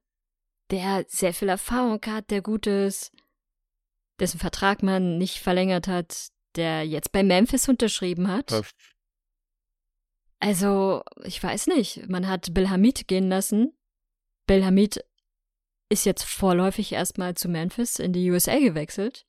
der 0.70 1.04
sehr 1.08 1.34
viel 1.34 1.48
Erfahrung 1.48 2.00
hat, 2.06 2.30
der 2.30 2.42
gut 2.42 2.66
ist, 2.66 3.12
dessen 4.20 4.38
Vertrag 4.38 4.82
man 4.82 5.18
nicht 5.18 5.38
verlängert 5.40 5.88
hat, 5.88 6.28
der 6.56 6.86
jetzt 6.86 7.12
bei 7.12 7.22
Memphis 7.22 7.68
unterschrieben 7.68 8.28
hat. 8.28 8.52
Also, 10.40 11.02
ich 11.24 11.42
weiß 11.42 11.68
nicht. 11.68 12.08
Man 12.08 12.28
hat 12.28 12.52
Bill 12.54 12.68
Hamid 12.68 13.08
gehen 13.08 13.28
lassen. 13.28 13.72
Bill 14.46 14.64
Hamid 14.64 15.04
ist 15.88 16.04
jetzt 16.04 16.24
vorläufig 16.24 16.92
erstmal 16.92 17.34
zu 17.34 17.48
Memphis 17.48 17.98
in 17.98 18.12
die 18.12 18.30
USA 18.30 18.58
gewechselt. 18.58 19.26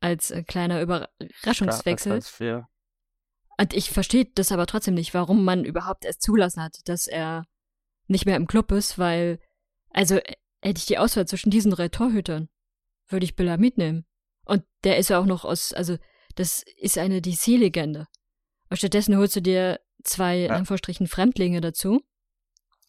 Als 0.00 0.30
äh, 0.30 0.42
kleiner 0.42 0.80
Überraschungswechsel. 0.80 2.22
Und 3.58 3.74
ich 3.74 3.90
verstehe 3.90 4.24
das 4.34 4.52
aber 4.52 4.66
trotzdem 4.66 4.94
nicht, 4.94 5.12
warum 5.12 5.44
man 5.44 5.64
überhaupt 5.64 6.06
erst 6.06 6.22
zulassen 6.22 6.62
hat, 6.62 6.78
dass 6.86 7.06
er 7.06 7.44
nicht 8.06 8.24
mehr 8.24 8.36
im 8.36 8.46
Club 8.46 8.72
ist, 8.72 8.98
weil, 8.98 9.38
also 9.90 10.16
äh, 10.16 10.34
hätte 10.62 10.78
ich 10.78 10.86
die 10.86 10.98
Auswahl 10.98 11.26
zwischen 11.26 11.50
diesen 11.50 11.70
drei 11.70 11.88
Torhütern, 11.88 12.48
würde 13.08 13.24
ich 13.24 13.36
Billa 13.36 13.56
mitnehmen. 13.56 14.04
Und 14.44 14.64
der 14.84 14.98
ist 14.98 15.10
ja 15.10 15.18
auch 15.18 15.26
noch 15.26 15.44
aus, 15.44 15.72
also 15.72 15.96
das 16.34 16.64
ist 16.76 16.98
eine 16.98 17.20
DC-Legende. 17.20 18.06
Und 18.68 18.76
stattdessen 18.76 19.16
holst 19.16 19.36
du 19.36 19.42
dir 19.42 19.80
zwei, 20.04 20.44
in. 20.44 20.50
Anführungsstrichen, 20.50 21.06
Fremdlinge 21.06 21.60
dazu, 21.60 22.00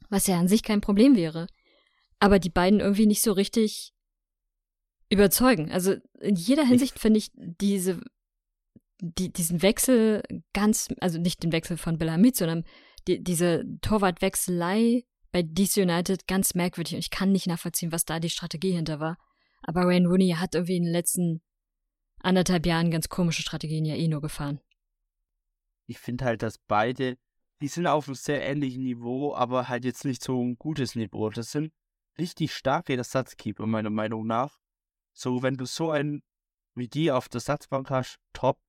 was 0.09 0.27
ja 0.27 0.39
an 0.39 0.47
sich 0.47 0.63
kein 0.63 0.81
Problem 0.81 1.15
wäre. 1.15 1.47
Aber 2.19 2.39
die 2.39 2.49
beiden 2.49 2.79
irgendwie 2.79 3.07
nicht 3.07 3.21
so 3.21 3.31
richtig 3.31 3.93
überzeugen. 5.09 5.71
Also 5.71 5.95
in 6.19 6.35
jeder 6.35 6.65
Hinsicht 6.65 6.99
finde 6.99 7.17
ich 7.17 7.31
diese, 7.35 7.99
die, 8.99 9.31
diesen 9.31 9.61
Wechsel 9.61 10.23
ganz, 10.53 10.87
also 10.99 11.19
nicht 11.19 11.43
den 11.43 11.51
Wechsel 11.51 11.77
von 11.77 11.97
Belhamid, 11.97 12.35
sondern 12.35 12.63
die, 13.07 13.23
diese 13.23 13.65
Torwartwechselei 13.81 15.03
bei 15.31 15.43
DC 15.43 15.77
United 15.77 16.27
ganz 16.27 16.53
merkwürdig 16.55 16.93
und 16.93 16.99
ich 16.99 17.09
kann 17.09 17.31
nicht 17.31 17.47
nachvollziehen, 17.47 17.91
was 17.91 18.05
da 18.05 18.19
die 18.19 18.29
Strategie 18.29 18.73
hinter 18.73 18.99
war. 18.99 19.17
Aber 19.63 19.85
Wayne 19.85 20.07
Rooney 20.07 20.35
hat 20.37 20.55
irgendwie 20.55 20.77
in 20.77 20.83
den 20.83 20.91
letzten 20.91 21.41
anderthalb 22.19 22.65
Jahren 22.65 22.91
ganz 22.91 23.09
komische 23.09 23.41
Strategien 23.41 23.85
ja 23.85 23.95
eh 23.95 24.07
nur 24.07 24.21
gefahren. 24.21 24.59
Ich 25.87 25.99
finde 25.99 26.25
halt, 26.25 26.41
dass 26.41 26.57
beide, 26.57 27.17
die 27.61 27.67
sind 27.67 27.87
auf 27.87 28.07
einem 28.07 28.15
sehr 28.15 28.43
ähnlichen 28.43 28.83
Niveau, 28.83 29.33
aber 29.35 29.67
halt 29.67 29.85
jetzt 29.85 30.05
nicht 30.05 30.23
so 30.23 30.41
ein 30.41 30.55
gutes 30.55 30.95
Niveau. 30.95 31.29
Das 31.29 31.51
sind 31.51 31.73
richtig 32.17 32.53
starke 32.53 32.95
Ersatzkeeper, 32.95 33.65
meiner 33.65 33.89
Meinung 33.89 34.25
nach. 34.25 34.59
So, 35.13 35.43
wenn 35.43 35.57
du 35.57 35.65
so 35.65 35.91
einen 35.91 36.23
wie 36.75 36.87
die 36.87 37.11
auf 37.11 37.29
der 37.29 37.41
Satzbank 37.41 37.89
hast, 37.89 38.17
top. 38.33 38.59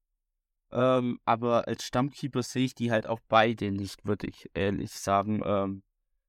Ähm, 0.71 1.21
aber 1.25 1.69
als 1.69 1.85
Stammkeeper 1.85 2.43
sehe 2.43 2.65
ich 2.65 2.75
die 2.75 2.91
halt 2.91 3.07
auch 3.07 3.21
beide 3.29 3.71
nicht, 3.71 4.05
würde 4.05 4.27
ich 4.27 4.51
ehrlich 4.55 4.93
sagen. 4.93 5.43
Ähm, 5.45 5.83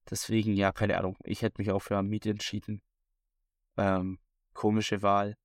deswegen, 0.09 0.53
ja, 0.53 0.71
keine 0.71 0.97
Ahnung. 0.97 1.17
Ich 1.23 1.41
hätte 1.41 1.61
mich 1.61 1.71
auch 1.71 1.79
für 1.79 1.95
Hamid 1.95 2.25
entschieden. 2.25 2.81
Ähm, 3.77 4.19
komische 4.53 5.01
Wahl. 5.01 5.37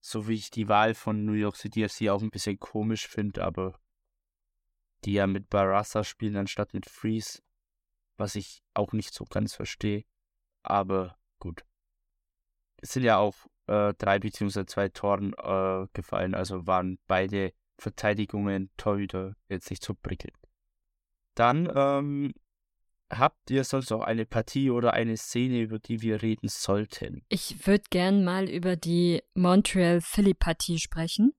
So 0.00 0.28
wie 0.28 0.34
ich 0.34 0.50
die 0.50 0.68
Wahl 0.68 0.94
von 0.94 1.24
New 1.24 1.32
York 1.32 1.56
City 1.56 1.88
FC 1.88 2.08
auch 2.08 2.22
ein 2.22 2.30
bisschen 2.30 2.58
komisch 2.58 3.08
finde, 3.08 3.44
aber 3.44 3.80
die 5.04 5.14
ja 5.14 5.26
mit 5.26 5.48
Barassa 5.50 6.04
spielen 6.04 6.36
anstatt 6.36 6.74
mit 6.74 6.86
Freeze, 6.86 7.42
was 8.16 8.34
ich 8.34 8.62
auch 8.74 8.92
nicht 8.92 9.14
so 9.14 9.24
ganz 9.24 9.54
verstehe. 9.54 10.04
Aber 10.62 11.16
gut. 11.38 11.64
Es 12.78 12.92
sind 12.92 13.02
ja 13.02 13.18
auch 13.18 13.34
äh, 13.66 13.94
drei 13.94 14.18
beziehungsweise 14.18 14.66
zwei 14.66 14.88
Toren 14.88 15.32
äh, 15.34 15.86
gefallen, 15.92 16.34
also 16.34 16.66
waren 16.66 16.98
beide 17.06 17.52
Verteidigungen 17.78 18.70
Torhüter 18.76 19.36
jetzt 19.48 19.70
nicht 19.70 19.82
so 19.82 19.94
prickelnd. 19.94 20.36
Dann 21.34 21.70
ähm, 21.74 22.34
habt 23.18 23.50
ihr 23.50 23.64
sonst 23.64 23.90
noch 23.90 24.00
eine 24.02 24.26
Partie 24.26 24.70
oder 24.70 24.92
eine 24.92 25.16
Szene, 25.16 25.60
über 25.60 25.78
die 25.78 26.02
wir 26.02 26.22
reden 26.22 26.48
sollten? 26.48 27.24
Ich 27.28 27.66
würde 27.66 27.84
gern 27.90 28.24
mal 28.24 28.48
über 28.48 28.76
die 28.76 29.22
Montreal-Philly-Partie 29.34 30.78
sprechen. 30.78 31.32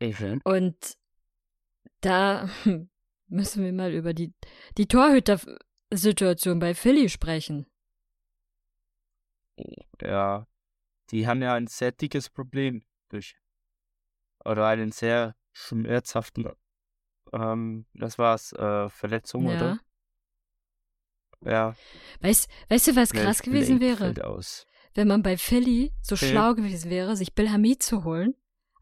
Even. 0.00 0.40
Und 0.44 0.96
da 2.00 2.48
müssen 3.28 3.64
wir 3.64 3.72
mal 3.72 3.92
über 3.92 4.14
die, 4.14 4.32
die 4.76 4.86
Torhüter-Situation 4.86 6.58
bei 6.58 6.74
Philly 6.74 7.08
sprechen. 7.08 7.66
Ja, 10.00 10.46
die 11.10 11.26
haben 11.26 11.42
ja 11.42 11.54
ein 11.54 11.66
sehr 11.66 11.92
dickes 11.92 12.30
Problem 12.30 12.82
durch. 13.10 13.36
Oder 14.44 14.66
einen 14.66 14.90
sehr 14.90 15.36
schmerzhaften, 15.52 16.48
ähm, 17.32 17.86
das 17.94 18.18
war's, 18.18 18.52
äh, 18.52 18.88
Verletzung, 18.88 19.48
Ja. 19.48 19.56
oder? 19.56 19.80
Ja. 21.44 21.74
Weißt, 22.20 22.48
weißt 22.68 22.88
du, 22.88 22.96
was 22.96 23.12
krass 23.12 23.38
Blake 23.42 23.50
gewesen 23.50 23.80
wäre? 23.80 23.96
fällt 23.98 24.22
aus. 24.24 24.66
wenn 24.94 25.08
man 25.08 25.22
bei 25.22 25.36
Philly 25.38 25.92
so 26.02 26.14
Okay. 26.14 26.30
schlau 26.30 26.54
gewesen 26.54 26.90
wäre, 26.90 27.16
sich 27.16 27.34
Bill 27.34 27.50
Hamid 27.50 27.82
zu 27.82 28.04
holen. 28.04 28.34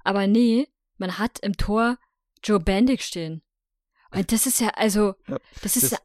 Aber 0.05 0.27
nee, 0.27 0.67
man 0.99 1.19
hat 1.19 1.39
im 1.41 1.57
Tor 1.57 1.99
Joe 2.43 2.59
Bandick 2.61 3.03
stehen. 3.03 3.43
Und 4.13 4.33
das 4.33 4.47
ist 4.47 4.61
ja, 4.61 4.69
also, 4.71 5.15
Ja, 5.29 5.39
das 5.63 5.77
ist 5.77 5.93
das- 5.93 6.03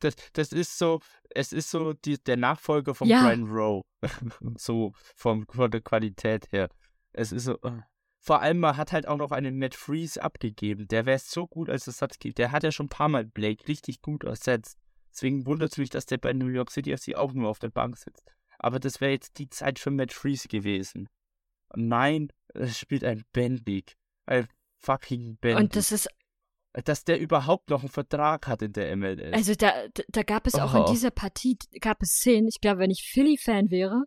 Das, 0.00 0.14
das 0.32 0.52
ist 0.52 0.78
so, 0.78 1.00
es 1.30 1.52
ist 1.52 1.70
so 1.70 1.92
die, 1.92 2.16
der 2.22 2.36
Nachfolger 2.38 2.94
von 2.94 3.06
Ja. 3.06 3.22
Brian 3.22 3.44
Rowe. 3.48 3.82
so 4.56 4.92
vom, 5.14 5.46
von 5.48 5.70
der 5.70 5.82
Qualität 5.82 6.50
her. 6.52 6.68
Es 7.12 7.32
ist 7.32 7.44
so. 7.44 7.54
äh, 7.62 7.82
Vor 8.18 8.40
allem, 8.40 8.58
man 8.60 8.76
hat 8.78 8.92
halt 8.92 9.06
auch 9.06 9.18
noch 9.18 9.30
einen 9.30 9.58
Matt 9.58 9.74
Freeze 9.74 10.22
abgegeben. 10.22 10.88
Der 10.88 11.04
wäre 11.06 11.18
so 11.18 11.46
gut 11.46 11.68
als 11.70 11.86
Ersatzkeeper. 11.86 12.34
Der 12.34 12.52
hat 12.52 12.62
ja 12.64 12.72
schon 12.72 12.86
ein 12.86 12.90
paar 12.90 13.08
Mal 13.10 13.26
Blake 13.26 13.68
richtig 13.68 14.00
gut 14.02 14.24
ersetzt. 14.24 14.78
Deswegen 15.12 15.46
wundert 15.46 15.72
es 15.72 15.78
mich, 15.78 15.90
dass 15.90 16.06
der 16.06 16.18
bei 16.18 16.32
New 16.32 16.46
York 16.48 16.70
City 16.70 16.96
FC 16.96 17.14
auch 17.16 17.32
nur 17.32 17.48
auf 17.48 17.58
der 17.58 17.70
Bank 17.70 17.96
sitzt. 17.98 18.24
Aber 18.58 18.78
das 18.78 19.00
wäre 19.00 19.12
jetzt 19.12 19.38
die 19.38 19.48
Zeit 19.48 19.78
für 19.78 19.90
Matt 19.90 20.12
Freeze 20.12 20.48
gewesen. 20.48 21.08
Nein, 21.74 22.28
es 22.54 22.78
spielt 22.78 23.04
ein 23.04 23.24
Bendig. 23.32 23.96
Ein 24.26 24.48
fucking 24.78 25.36
Bendig. 25.38 25.60
und 25.64 25.76
das 25.76 25.92
ist, 25.92 26.08
dass 26.72 27.04
der 27.04 27.18
überhaupt 27.20 27.70
noch 27.70 27.80
einen 27.80 27.88
Vertrag 27.90 28.46
hat 28.46 28.62
in 28.62 28.72
der 28.72 28.94
MLS. 28.96 29.32
also 29.32 29.54
da, 29.54 29.72
da- 30.08 30.22
gab 30.22 30.46
es 30.46 30.54
auch 30.54 30.74
in 30.74 30.82
Oh. 30.82 30.90
dieser 30.92 31.10
Partie, 31.10 31.56
gab 31.80 32.00
es 32.02 32.10
Szenen, 32.10 32.46
ich 32.48 32.60
glaube, 32.60 32.78
wenn 32.80 32.90
ich 32.90 33.08
Philly-Fan 33.12 33.70
wäre, 33.70 34.04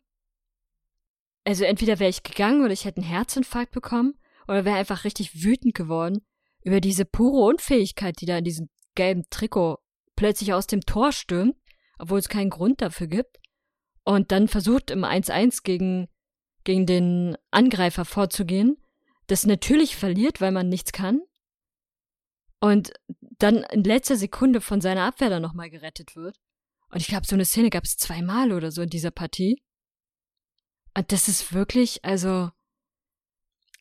also 1.45 1.65
entweder 1.65 1.99
wäre 1.99 2.09
ich 2.09 2.23
gegangen 2.23 2.63
oder 2.63 2.71
ich 2.71 2.85
hätte 2.85 3.01
einen 3.01 3.09
Herzinfarkt 3.09 3.71
bekommen 3.71 4.17
oder 4.47 4.63
wäre 4.65 4.77
einfach 4.77 5.03
richtig 5.03 5.43
wütend 5.43 5.73
geworden 5.75 6.25
über 6.63 6.79
diese 6.79 7.03
pure 7.05 7.45
Unfähigkeit, 7.45 8.15
die 8.21 8.25
da 8.25 8.37
in 8.37 8.45
diesem 8.45 8.69
gelben 8.95 9.23
Trikot 9.29 9.79
plötzlich 10.15 10.53
aus 10.53 10.67
dem 10.67 10.81
Tor 10.81 11.11
stürmt, 11.11 11.55
obwohl 11.99 12.19
es 12.19 12.29
keinen 12.29 12.49
Grund 12.49 12.81
dafür 12.81 13.07
gibt. 13.07 13.39
und 14.05 14.31
dann 14.33 14.49
versucht 14.49 14.91
im 14.91 15.05
1-1 15.05 15.63
gegen, 15.63 16.09
gegen 16.65 16.85
den 16.85 17.37
Angreifer 17.51 18.03
vorzugehen, 18.03 18.75
das 19.27 19.45
natürlich 19.45 19.95
verliert, 19.95 20.41
weil 20.41 20.51
man 20.51 20.67
nichts 20.67 20.91
kann. 20.91 21.21
Und 22.59 22.91
dann 23.39 23.63
in 23.71 23.83
letzter 23.83 24.17
Sekunde 24.17 24.61
von 24.61 24.81
seiner 24.81 25.05
Abwehr 25.05 25.29
dann 25.29 25.41
nochmal 25.41 25.69
gerettet 25.69 26.15
wird. 26.15 26.37
Und 26.89 26.99
ich 27.01 27.07
glaube, 27.07 27.25
so 27.25 27.35
eine 27.35 27.45
Szene 27.45 27.69
gab 27.69 27.85
es 27.85 27.97
zweimal 27.97 28.51
oder 28.51 28.71
so 28.71 28.81
in 28.81 28.89
dieser 28.89 29.11
Partie. 29.11 29.61
Und 30.95 31.11
das 31.11 31.27
ist 31.27 31.53
wirklich, 31.53 32.05
also, 32.05 32.51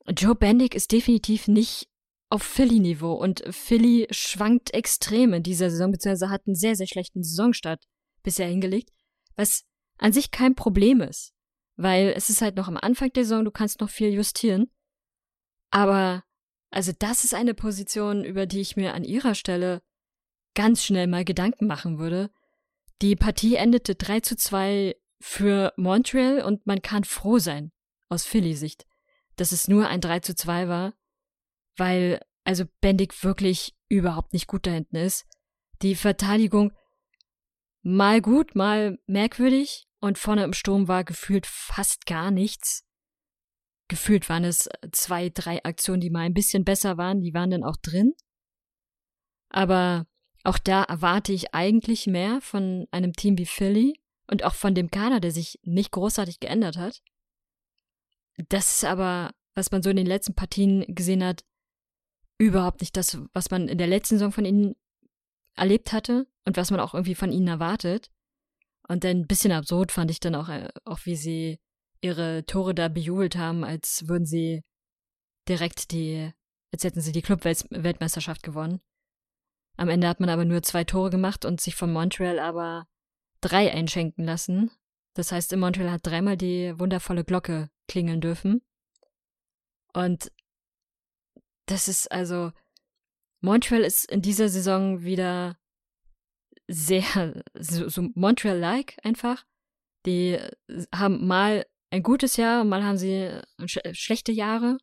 Joe 0.09 0.35
Bendick 0.35 0.74
ist 0.74 0.93
definitiv 0.93 1.47
nicht 1.47 1.89
auf 2.33 2.43
Philly-Niveau 2.43 3.12
und 3.12 3.43
Philly 3.51 4.09
schwankt 4.11 4.72
extrem 4.72 5.35
in 5.35 5.43
dieser 5.43 5.68
Saison, 5.70 5.93
beziehungsweise 5.93 6.30
hat 6.30 6.47
einen 6.47 6.57
sehr, 6.57 6.76
sehr 6.76 6.87
schlechten 6.87 7.22
Saisonstart 7.22 7.85
bisher 8.22 8.49
hingelegt, 8.49 8.89
was 9.37 9.64
an 9.99 10.14
sich 10.14 10.30
kein 10.30 10.55
Problem 10.55 11.03
ist, 11.03 11.35
weil 11.76 12.14
es 12.16 12.30
ist 12.30 12.41
halt 12.41 12.57
noch 12.57 12.68
am 12.68 12.78
Anfang 12.78 13.12
der 13.12 13.24
Saison, 13.24 13.45
du 13.45 13.51
kannst 13.51 13.83
noch 13.83 13.91
viel 13.91 14.14
justieren. 14.14 14.70
Aber, 15.70 16.24
also 16.70 16.93
das 16.99 17.24
ist 17.24 17.35
eine 17.35 17.53
Position, 17.53 18.24
über 18.24 18.47
die 18.47 18.62
ich 18.62 18.76
mir 18.76 18.95
an 18.95 19.05
ihrer 19.05 19.35
Stelle 19.35 19.83
ganz 20.55 20.83
schnell 20.83 21.09
mal 21.09 21.26
Gedanken 21.26 21.66
machen 21.66 21.99
würde. 21.99 22.30
Die 23.03 23.14
Partie 23.14 23.57
endete 23.57 23.95
3 23.95 24.20
zu 24.20 24.37
2 24.37 24.97
für 25.20 25.74
Montreal 25.76 26.41
und 26.41 26.66
man 26.66 26.80
kann 26.80 27.05
froh 27.05 27.39
sein, 27.39 27.72
aus 28.09 28.24
Philly-Sicht, 28.24 28.87
dass 29.37 29.53
es 29.53 29.68
nur 29.68 29.89
ein 29.89 30.01
3 30.01 30.20
zu 30.20 30.35
2 30.35 30.68
war, 30.68 30.95
weil 31.76 32.20
also 32.44 32.64
Bendig 32.80 33.22
wirklich 33.22 33.74
überhaupt 33.88 34.32
nicht 34.32 34.46
gut 34.46 34.66
da 34.66 34.72
hinten 34.72 34.96
ist. 34.96 35.26
Die 35.82 35.94
Verteidigung 35.94 36.72
mal 37.82 38.20
gut, 38.20 38.54
mal 38.54 38.98
merkwürdig 39.06 39.86
und 40.00 40.18
vorne 40.18 40.44
im 40.44 40.52
Sturm 40.52 40.88
war 40.88 41.04
gefühlt 41.04 41.46
fast 41.46 42.06
gar 42.06 42.30
nichts. 42.30 42.84
Gefühlt 43.88 44.28
waren 44.28 44.44
es 44.44 44.68
zwei, 44.92 45.28
drei 45.28 45.62
Aktionen, 45.64 46.00
die 46.00 46.10
mal 46.10 46.20
ein 46.20 46.34
bisschen 46.34 46.64
besser 46.64 46.96
waren, 46.96 47.20
die 47.20 47.34
waren 47.34 47.50
dann 47.50 47.64
auch 47.64 47.76
drin. 47.76 48.14
Aber 49.50 50.06
auch 50.44 50.58
da 50.58 50.82
erwarte 50.84 51.32
ich 51.32 51.54
eigentlich 51.54 52.06
mehr 52.06 52.40
von 52.40 52.86
einem 52.90 53.12
Team 53.12 53.38
wie 53.38 53.46
Philly 53.46 54.00
und 54.26 54.44
auch 54.44 54.54
von 54.54 54.74
dem 54.74 54.90
Kader, 54.90 55.20
der 55.20 55.30
sich 55.30 55.60
nicht 55.62 55.90
großartig 55.92 56.40
geändert 56.40 56.76
hat. 56.76 57.02
Das 58.48 58.76
ist 58.76 58.84
aber, 58.84 59.34
was 59.54 59.70
man 59.70 59.82
so 59.82 59.90
in 59.90 59.96
den 59.96 60.06
letzten 60.06 60.34
Partien 60.34 60.84
gesehen 60.94 61.22
hat, 61.22 61.44
überhaupt 62.43 62.80
nicht 62.80 62.97
das, 62.97 63.18
was 63.32 63.51
man 63.51 63.68
in 63.68 63.78
der 63.78 63.86
letzten 63.86 64.16
Saison 64.16 64.32
von 64.32 64.45
ihnen 64.45 64.74
erlebt 65.55 65.93
hatte 65.93 66.26
und 66.45 66.57
was 66.57 66.70
man 66.70 66.80
auch 66.80 66.95
irgendwie 66.95 67.14
von 67.14 67.30
ihnen 67.30 67.49
erwartet. 67.49 68.11
Und 68.88 69.05
dann 69.05 69.18
ein 69.18 69.26
bisschen 69.26 69.53
absurd 69.53 69.93
fand 69.93 70.11
ich 70.11 70.18
dann 70.18 70.34
auch, 70.34 70.49
äh, 70.49 70.68
auch 70.84 71.01
wie 71.05 71.16
sie 71.16 71.61
ihre 72.01 72.45
Tore 72.45 72.74
da 72.74 72.88
bejubelt 72.88 73.36
haben, 73.36 73.62
als 73.64 74.09
würden 74.09 74.26
sie 74.26 74.62
direkt 75.49 75.93
die, 75.93 76.32
als 76.72 76.82
hätten 76.82 77.01
sie 77.01 77.12
die 77.12 77.22
Club-Weltmeisterschaft 77.22 78.43
gewonnen. 78.43 78.80
Am 79.76 79.88
Ende 79.88 80.09
hat 80.09 80.18
man 80.18 80.28
aber 80.28 80.45
nur 80.45 80.62
zwei 80.62 80.84
Tore 80.84 81.11
gemacht 81.11 81.45
und 81.45 81.61
sich 81.61 81.76
von 81.76 81.93
Montreal 81.93 82.40
aber 82.40 82.86
drei 83.40 83.72
einschenken 83.72 84.24
lassen. 84.24 84.70
Das 85.14 85.30
heißt, 85.30 85.53
in 85.53 85.61
Montreal 85.61 85.93
hat 85.93 86.05
dreimal 86.05 86.36
die 86.36 86.78
wundervolle 86.78 87.24
Glocke 87.24 87.70
klingeln 87.86 88.20
dürfen. 88.20 88.62
Und 89.93 90.32
das 91.66 91.88
ist 91.88 92.10
also, 92.10 92.52
Montreal 93.40 93.82
ist 93.82 94.10
in 94.10 94.22
dieser 94.22 94.48
Saison 94.48 95.02
wieder 95.02 95.58
sehr, 96.68 97.42
so, 97.54 97.88
so 97.88 98.08
Montreal-like 98.14 98.98
einfach. 99.02 99.44
Die 100.06 100.38
haben 100.94 101.26
mal 101.26 101.66
ein 101.90 102.02
gutes 102.02 102.36
Jahr, 102.36 102.64
mal 102.64 102.82
haben 102.82 102.98
sie 102.98 103.30
sch 103.66 103.78
schlechte 103.92 104.32
Jahre. 104.32 104.78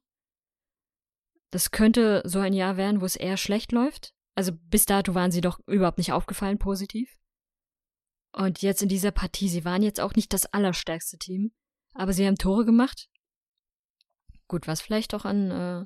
Das 1.52 1.72
könnte 1.72 2.22
so 2.26 2.40
ein 2.40 2.54
Jahr 2.54 2.78
werden, 2.78 3.02
wo 3.02 3.06
es 3.06 3.16
eher 3.16 3.38
schlecht 3.38 3.72
läuft. 3.72 4.14
Also 4.36 4.52
bis 4.54 4.86
dato 4.86 5.16
waren 5.16 5.32
sie 5.32 5.42
doch 5.42 5.60
überhaupt 5.68 5.98
nicht 5.98 6.14
aufgefallen 6.14 6.60
positiv. 6.60 7.18
Und 8.32 8.62
jetzt 8.62 8.84
in 8.84 8.90
dieser 8.90 9.12
Partie, 9.12 9.50
sie 9.50 9.66
waren 9.66 9.82
jetzt 9.82 10.00
auch 10.00 10.14
nicht 10.14 10.32
das 10.34 10.46
allerstärkste 10.46 11.18
Team, 11.18 11.52
aber 11.94 12.14
sie 12.14 12.26
haben 12.26 12.38
Tore 12.38 12.64
gemacht. 12.64 13.10
Gut, 14.48 14.68
was 14.68 14.82
vielleicht 14.82 15.14
auch 15.16 15.26
an 15.26 15.52
äh, 15.52 15.86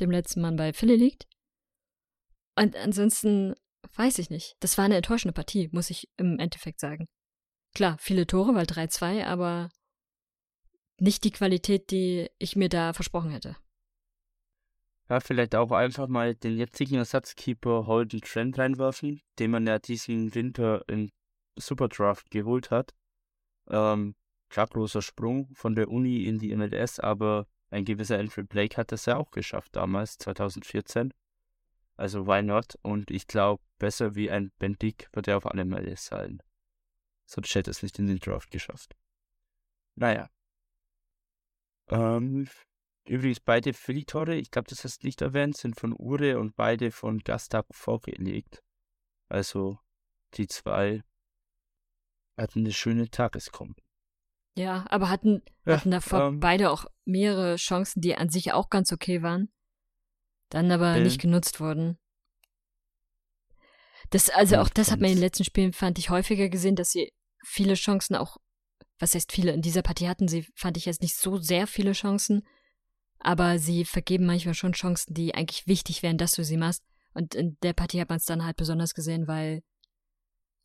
dem 0.00 0.10
letzten 0.10 0.40
Mann 0.40 0.56
bei 0.56 0.72
Philly 0.72 0.96
liegt. 0.96 1.26
Und 2.56 2.76
ansonsten 2.76 3.54
weiß 3.96 4.18
ich 4.18 4.30
nicht. 4.30 4.56
Das 4.60 4.78
war 4.78 4.84
eine 4.84 4.96
enttäuschende 4.96 5.32
Partie, 5.32 5.68
muss 5.72 5.90
ich 5.90 6.08
im 6.16 6.38
Endeffekt 6.38 6.80
sagen. 6.80 7.06
Klar, 7.74 7.96
viele 7.98 8.26
Tore, 8.26 8.54
weil 8.54 8.66
3-2, 8.66 9.24
aber 9.24 9.70
nicht 10.98 11.24
die 11.24 11.30
Qualität, 11.30 11.90
die 11.90 12.28
ich 12.38 12.54
mir 12.54 12.68
da 12.68 12.92
versprochen 12.92 13.30
hätte. 13.30 13.56
Ja, 15.08 15.20
vielleicht 15.20 15.54
auch 15.54 15.72
einfach 15.72 16.08
mal 16.08 16.34
den 16.34 16.56
jetzigen 16.56 16.96
Ersatzkeeper 16.96 17.86
Holden 17.86 18.20
Trent 18.20 18.58
reinwerfen, 18.58 19.20
den 19.38 19.50
man 19.50 19.66
ja 19.66 19.78
diesen 19.78 20.34
Winter 20.34 20.84
in 20.88 21.10
Superdraft 21.58 22.30
geholt 22.30 22.70
hat. 22.70 22.94
Ähm, 23.68 24.14
klar, 24.48 24.68
großer 24.68 25.02
Sprung 25.02 25.52
von 25.54 25.74
der 25.74 25.88
Uni 25.88 26.24
in 26.24 26.38
die 26.38 26.54
MLS, 26.54 27.00
aber 27.00 27.46
ein 27.72 27.84
gewisser 27.84 28.18
Alfred 28.18 28.48
Blake 28.48 28.76
hat 28.76 28.92
das 28.92 29.06
ja 29.06 29.16
auch 29.16 29.30
geschafft 29.30 29.74
damals, 29.76 30.18
2014. 30.18 31.12
Also 31.96 32.26
why 32.26 32.42
not? 32.42 32.78
Und 32.82 33.10
ich 33.10 33.26
glaube, 33.26 33.62
besser 33.78 34.14
wie 34.14 34.30
ein 34.30 34.52
Ben 34.58 34.74
Dick 34.74 35.08
wird 35.12 35.28
er 35.28 35.38
auf 35.38 35.46
alle 35.46 35.64
Meile 35.64 35.96
sein. 35.96 36.42
Sonst 37.26 37.54
hätte 37.54 37.70
es 37.70 37.82
nicht 37.82 37.98
in 37.98 38.06
den 38.06 38.18
Draft 38.18 38.50
geschafft. 38.50 38.94
Naja. 39.94 40.28
Ähm, 41.88 42.48
übrigens 43.06 43.40
beide 43.40 43.72
Philly-Tore, 43.72 44.34
ich 44.34 44.50
glaube, 44.50 44.68
das 44.68 44.84
hast 44.84 45.02
du 45.02 45.06
nicht 45.06 45.22
erwähnt, 45.22 45.56
sind 45.56 45.78
von 45.78 45.94
Ure 45.98 46.38
und 46.38 46.54
beide 46.56 46.90
von 46.90 47.20
Gustav 47.20 47.66
vorgelegt. 47.70 48.62
Also 49.28 49.78
die 50.34 50.46
zwei 50.46 51.02
hatten 52.36 52.60
eine 52.60 52.72
schöne 52.72 53.10
Tageskombi. 53.10 53.81
Ja, 54.54 54.84
aber 54.88 55.08
hatten, 55.08 55.42
ja, 55.64 55.76
hatten 55.76 55.90
davor 55.90 56.28
ähm, 56.28 56.40
beide 56.40 56.70
auch 56.70 56.84
mehrere 57.04 57.56
Chancen, 57.56 58.00
die 58.00 58.14
an 58.16 58.28
sich 58.28 58.52
auch 58.52 58.68
ganz 58.68 58.92
okay 58.92 59.22
waren, 59.22 59.50
dann 60.50 60.70
aber 60.70 60.96
äh, 60.96 61.00
nicht 61.00 61.20
genutzt 61.20 61.60
wurden. 61.60 61.98
Das, 64.10 64.28
also 64.28 64.56
auch 64.58 64.68
das 64.68 64.90
hat 64.90 65.00
man 65.00 65.08
in 65.08 65.16
den 65.16 65.22
letzten 65.22 65.44
Spielen, 65.44 65.72
fand 65.72 65.98
ich, 65.98 66.10
häufiger 66.10 66.50
gesehen, 66.50 66.76
dass 66.76 66.90
sie 66.90 67.12
viele 67.42 67.74
Chancen 67.74 68.14
auch, 68.14 68.36
was 68.98 69.14
heißt 69.14 69.32
viele, 69.32 69.52
in 69.52 69.62
dieser 69.62 69.82
Partie 69.82 70.08
hatten 70.08 70.28
sie, 70.28 70.46
fand 70.54 70.76
ich 70.76 70.84
jetzt 70.84 71.00
nicht 71.00 71.16
so 71.16 71.38
sehr 71.38 71.66
viele 71.66 71.92
Chancen, 71.92 72.46
aber 73.18 73.58
sie 73.58 73.86
vergeben 73.86 74.26
manchmal 74.26 74.54
schon 74.54 74.72
Chancen, 74.72 75.14
die 75.14 75.34
eigentlich 75.34 75.66
wichtig 75.66 76.02
wären, 76.02 76.18
dass 76.18 76.32
du 76.32 76.44
sie 76.44 76.58
machst. 76.58 76.82
Und 77.14 77.34
in 77.34 77.56
der 77.62 77.72
Partie 77.72 78.00
hat 78.00 78.10
man 78.10 78.18
es 78.18 78.24
dann 78.24 78.44
halt 78.44 78.56
besonders 78.56 78.94
gesehen, 78.94 79.26
weil 79.28 79.62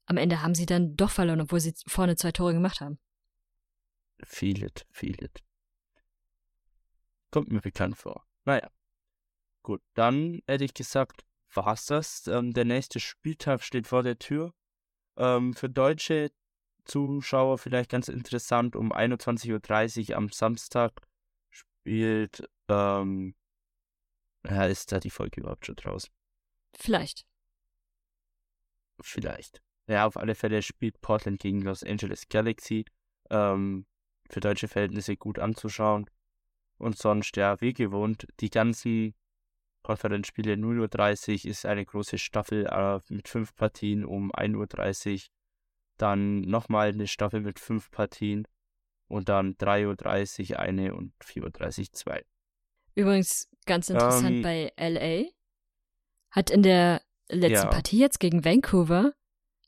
am 0.08 0.18
Ende 0.18 0.42
haben 0.42 0.56
sie 0.56 0.66
dann 0.66 0.96
doch 0.96 1.12
verloren, 1.12 1.42
obwohl 1.42 1.60
sie 1.60 1.74
vorne 1.88 2.16
zwei 2.16 2.32
Tore 2.32 2.54
gemacht 2.54 2.82
haben. 2.82 3.00
Feel 4.24 4.64
it, 4.64 4.86
feel 4.90 5.24
it. 5.24 5.44
Kommt 7.32 7.52
mir 7.52 7.62
bekannt 7.62 7.98
vor. 7.98 8.26
Naja. 8.46 8.70
Gut, 9.64 9.82
dann 9.94 10.42
hätte 10.48 10.64
ich 10.64 10.74
gesagt, 10.74 11.26
war's 11.54 11.86
das. 11.86 12.28
Ähm, 12.28 12.54
der 12.54 12.66
nächste 12.66 13.00
Spieltag 13.00 13.64
steht 13.64 13.88
vor 13.88 14.04
der 14.04 14.18
Tür. 14.18 14.54
Ähm, 15.18 15.54
für 15.54 15.70
deutsche 15.70 16.32
Zuschauer 16.86 17.58
vielleicht 17.58 17.90
ganz 17.90 18.08
interessant, 18.08 18.76
um 18.76 18.94
21.30 18.94 20.12
Uhr 20.12 20.18
am 20.18 20.30
Samstag 20.30 21.02
spielt, 21.50 22.50
ähm, 22.70 23.36
ja, 24.46 24.66
ist 24.66 24.92
da 24.92 25.00
die 25.00 25.10
Folge 25.10 25.42
überhaupt 25.42 25.66
schon 25.66 25.76
draußen? 25.76 26.10
Vielleicht. 26.74 27.26
Vielleicht. 29.02 29.62
Ja, 29.88 30.06
auf 30.06 30.18
alle 30.18 30.36
Fälle 30.36 30.62
spielt 30.62 31.02
Portland 31.02 31.40
gegen 31.40 31.62
Los 31.62 31.84
Angeles 31.84 32.28
Galaxy. 32.30 32.86
Ähm, 33.30 33.86
für 34.30 34.40
deutsche 34.40 34.68
Verhältnisse 34.68 35.18
gut 35.18 35.40
anzuschauen. 35.40 36.10
Und 36.78 36.98
sonst, 36.98 37.36
ja, 37.38 37.60
wie 37.62 37.74
gewohnt, 37.74 38.28
die 38.40 38.50
ganzen 38.50 39.16
Konferenzspiele 39.84 40.54
0.30 40.54 41.46
Uhr 41.46 41.52
ist 41.52 41.66
eine 41.66 41.86
große 41.86 42.18
Staffel 42.18 42.66
äh, 42.66 43.00
mit 43.10 43.28
fünf 43.28 43.56
Partien 43.56 44.06
um 44.06 44.32
1.30 44.32 45.14
Uhr. 45.14 45.20
Dann 45.98 46.42
nochmal 46.42 46.90
eine 46.90 47.08
Staffel 47.08 47.42
mit 47.42 47.60
fünf 47.60 47.90
Partien. 47.90 48.48
Und 49.08 49.30
dann 49.30 49.56
3.30 49.56 50.52
Uhr 50.52 50.60
eine 50.60 50.94
und 50.94 51.14
4.30 51.24 51.80
Uhr 51.80 51.94
zwei. 51.94 52.26
Übrigens 52.94 53.50
ganz 53.66 53.90
interessant 53.90 54.38
ähm, 54.38 54.42
bei 54.42 54.74
LA. 54.78 55.30
Hat 56.32 56.50
in 56.50 56.64
der 56.64 57.02
letzten 57.30 57.68
ja. 57.68 57.72
Partie 57.72 58.00
jetzt 58.00 58.20
gegen 58.20 58.44
Vancouver 58.44 59.14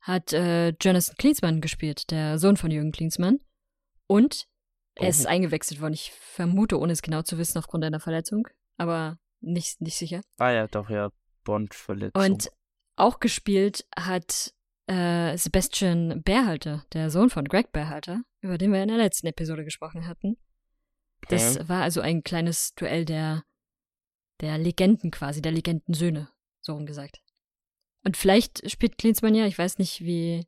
hat 0.02 0.34
äh, 0.34 0.70
Jonathan 0.82 1.16
Klinsmann 1.18 1.62
gespielt, 1.62 2.12
der 2.12 2.38
Sohn 2.40 2.58
von 2.58 2.72
Jürgen 2.72 2.92
Klinsmann. 2.92 3.40
Und 4.10 4.48
er 4.96 5.06
oh. 5.06 5.10
ist 5.10 5.28
eingewechselt 5.28 5.82
worden. 5.82 5.94
Ich 5.94 6.12
vermute, 6.12 6.80
ohne 6.80 6.94
es 6.94 7.04
genau 7.04 7.22
zu 7.22 7.38
wissen, 7.38 7.60
aufgrund 7.60 7.84
einer 7.84 8.00
Verletzung. 8.00 8.48
Aber 8.78 9.20
nicht, 9.40 9.82
nicht 9.82 9.98
sicher. 9.98 10.22
Ah 10.38 10.50
ja, 10.50 10.68
doch, 10.68 10.90
ja. 10.90 11.12
Bond-Verletzung. 11.44 12.22
Und 12.22 12.52
auch 12.96 13.20
gespielt 13.20 13.86
hat 13.96 14.54
äh, 14.88 15.38
Sebastian 15.38 16.24
Bärhalter, 16.24 16.86
der 16.92 17.12
Sohn 17.12 17.30
von 17.30 17.46
Greg 17.46 17.72
Bärhalter, 17.72 18.24
über 18.42 18.58
den 18.58 18.74
wir 18.74 18.82
in 18.82 18.88
der 18.88 18.98
letzten 18.98 19.28
Episode 19.28 19.64
gesprochen 19.64 20.08
hatten. 20.08 20.38
Okay. 21.24 21.36
Das 21.36 21.70
war 21.70 21.84
also 21.84 22.02
ein 22.02 22.24
kleines 22.24 22.74
Duell 22.74 23.06
der, 23.06 23.44
der 24.42 24.58
Legenden 24.58 25.12
quasi, 25.12 25.42
der 25.42 25.52
Legendensöhne, 25.52 26.30
so 26.62 26.74
rum 26.74 26.88
gesagt. 26.88 27.22
Und 28.04 28.18
vielleicht 28.18 28.70
spielt 28.70 28.98
Klinsmann 28.98 29.36
ja, 29.36 29.46
ich 29.46 29.58
weiß 29.58 29.78
nicht, 29.78 30.02
wie, 30.02 30.48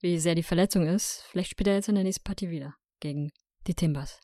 wie 0.00 0.18
sehr 0.18 0.34
die 0.34 0.42
Verletzung 0.42 0.86
ist, 0.86 1.22
vielleicht 1.28 1.50
spielt 1.50 1.68
er 1.68 1.74
jetzt 1.74 1.88
in 1.88 1.96
der 1.96 2.04
nächsten 2.04 2.24
Partie 2.24 2.48
wieder 2.48 2.74
gegen 3.04 3.30
die 3.66 3.74
Timbers. 3.74 4.18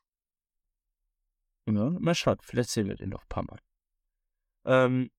Ja, 1.67 1.91
mal 1.91 2.15
schauen, 2.15 2.39
vielleicht 2.41 2.71
sehen 2.71 2.89
wir 2.89 2.97
den 2.97 3.11
noch 3.11 3.23
ein 3.23 3.29
paar 3.29 3.45
Mal. 3.45 3.61
Ähm, 4.65 5.11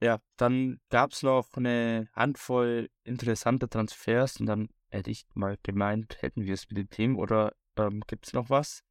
ja, 0.00 0.20
dann 0.36 0.80
gab 0.90 1.10
es 1.10 1.24
noch 1.24 1.48
eine 1.56 2.08
Handvoll 2.12 2.88
interessante 3.02 3.68
Transfers 3.68 4.38
und 4.38 4.46
dann 4.46 4.68
hätte 4.90 5.10
ich 5.10 5.26
mal 5.34 5.58
gemeint, 5.64 6.22
hätten 6.22 6.44
wir 6.44 6.54
es 6.54 6.68
mit 6.68 6.78
den 6.78 6.88
Themen 6.88 7.16
oder 7.16 7.52
ähm, 7.76 8.02
gibt 8.06 8.28
es 8.28 8.32
noch 8.32 8.48
was? 8.48 8.84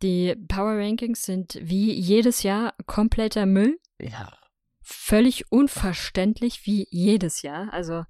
Die 0.00 0.36
Power 0.46 0.78
Rankings 0.78 1.22
sind 1.22 1.58
wie 1.60 1.92
jedes 1.92 2.44
Jahr 2.44 2.74
kompletter 2.86 3.46
Müll. 3.46 3.80
Ja. 4.00 4.32
Völlig 4.80 5.50
unverständlich 5.50 6.66
wie 6.66 6.86
jedes 6.90 7.42
Jahr. 7.42 7.72
Also 7.72 8.04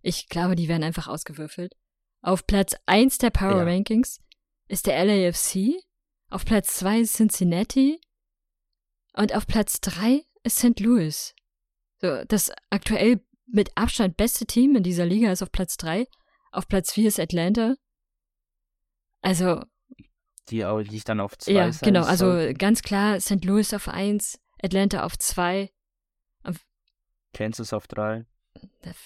ich 0.00 0.28
glaube, 0.28 0.56
die 0.56 0.68
werden 0.68 0.82
einfach 0.82 1.08
ausgewürfelt. 1.08 1.74
Auf 2.22 2.46
Platz 2.46 2.74
1 2.86 3.18
der 3.18 3.30
Power 3.30 3.58
ja. 3.58 3.64
Rankings 3.64 4.20
ist 4.68 4.86
der 4.86 5.04
LAFC. 5.04 5.74
Auf 6.30 6.44
Platz 6.44 6.76
2 6.76 7.00
ist 7.00 7.16
Cincinnati. 7.16 8.00
Und 9.14 9.34
auf 9.34 9.46
Platz 9.46 9.80
3 9.80 10.24
ist 10.44 10.58
St. 10.58 10.78
Louis. 10.80 11.34
So, 12.00 12.22
das 12.24 12.52
aktuell 12.70 13.20
mit 13.46 13.76
Abstand 13.76 14.16
beste 14.16 14.46
Team 14.46 14.76
in 14.76 14.82
dieser 14.82 15.06
Liga 15.06 15.32
ist 15.32 15.42
auf 15.42 15.50
Platz 15.50 15.76
3. 15.78 16.06
Auf 16.52 16.68
Platz 16.68 16.92
4 16.92 17.08
ist 17.08 17.18
Atlanta. 17.18 17.74
Also. 19.22 19.64
Die 20.50 20.64
auch 20.64 20.80
nicht 20.80 21.08
dann 21.08 21.20
auf 21.20 21.36
2 21.36 21.52
Ja, 21.52 21.70
genau. 21.82 22.04
Also 22.04 22.26
soll. 22.26 22.54
ganz 22.54 22.82
klar 22.82 23.20
St. 23.20 23.44
Louis 23.44 23.74
auf 23.74 23.88
1, 23.88 24.38
Atlanta 24.62 25.04
auf 25.04 25.18
2. 25.18 25.70
Kansas 27.34 27.72
auf 27.72 27.86
3. 27.86 28.26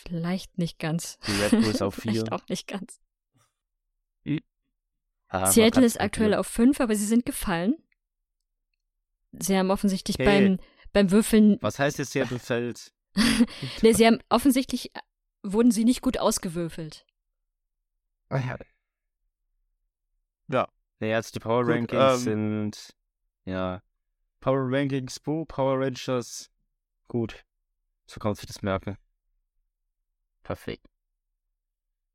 Vielleicht 0.07 0.59
nicht 0.59 0.79
ganz. 0.79 1.19
Die 1.27 1.33
Red 1.33 1.63
Bulls 1.63 1.83
auf 1.83 1.95
4. 1.95 2.03
Vielleicht 2.13 2.33
auch 2.33 2.49
nicht 2.49 2.69
ganz. 2.69 3.01
Seattle 5.33 5.85
ist 5.85 6.01
aktuell 6.01 6.35
auf 6.35 6.47
5, 6.47 6.81
aber 6.81 6.95
sie 6.95 7.07
sind 7.07 7.25
gefallen. 7.25 7.77
Sie 9.33 9.57
haben 9.57 9.71
offensichtlich 9.71 10.17
okay. 10.17 10.27
beim 10.27 10.59
beim 10.93 11.11
Würfeln. 11.11 11.59
Was 11.61 11.79
heißt 11.79 11.99
jetzt 11.99 12.13
hier 12.13 12.27
befällt? 12.27 12.93
nee, 13.83 13.93
sie 13.93 14.07
haben 14.07 14.19
offensichtlich 14.29 14.93
wurden 15.43 15.71
sie 15.71 15.85
nicht 15.85 16.03
gut 16.03 16.19
ausgewürfelt. 16.19 17.05
Ah, 18.29 18.39
ja. 18.39 18.59
Ja. 20.49 20.69
Naja, 21.01 21.17
jetzt 21.17 21.35
die 21.35 21.41
Power 21.41 21.65
gut, 21.65 21.73
Rankings 21.73 22.15
ähm, 22.15 22.19
sind 22.19 22.95
ja 23.45 23.83
Power 24.41 24.61
Rankings, 24.71 25.19
Bo, 25.21 25.45
Power 25.45 25.81
Rangers. 25.81 26.51
Gut. 27.09 27.45
So 28.07 28.21
kann 28.21 28.31
man 28.31 28.37
sich 28.37 28.47
das 28.47 28.63
merken. 28.63 28.97
Perfekt. 30.43 30.87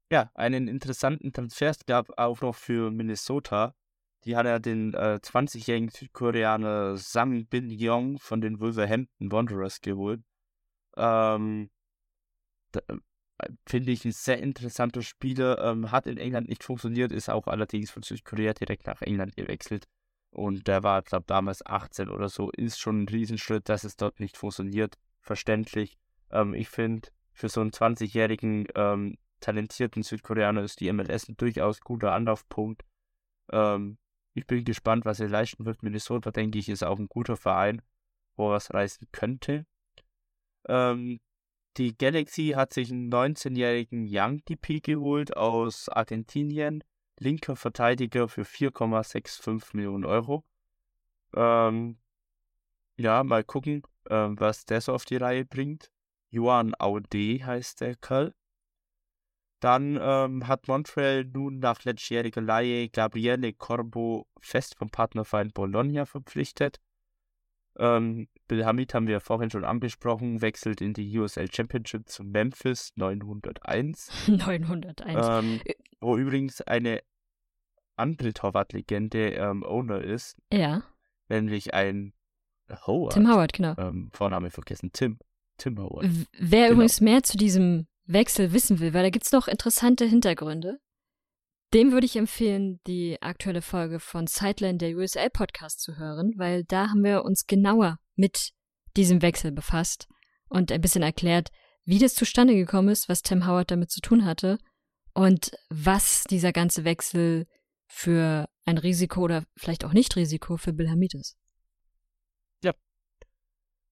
Ja, 0.10 0.32
einen 0.36 0.68
interessanten 0.68 1.34
Transfer 1.34 1.74
gab 1.86 2.18
auch 2.18 2.42
noch 2.42 2.56
für 2.56 2.92
Minnesota. 2.92 3.76
Die 4.24 4.36
hat 4.36 4.46
ja 4.46 4.58
den 4.60 4.94
äh, 4.94 5.20
20-jährigen 5.22 5.90
Südkoreaner 5.90 6.98
Sang 6.98 7.46
Bin 7.48 7.70
Yong 7.70 8.18
von 8.18 8.40
den 8.42 8.60
Wolverhampton 8.60 9.32
Wanderers 9.32 9.82
geholt. 9.82 10.22
Ähm, 10.96 11.70
äh, 12.74 12.98
Finde 13.68 13.92
ich 13.92 14.04
ein 14.06 14.12
sehr 14.14 14.40
interessanter 14.40 15.02
Spieler. 15.02 15.64
Ähm, 15.64 15.92
hat 15.92 16.08
in 16.08 16.18
England 16.18 16.48
nicht 16.50 16.64
funktioniert, 16.64 17.12
ist 17.12 17.30
auch 17.30 17.48
allerdings 17.48 17.92
von 17.92 18.02
Südkorea 18.02 18.54
direkt 18.54 18.88
nach 18.88 19.02
England 19.02 19.36
gewechselt. 19.36 19.88
Und 20.32 20.68
der 20.68 20.84
war, 20.84 21.02
glaube 21.02 21.26
damals 21.28 21.66
18 21.66 22.10
oder 22.10 22.30
so. 22.30 22.50
Ist 22.52 22.80
schon 22.80 23.04
ein 23.04 23.08
Riesenschritt, 23.08 23.70
dass 23.70 23.84
es 23.84 23.98
dort 23.98 24.20
nicht 24.20 24.38
funktioniert. 24.38 24.98
Verständlich. 25.20 25.98
Ähm, 26.32 26.54
ich 26.54 26.70
finde, 26.70 27.10
für 27.34 27.50
so 27.50 27.62
einen 27.62 27.72
20-jährigen 27.72 28.68
ähm, 28.76 29.18
talentierten 29.40 30.04
Südkoreaner 30.04 30.64
ist 30.64 30.80
die 30.80 30.92
MLS 30.92 31.30
ein 31.30 31.38
durchaus 31.38 31.82
guter 31.82 32.14
Anlaufpunkt. 32.14 32.84
Ähm, 33.52 33.98
ich 34.34 34.46
bin 34.46 34.64
gespannt, 34.64 35.06
was 35.06 35.20
er 35.20 35.30
leisten 35.30 35.66
wird. 35.66 35.84
Minnesota, 35.84 36.32
denke 36.32 36.60
ich, 36.60 36.70
ist 36.70 36.84
auch 36.84 37.00
ein 37.00 37.10
guter 37.10 37.38
Verein, 37.38 37.82
wo 38.36 38.50
er 38.50 38.54
was 38.54 38.74
reißen 38.74 39.08
könnte. 39.12 39.66
Ähm, 40.68 41.20
die 41.78 41.98
Galaxy 41.98 42.54
hat 42.56 42.74
sich 42.74 42.92
einen 42.92 43.12
19-jährigen 43.12 44.08
Young 44.10 44.44
DP 44.46 44.82
geholt 44.82 45.36
aus 45.38 45.90
Argentinien. 45.90 46.84
Linker 47.20 47.56
Verteidiger 47.56 48.28
für 48.28 48.44
4,65 48.44 49.76
Millionen 49.76 50.06
Euro. 50.06 50.44
Ähm, 51.36 51.98
ja, 52.98 53.24
mal 53.24 53.44
gucken, 53.44 53.84
ähm, 54.10 54.40
was 54.40 54.66
der 54.66 54.82
so 54.82 54.94
auf 54.94 55.06
die 55.06 55.18
Reihe 55.18 55.46
bringt. 55.46 55.92
Juan 56.30 56.76
Aude 56.76 57.46
heißt 57.46 57.82
der 57.82 57.96
Kerl. 57.96 58.34
Dann 59.60 59.98
ähm, 60.00 60.48
hat 60.48 60.68
Montreal 60.68 61.26
nun 61.26 61.60
nach 61.60 61.84
letztjähriger 61.84 62.42
Leihe 62.42 62.90
Gabriele 62.90 63.54
Corbo 63.54 64.28
fest 64.40 64.76
vom 64.78 64.90
Partnerverein 64.90 65.52
Bologna 65.52 66.06
verpflichtet. 66.06 66.80
Ähm, 67.80 68.28
Bill 68.48 68.66
Hamid 68.66 68.94
haben 68.94 69.08
wir 69.08 69.20
vorhin 69.20 69.50
schon 69.50 69.66
angesprochen, 69.66 70.42
wechselt 70.42 70.82
in 70.82 70.94
die 70.94 71.18
USL 71.18 71.52
Championship 71.52 72.08
zu 72.08 72.24
Memphis 72.24 72.92
901. 72.96 74.28
901. 74.28 75.28
Ähm, 75.28 75.62
wo 76.00 76.18
übrigens 76.18 76.62
eine 76.62 77.02
andere 77.96 78.34
Torwartlegende 78.34 79.32
ähm, 79.34 79.64
Owner 79.64 80.02
ist. 80.02 80.38
Ja. 80.52 80.84
Nämlich 81.30 81.74
ein 81.74 82.14
Howard. 82.86 83.14
Tim 83.14 83.28
Howard, 83.28 83.54
genau. 83.54 83.76
Ähm, 83.78 84.10
Vorname 84.14 84.52
vergessen. 84.52 84.92
Tim. 84.94 85.20
Tim 85.58 85.80
Howard. 85.80 86.06
wer 86.38 86.66
genau. 86.66 86.74
übrigens 86.74 87.02
mehr 87.02 87.24
zu 87.24 87.38
diesem 87.38 87.88
Wechsel 88.08 88.54
wissen 88.54 88.80
will, 88.80 88.94
weil 88.94 89.04
da 89.04 89.10
gibt 89.10 89.26
es 89.26 89.32
noch 89.32 89.48
interessante 89.48 90.06
Hintergründe, 90.06 90.80
dem 91.74 91.92
würde 91.92 92.06
ich 92.06 92.16
empfehlen, 92.16 92.80
die 92.88 93.22
aktuelle 93.22 93.62
Folge 93.62 94.00
von 94.00 94.26
Sideline 94.26 94.78
der 94.78 94.96
USL 94.96 95.30
Podcast 95.30 95.82
zu 95.82 95.98
hören, 95.98 96.34
weil 96.38 96.64
da 96.64 96.90
haben 96.90 97.04
wir 97.04 97.26
uns 97.26 97.46
genauer 97.46 98.00
mit 98.16 98.52
diesem 98.96 99.22
Wechsel 99.22 99.52
befasst 99.52 100.08
und 100.48 100.72
ein 100.72 100.82
bisschen 100.82 101.04
erklärt, 101.04 101.50
wie 101.84 102.00
das 102.00 102.16
zustande 102.16 102.56
gekommen 102.56 102.90
ist, 102.90 103.10
was 103.10 103.22
Tim 103.22 103.46
Howard 103.46 103.72
damit 103.72 103.92
zu 103.92 104.00
tun 104.00 104.24
hatte 104.24 104.58
und 105.14 105.52
was 105.70 106.24
dieser 106.24 106.54
ganze 106.54 106.86
Wechsel 106.86 107.48
für 107.88 108.48
ein 108.66 108.78
Risiko 108.78 109.22
oder 109.22 109.44
vielleicht 109.58 109.84
auch 109.84 109.94
nicht 109.94 110.16
Risiko 110.16 110.58
für 110.58 110.74
Bill 110.74 110.90
Hamid 110.90 111.16
ist. 111.16 111.38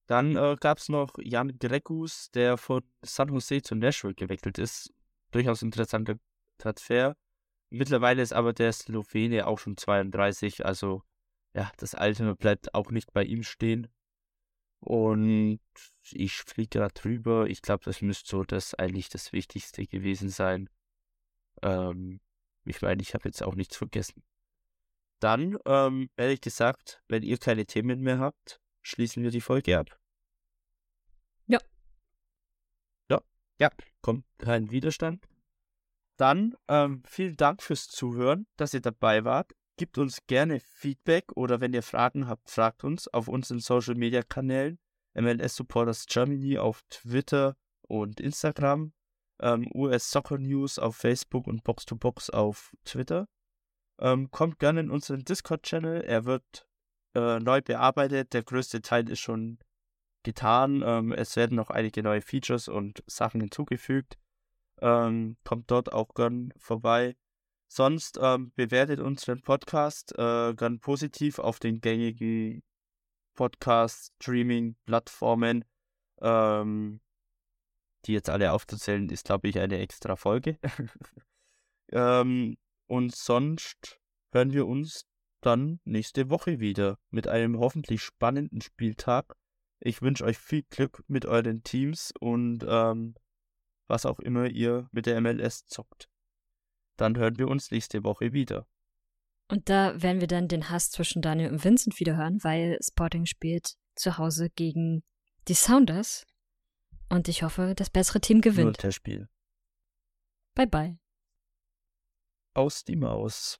Dann 0.08 0.36
äh, 0.36 0.56
gab 0.60 0.78
es 0.78 0.90
noch 0.90 1.14
Jan 1.20 1.58
Gregus, 1.58 2.30
der 2.32 2.58
von 2.58 2.84
San 3.02 3.30
Jose 3.30 3.62
zu 3.62 3.76
Nashville 3.76 4.14
gewechselt 4.14 4.58
ist. 4.60 4.94
Durchaus 5.32 5.62
interessanter 5.62 6.18
Transfer. 6.58 7.16
Mittlerweile 7.70 8.22
ist 8.22 8.34
aber 8.34 8.54
der 8.54 8.72
Slowene 8.72 9.48
auch 9.48 9.60
schon 9.60 9.78
32, 9.78 10.66
also 10.66 11.02
ja, 11.54 11.72
das 11.78 11.96
Alter 11.96 12.36
bleibt 12.36 12.74
auch 12.74 12.92
nicht 12.92 13.14
bei 13.14 13.24
ihm 13.24 13.44
stehen. 13.44 13.88
Und 14.80 15.60
ich 16.12 16.34
fliege 16.34 16.80
da 16.80 16.90
drüber. 16.90 17.48
Ich 17.48 17.62
glaube, 17.62 17.84
das 17.86 18.02
müsste 18.02 18.30
so 18.30 18.44
das 18.44 18.76
eigentlich 18.76 19.10
das 19.10 19.34
Wichtigste 19.34 19.88
gewesen 19.88 20.30
sein. 20.30 20.70
Ähm, 21.64 22.20
ich 22.66 22.82
meine, 22.82 23.02
ich 23.02 23.14
habe 23.14 23.28
jetzt 23.28 23.42
auch 23.42 23.56
nichts 23.56 23.78
vergessen. 23.78 24.24
Dann, 25.20 25.58
ähm, 25.66 26.10
ehrlich 26.18 26.42
gesagt, 26.42 27.02
wenn 27.08 27.24
ihr 27.24 27.38
keine 27.38 27.66
Themen 27.66 28.02
mehr 28.02 28.20
habt, 28.20 28.62
schließen 28.86 29.24
wir 29.24 29.32
die 29.32 29.42
Folge 29.42 29.78
ab. 29.78 29.98
Ja. 31.48 31.60
Ja, 33.10 33.22
ja, 33.60 33.70
kommt 34.02 34.26
kein 34.38 34.72
Widerstand. 34.72 35.28
Dann 36.18 36.56
ähm, 36.68 37.04
vielen 37.06 37.36
Dank 37.36 37.62
fürs 37.62 37.88
Zuhören, 37.88 38.48
dass 38.56 38.74
ihr 38.74 38.82
dabei 38.82 39.26
wart. 39.26 39.52
Gebt 39.78 39.98
uns 39.98 40.26
gerne 40.28 40.62
Feedback 40.62 41.36
oder 41.36 41.60
wenn 41.60 41.74
ihr 41.74 41.84
Fragen 41.84 42.28
habt, 42.28 42.50
fragt 42.50 42.86
uns 42.86 43.10
auf 43.10 43.28
unseren 43.28 43.60
Social 43.60 43.96
Media 43.96 44.22
Kanälen. 44.22 44.80
MLS 45.16 45.56
Supporters 45.56 46.06
Germany 46.08 46.58
auf 46.58 46.82
Twitter 46.90 47.56
und 47.82 48.20
Instagram, 48.20 48.94
ähm, 49.40 49.70
US 49.74 50.12
Soccer 50.12 50.38
News 50.38 50.78
auf 50.78 50.98
Facebook 50.98 51.48
und 51.48 51.64
Box 51.64 51.86
to 51.86 51.96
Box 51.96 52.30
auf 52.30 52.74
Twitter. 52.84 53.28
Ähm, 54.00 54.30
kommt 54.30 54.60
gerne 54.60 54.82
in 54.82 54.92
unseren 54.92 55.24
Discord-Channel. 55.24 56.02
Er 56.02 56.26
wird 56.26 56.65
äh, 57.16 57.40
neu 57.40 57.62
bearbeitet. 57.62 58.34
Der 58.34 58.44
größte 58.44 58.82
Teil 58.82 59.10
ist 59.10 59.20
schon 59.20 59.60
getan. 60.24 60.84
Ähm, 60.86 61.14
es 61.14 61.36
werden 61.36 61.56
noch 61.56 61.70
einige 61.70 62.02
neue 62.04 62.22
Features 62.22 62.68
und 62.68 63.04
Sachen 63.08 63.42
hinzugefügt. 63.42 64.18
Ähm, 64.82 65.38
kommt 65.44 65.72
dort 65.72 65.94
auch 65.94 66.14
gern 66.14 66.52
vorbei. 66.58 67.16
Sonst 67.68 68.20
ähm, 68.22 68.52
bewertet 68.56 69.00
unseren 69.00 69.42
Podcast 69.42 70.14
äh, 70.18 70.54
gern 70.54 70.80
positiv 70.80 71.40
auf 71.40 71.60
den 71.60 71.82
gängigen 71.82 72.62
Podcast-Streaming-Plattformen. 73.36 75.66
Ähm, 76.22 77.02
die 78.06 78.14
jetzt 78.14 78.30
alle 78.30 78.52
aufzuzählen, 78.52 79.10
ist, 79.10 79.26
glaube 79.26 79.48
ich, 79.48 79.58
eine 79.60 79.80
extra 79.80 80.16
Folge. 80.16 80.60
ähm, 81.92 82.56
und 82.88 83.16
sonst 83.16 84.00
hören 84.32 84.54
wir 84.54 84.68
uns 84.68 85.08
dann 85.46 85.80
nächste 85.84 86.30
Woche 86.30 86.60
wieder 86.60 86.98
mit 87.10 87.28
einem 87.28 87.60
hoffentlich 87.60 88.02
spannenden 88.02 88.62
Spieltag. 88.62 89.36
Ich 89.80 90.02
wünsche 90.02 90.26
euch 90.26 90.38
viel 90.38 90.64
Glück 90.64 91.04
mit 91.08 91.26
euren 91.26 91.64
Teams 91.64 92.14
und 92.20 92.66
ähm, 92.68 93.16
was 93.88 94.06
auch 94.06 94.20
immer 94.20 94.48
ihr 94.48 94.88
mit 94.92 95.06
der 95.06 95.20
MLS 95.22 95.68
zockt. 95.68 96.10
Dann 96.98 97.18
hören 97.18 97.38
wir 97.38 97.48
uns 97.48 97.72
nächste 97.72 98.04
Woche 98.04 98.34
wieder. 98.34 98.68
Und 99.48 99.70
da 99.70 100.02
werden 100.02 100.22
wir 100.22 100.28
dann 100.28 100.48
den 100.48 100.70
Hass 100.70 100.90
zwischen 100.90 101.22
Daniel 101.22 101.52
und 101.52 101.64
Vincent 101.64 102.00
wieder 102.00 102.18
hören, 102.18 102.44
weil 102.44 102.80
Sporting 102.82 103.26
spielt 103.26 103.76
zu 103.96 104.18
Hause 104.18 104.50
gegen 104.50 105.04
die 105.48 105.54
Sounders. 105.54 106.26
Und 107.10 107.28
ich 107.28 107.44
hoffe, 107.44 107.74
das 107.76 107.92
bessere 107.92 108.20
Team 108.20 108.42
gewinnt. 108.42 108.82
Nur 108.82 108.92
Spiel. 108.92 109.30
Bye 110.56 110.68
bye. 110.68 110.98
Aus 112.56 112.84
die 112.84 112.96
Maus. 112.96 113.60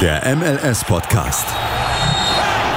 Der 0.00 0.36
MLS-Podcast. 0.36 1.44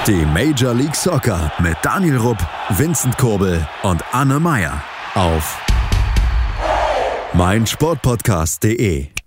Die 0.08 0.26
Major 0.26 0.74
League 0.74 0.96
Soccer 0.96 1.52
mit 1.60 1.78
Daniel 1.84 2.18
Rupp, 2.18 2.40
Vincent 2.70 3.16
Kurbel 3.20 3.68
und 3.84 4.04
Anne 4.12 4.40
Meyer 4.40 4.84
auf 5.14 5.60
meinsportpodcast.de. 7.34 9.21